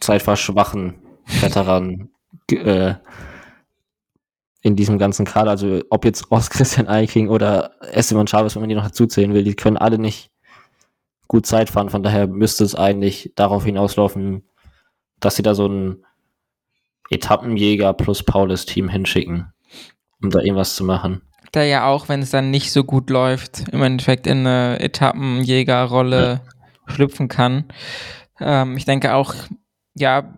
[0.00, 0.94] zeitverschwachen
[1.26, 2.12] Veteranen
[2.50, 2.94] äh,
[4.64, 8.70] in diesem ganzen Kader, also ob jetzt Ost Christian Eiking oder Esteban Chavez, wenn man
[8.70, 10.30] die noch dazuzählen will, die können alle nicht
[11.28, 11.90] gut Zeit fahren.
[11.90, 14.42] Von daher müsste es eigentlich darauf hinauslaufen,
[15.20, 16.04] dass sie da so ein
[17.10, 19.52] Etappenjäger plus Paulus-Team hinschicken,
[20.22, 21.20] um da irgendwas zu machen.
[21.52, 26.40] Da ja auch, wenn es dann nicht so gut läuft, im Endeffekt in eine Etappenjägerrolle
[26.42, 26.92] ja.
[26.92, 27.66] schlüpfen kann.
[28.40, 29.34] Ähm, ich denke auch,
[29.92, 30.34] ja,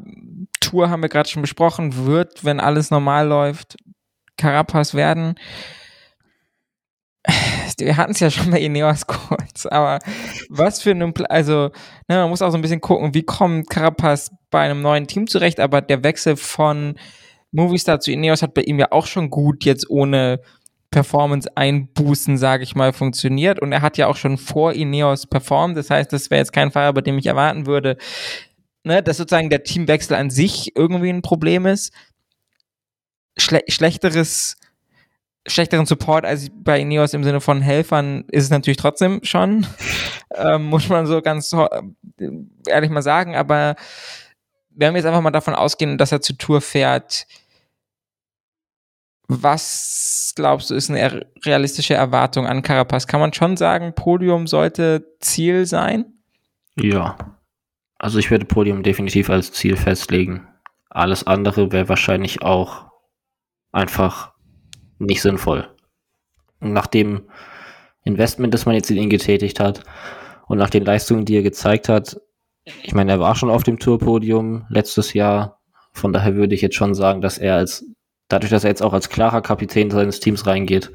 [0.60, 3.76] Tour haben wir gerade schon besprochen, wird, wenn alles normal läuft,
[4.36, 5.34] Carapaz werden.
[7.78, 9.98] Wir hatten es ja schon bei Ineos kurz, aber
[10.48, 11.70] was für ein, also
[12.08, 15.26] ne, man muss auch so ein bisschen gucken, wie kommt Carapaz bei einem neuen Team
[15.26, 16.94] zurecht, aber der Wechsel von
[17.50, 20.40] Movistar zu Ineos hat bei ihm ja auch schon gut jetzt ohne
[20.90, 23.60] Performance-Einbußen, sage ich mal, funktioniert.
[23.60, 25.76] Und er hat ja auch schon vor Ineos performt.
[25.76, 27.96] Das heißt, das wäre jetzt kein Fahrer, bei dem ich erwarten würde,
[28.84, 31.92] ne, dass sozusagen der Teamwechsel an sich irgendwie ein Problem ist
[33.36, 34.56] schle schlechteres
[35.46, 39.66] schlechteren Support als bei Ineos im Sinne von Helfern ist es natürlich trotzdem schon,
[40.34, 41.54] ähm, muss man so ganz
[42.66, 43.76] ehrlich mal sagen, aber
[44.70, 47.26] wenn wir jetzt einfach mal davon ausgehen, dass er zur Tour fährt,
[49.28, 53.06] was glaubst du, ist eine realistische Erwartung an Carapaz?
[53.06, 56.04] Kann man schon sagen, Podium sollte Ziel sein?
[56.76, 57.16] Ja.
[57.98, 60.46] Also ich werde Podium definitiv als Ziel festlegen.
[60.90, 62.85] Alles andere wäre wahrscheinlich auch
[63.76, 64.32] einfach
[64.98, 65.68] nicht sinnvoll.
[66.60, 67.28] Nachdem
[68.02, 69.82] Investment, das man jetzt in ihn getätigt hat
[70.46, 72.16] und nach den Leistungen, die er gezeigt hat,
[72.82, 75.60] ich meine, er war schon auf dem Tourpodium letztes Jahr.
[75.92, 77.84] Von daher würde ich jetzt schon sagen, dass er als,
[78.28, 80.90] dadurch, dass er jetzt auch als klarer Kapitän seines Teams reingeht,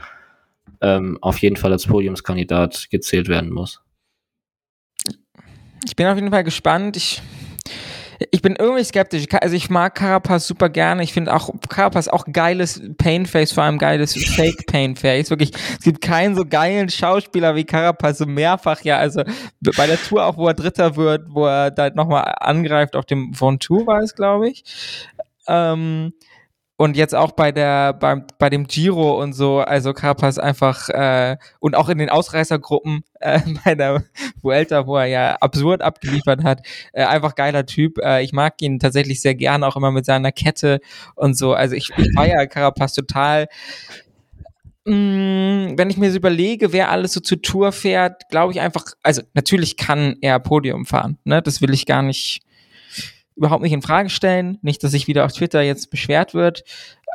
[0.82, 3.82] ähm, auf jeden Fall als Podiumskandidat gezählt werden muss.
[5.86, 6.98] Ich bin auf jeden Fall gespannt.
[6.98, 7.22] Ich
[8.30, 9.26] ich bin irgendwie skeptisch.
[9.41, 11.02] Also ich mag Carapaz super gerne.
[11.03, 15.30] Ich finde auch Carapaz auch geiles Painface, vor allem geiles Fake Painface.
[15.30, 18.98] Wirklich, es gibt keinen so geilen Schauspieler wie Carapaz, so mehrfach ja.
[18.98, 19.23] Also
[19.76, 23.34] bei der Tour auch, wo er Dritter wird, wo er da nochmal angreift auf dem
[23.34, 24.64] Von Tour war es, glaube ich.
[25.48, 26.14] Ähm,
[26.82, 31.38] und jetzt auch bei der, beim, bei dem Giro und so, also Carapaz einfach, äh,
[31.60, 34.03] und auch in den Ausreißergruppen äh, bei der
[34.41, 37.99] Vuelta, wo er ja absurd abgeliefert hat, äh, einfach geiler Typ.
[37.99, 40.80] Äh, ich mag ihn tatsächlich sehr gern, auch immer mit seiner Kette
[41.14, 41.53] und so.
[41.53, 43.48] Also ich, ich feiere Carapaz total.
[44.86, 48.86] Mm, wenn ich mir so überlege, wer alles so zur Tour fährt, glaube ich einfach,
[49.03, 51.44] also natürlich kann er Podium fahren, ne?
[51.44, 52.41] Das will ich gar nicht
[53.36, 54.58] überhaupt nicht in Frage stellen.
[54.62, 56.64] Nicht, dass sich wieder auf Twitter jetzt beschwert wird.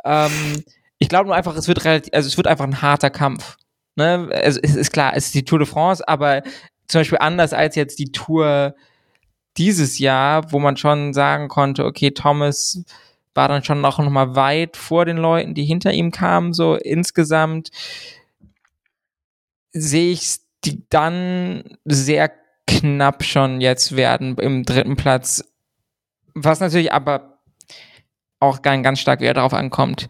[0.05, 0.63] Ähm,
[0.99, 3.57] ich glaube nur einfach, es wird relativ, also es wird einfach ein harter Kampf.
[3.95, 4.29] Ne?
[4.31, 6.43] Also es ist klar, es ist die Tour de France, aber
[6.87, 8.75] zum Beispiel anders als jetzt die Tour
[9.57, 12.83] dieses Jahr, wo man schon sagen konnte, okay, Thomas
[13.33, 16.75] war dann schon noch, noch mal weit vor den Leuten, die hinter ihm kamen, so
[16.75, 17.69] insgesamt
[19.71, 22.31] sehe ich die dann sehr
[22.65, 25.43] knapp schon jetzt werden im dritten Platz
[26.43, 27.39] was natürlich aber
[28.39, 30.07] auch ganz, ganz stark wieder darauf ankommt.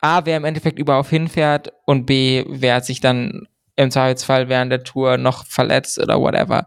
[0.00, 4.82] A, wer im Endeffekt überhaupt hinfährt und B, wer sich dann im Zweifelsfall während der
[4.82, 6.66] Tour noch verletzt oder whatever.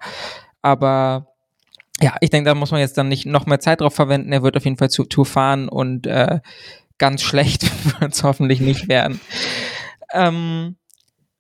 [0.62, 1.34] Aber
[2.02, 4.32] ja, ich denke, da muss man jetzt dann nicht noch mehr Zeit drauf verwenden.
[4.32, 6.40] Er wird auf jeden Fall zur Tour fahren und äh,
[6.98, 7.64] ganz schlecht
[8.00, 9.20] wird es hoffentlich nicht werden.
[10.14, 10.78] Ähm,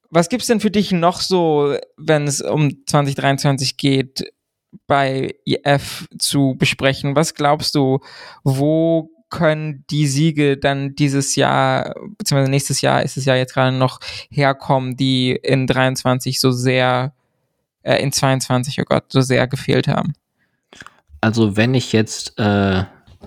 [0.10, 4.32] was gibt's denn für dich noch so, wenn es um 2023 geht,
[4.88, 7.16] bei IF zu besprechen.
[7.16, 8.00] Was glaubst du,
[8.44, 13.76] wo können die Siege dann dieses Jahr, beziehungsweise nächstes Jahr ist es ja jetzt gerade
[13.76, 17.14] noch herkommen, die in 23 so sehr,
[17.82, 20.14] äh, in 22, oh Gott, so sehr gefehlt haben?
[21.20, 22.84] Also wenn ich jetzt äh,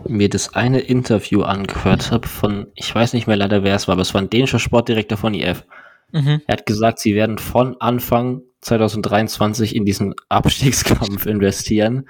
[0.07, 3.95] mir das eine Interview angehört habe von, ich weiß nicht mehr leider wer es war,
[3.95, 5.65] aber es war ein dänischer Sportdirektor von IF.
[6.13, 6.41] Mhm.
[6.47, 12.09] Er hat gesagt, sie werden von Anfang 2023 in diesen Abstiegskampf investieren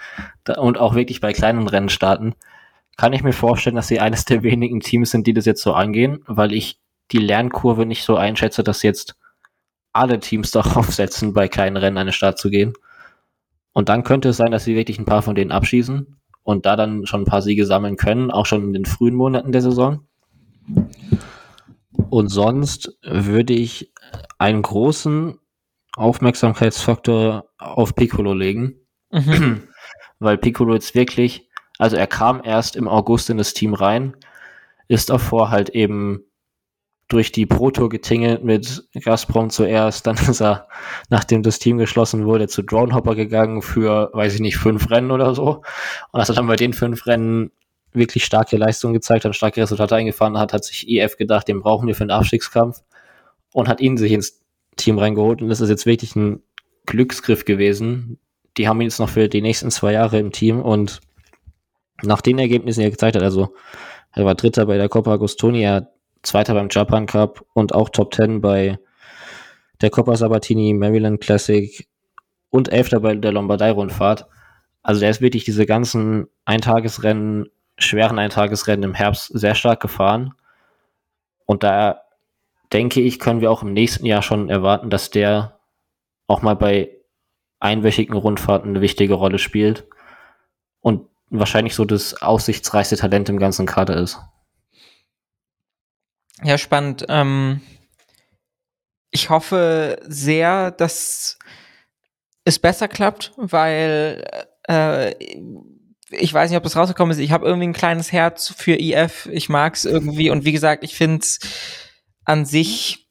[0.57, 2.35] und auch wirklich bei kleinen Rennen starten,
[2.97, 5.75] kann ich mir vorstellen, dass sie eines der wenigen Teams sind, die das jetzt so
[5.75, 6.81] angehen, weil ich
[7.13, 9.17] die Lernkurve nicht so einschätze, dass jetzt
[9.93, 12.73] alle Teams darauf setzen, bei kleinen Rennen den Start zu gehen.
[13.75, 16.77] Und dann könnte es sein, dass sie wirklich ein paar von denen abschießen und da
[16.77, 20.07] dann schon ein paar Siege sammeln können, auch schon in den frühen Monaten der Saison.
[22.09, 23.93] Und sonst würde ich
[24.39, 25.39] einen großen
[25.97, 28.77] Aufmerksamkeitsfaktor auf Piccolo legen.
[29.11, 29.69] Mhm.
[30.19, 31.49] Weil Piccolo jetzt wirklich,
[31.79, 34.17] also er kam erst im August in das Team rein,
[34.89, 36.23] ist davor halt eben
[37.09, 40.69] durch die Pro-Tour getingelt mit Gazprom zuerst, dann ist er,
[41.09, 45.35] nachdem das Team geschlossen wurde, zu Dronehopper gegangen für, weiß ich nicht, fünf Rennen oder
[45.35, 45.63] so.
[46.11, 47.53] Und als er dann bei den fünf Rennen
[47.93, 51.87] wirklich starke Leistungen gezeigt hat, starke Resultate eingefahren hat, hat sich EF gedacht, den brauchen
[51.87, 52.83] wir für den Abstiegskampf
[53.53, 54.41] und hat ihn sich ins
[54.77, 56.43] Team reingeholt und das ist jetzt wirklich ein
[56.87, 58.19] Glücksgriff gewesen.
[58.57, 61.01] Die haben ihn jetzt noch für die nächsten zwei Jahre im Team und
[62.03, 63.55] nach den Ergebnissen, die er gezeigt hat, also
[64.13, 65.89] er war Dritter bei der Coppa Agostonia,
[66.23, 68.79] Zweiter beim Japan Cup und auch Top Ten bei
[69.81, 71.87] der Coppa Sabatini Maryland Classic
[72.51, 74.27] und Elfter bei der Lombardei-Rundfahrt.
[74.83, 80.35] Also der ist wirklich diese ganzen Eintagesrennen, schweren Eintagesrennen im Herbst sehr stark gefahren.
[81.45, 82.03] Und da
[82.73, 85.61] denke ich, können wir auch im nächsten Jahr schon erwarten, dass der
[86.27, 86.91] auch mal bei
[87.61, 89.87] einwöchigen Rundfahrten eine wichtige Rolle spielt
[90.81, 94.21] und wahrscheinlich so das aussichtsreichste Talent im ganzen Kader ist.
[96.43, 97.07] Ja, spannend.
[97.09, 97.63] Ähm,
[99.11, 101.39] ich hoffe sehr, dass
[102.45, 104.25] es besser klappt, weil
[104.69, 105.15] äh,
[106.11, 107.23] ich weiß nicht, ob das rausgekommen ist.
[107.23, 109.29] Ich habe irgendwie ein kleines Herz für IF.
[109.33, 111.41] Ich mag es irgendwie und wie gesagt, ich finde es
[112.27, 113.09] an sich,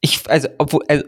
[0.00, 1.04] ich, also, obwohl, also,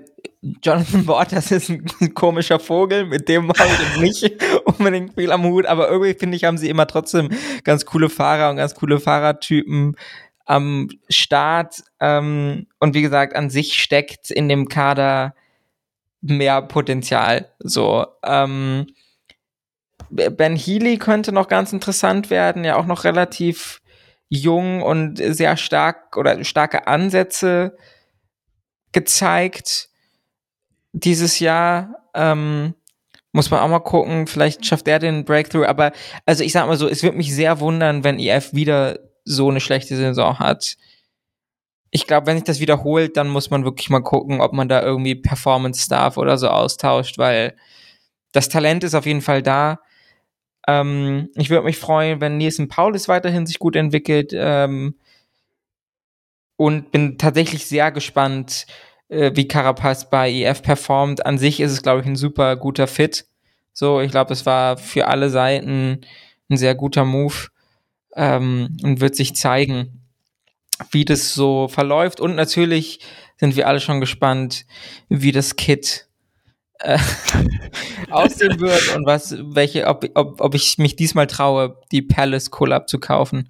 [0.62, 1.84] Jonathan Waters ist ein,
[2.14, 6.44] komischer Vogel, mit dem habe ich nicht unbedingt viel am Hut, aber irgendwie finde ich,
[6.44, 7.30] haben sie immer trotzdem
[7.64, 9.96] ganz coole Fahrer und ganz coole Fahrertypen
[10.46, 11.82] am Start.
[12.00, 15.34] Ähm, und wie gesagt, an sich steckt in dem Kader
[16.22, 17.50] mehr Potenzial.
[17.60, 18.86] So, ähm,
[20.10, 23.79] Ben Healy könnte noch ganz interessant werden, ja auch noch relativ
[24.30, 27.76] jung und sehr stark oder starke Ansätze
[28.92, 29.88] gezeigt.
[30.92, 31.94] dieses Jahr.
[32.14, 32.74] Ähm,
[33.32, 34.26] muss man auch mal gucken.
[34.26, 35.66] Vielleicht schafft er den Breakthrough.
[35.66, 35.92] Aber
[36.26, 39.60] also ich sag mal so, es wird mich sehr wundern, wenn EF wieder so eine
[39.60, 40.76] schlechte Saison hat.
[41.92, 44.82] Ich glaube, wenn sich das wiederholt, dann muss man wirklich mal gucken, ob man da
[44.82, 47.56] irgendwie Performance Staff oder so austauscht, weil
[48.32, 49.80] das Talent ist auf jeden Fall da.
[50.66, 54.32] Ähm, ich würde mich freuen, wenn Nielsen Paulus weiterhin sich gut entwickelt.
[54.34, 54.94] Ähm,
[56.56, 58.66] und bin tatsächlich sehr gespannt,
[59.08, 61.24] äh, wie Carapaz bei EF performt.
[61.24, 63.24] An sich ist es, glaube ich, ein super guter Fit.
[63.72, 66.02] So, ich glaube, das war für alle Seiten
[66.50, 67.48] ein sehr guter Move
[68.14, 70.02] ähm, und wird sich zeigen,
[70.90, 72.20] wie das so verläuft.
[72.20, 73.00] Und natürlich
[73.38, 74.66] sind wir alle schon gespannt,
[75.08, 76.09] wie das Kit
[76.80, 76.98] äh,
[78.10, 82.88] aussehen wird und was, welche, ob, ob, ob ich mich diesmal traue, die Palace Collab
[82.88, 83.48] zu kaufen.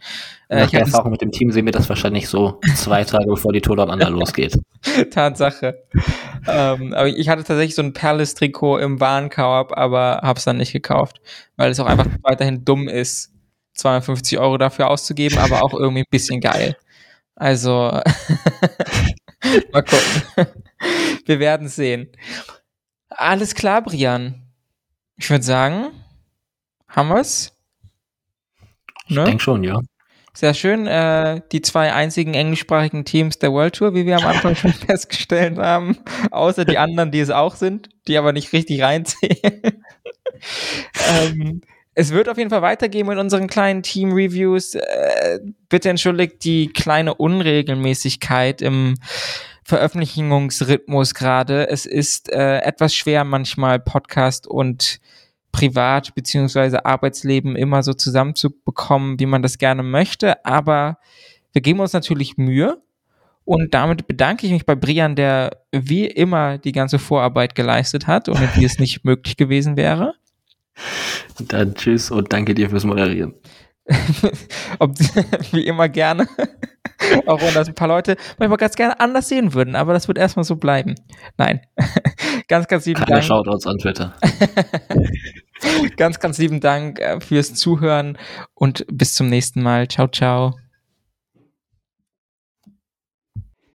[0.49, 3.53] Äh, Nach der Erfahrung mit dem Team sehen wir das wahrscheinlich so zwei Tage bevor
[3.53, 4.59] die Tour down losgeht.
[5.11, 5.83] Tatsache.
[6.49, 11.21] ähm, aber ich hatte tatsächlich so ein Palace-Trikot im Warenkorb, aber hab's dann nicht gekauft,
[11.57, 13.33] weil es auch einfach weiterhin dumm ist,
[13.75, 16.77] 250 Euro dafür auszugeben, aber auch irgendwie ein bisschen geil.
[17.37, 17.73] Also,
[19.73, 20.47] mal gucken.
[21.25, 22.11] Wir werden sehen.
[23.11, 24.43] Alles klar, Brian.
[25.17, 25.91] Ich würde sagen,
[26.89, 27.53] haben wir's?
[29.09, 29.21] Ne?
[29.21, 29.81] Ich denke schon, ja.
[30.33, 30.87] Sehr schön.
[30.87, 35.59] Äh, die zwei einzigen englischsprachigen Teams der World Tour, wie wir am Anfang schon festgestellt
[35.59, 35.99] haben.
[36.31, 39.63] Außer die anderen, die es auch sind, die aber nicht richtig reinzählen.
[41.11, 41.61] ähm,
[41.95, 44.77] es wird auf jeden Fall weitergehen mit unseren kleinen Team-Reviews.
[44.77, 48.95] Äh, bitte entschuldigt die kleine Unregelmäßigkeit im
[49.71, 51.69] Veröffentlichungsrhythmus gerade.
[51.69, 55.01] Es ist äh, etwas schwer manchmal Podcast und
[55.53, 60.45] Privat- beziehungsweise Arbeitsleben immer so zusammenzubekommen, wie man das gerne möchte.
[60.45, 60.99] Aber
[61.53, 62.83] wir geben uns natürlich Mühe.
[63.45, 68.29] Und damit bedanke ich mich bei Brian, der wie immer die ganze Vorarbeit geleistet hat,
[68.29, 70.15] ohne die es nicht möglich gewesen wäre.
[71.39, 73.35] Dann tschüss und danke dir fürs Moderieren.
[74.79, 74.99] Ob,
[75.53, 76.27] wie immer gerne.
[77.27, 80.19] Auch wenn das ein paar Leute manchmal ganz gerne anders sehen würden, aber das wird
[80.19, 80.95] erstmal so bleiben.
[81.39, 81.61] Nein.
[82.49, 83.25] ganz, ganz lieben Keine Dank.
[83.25, 84.15] Shoutouts an Twitter.
[85.97, 88.19] ganz, ganz lieben Dank äh, fürs Zuhören
[88.55, 89.89] und bis zum nächsten Mal.
[89.89, 90.55] Ciao, ciao.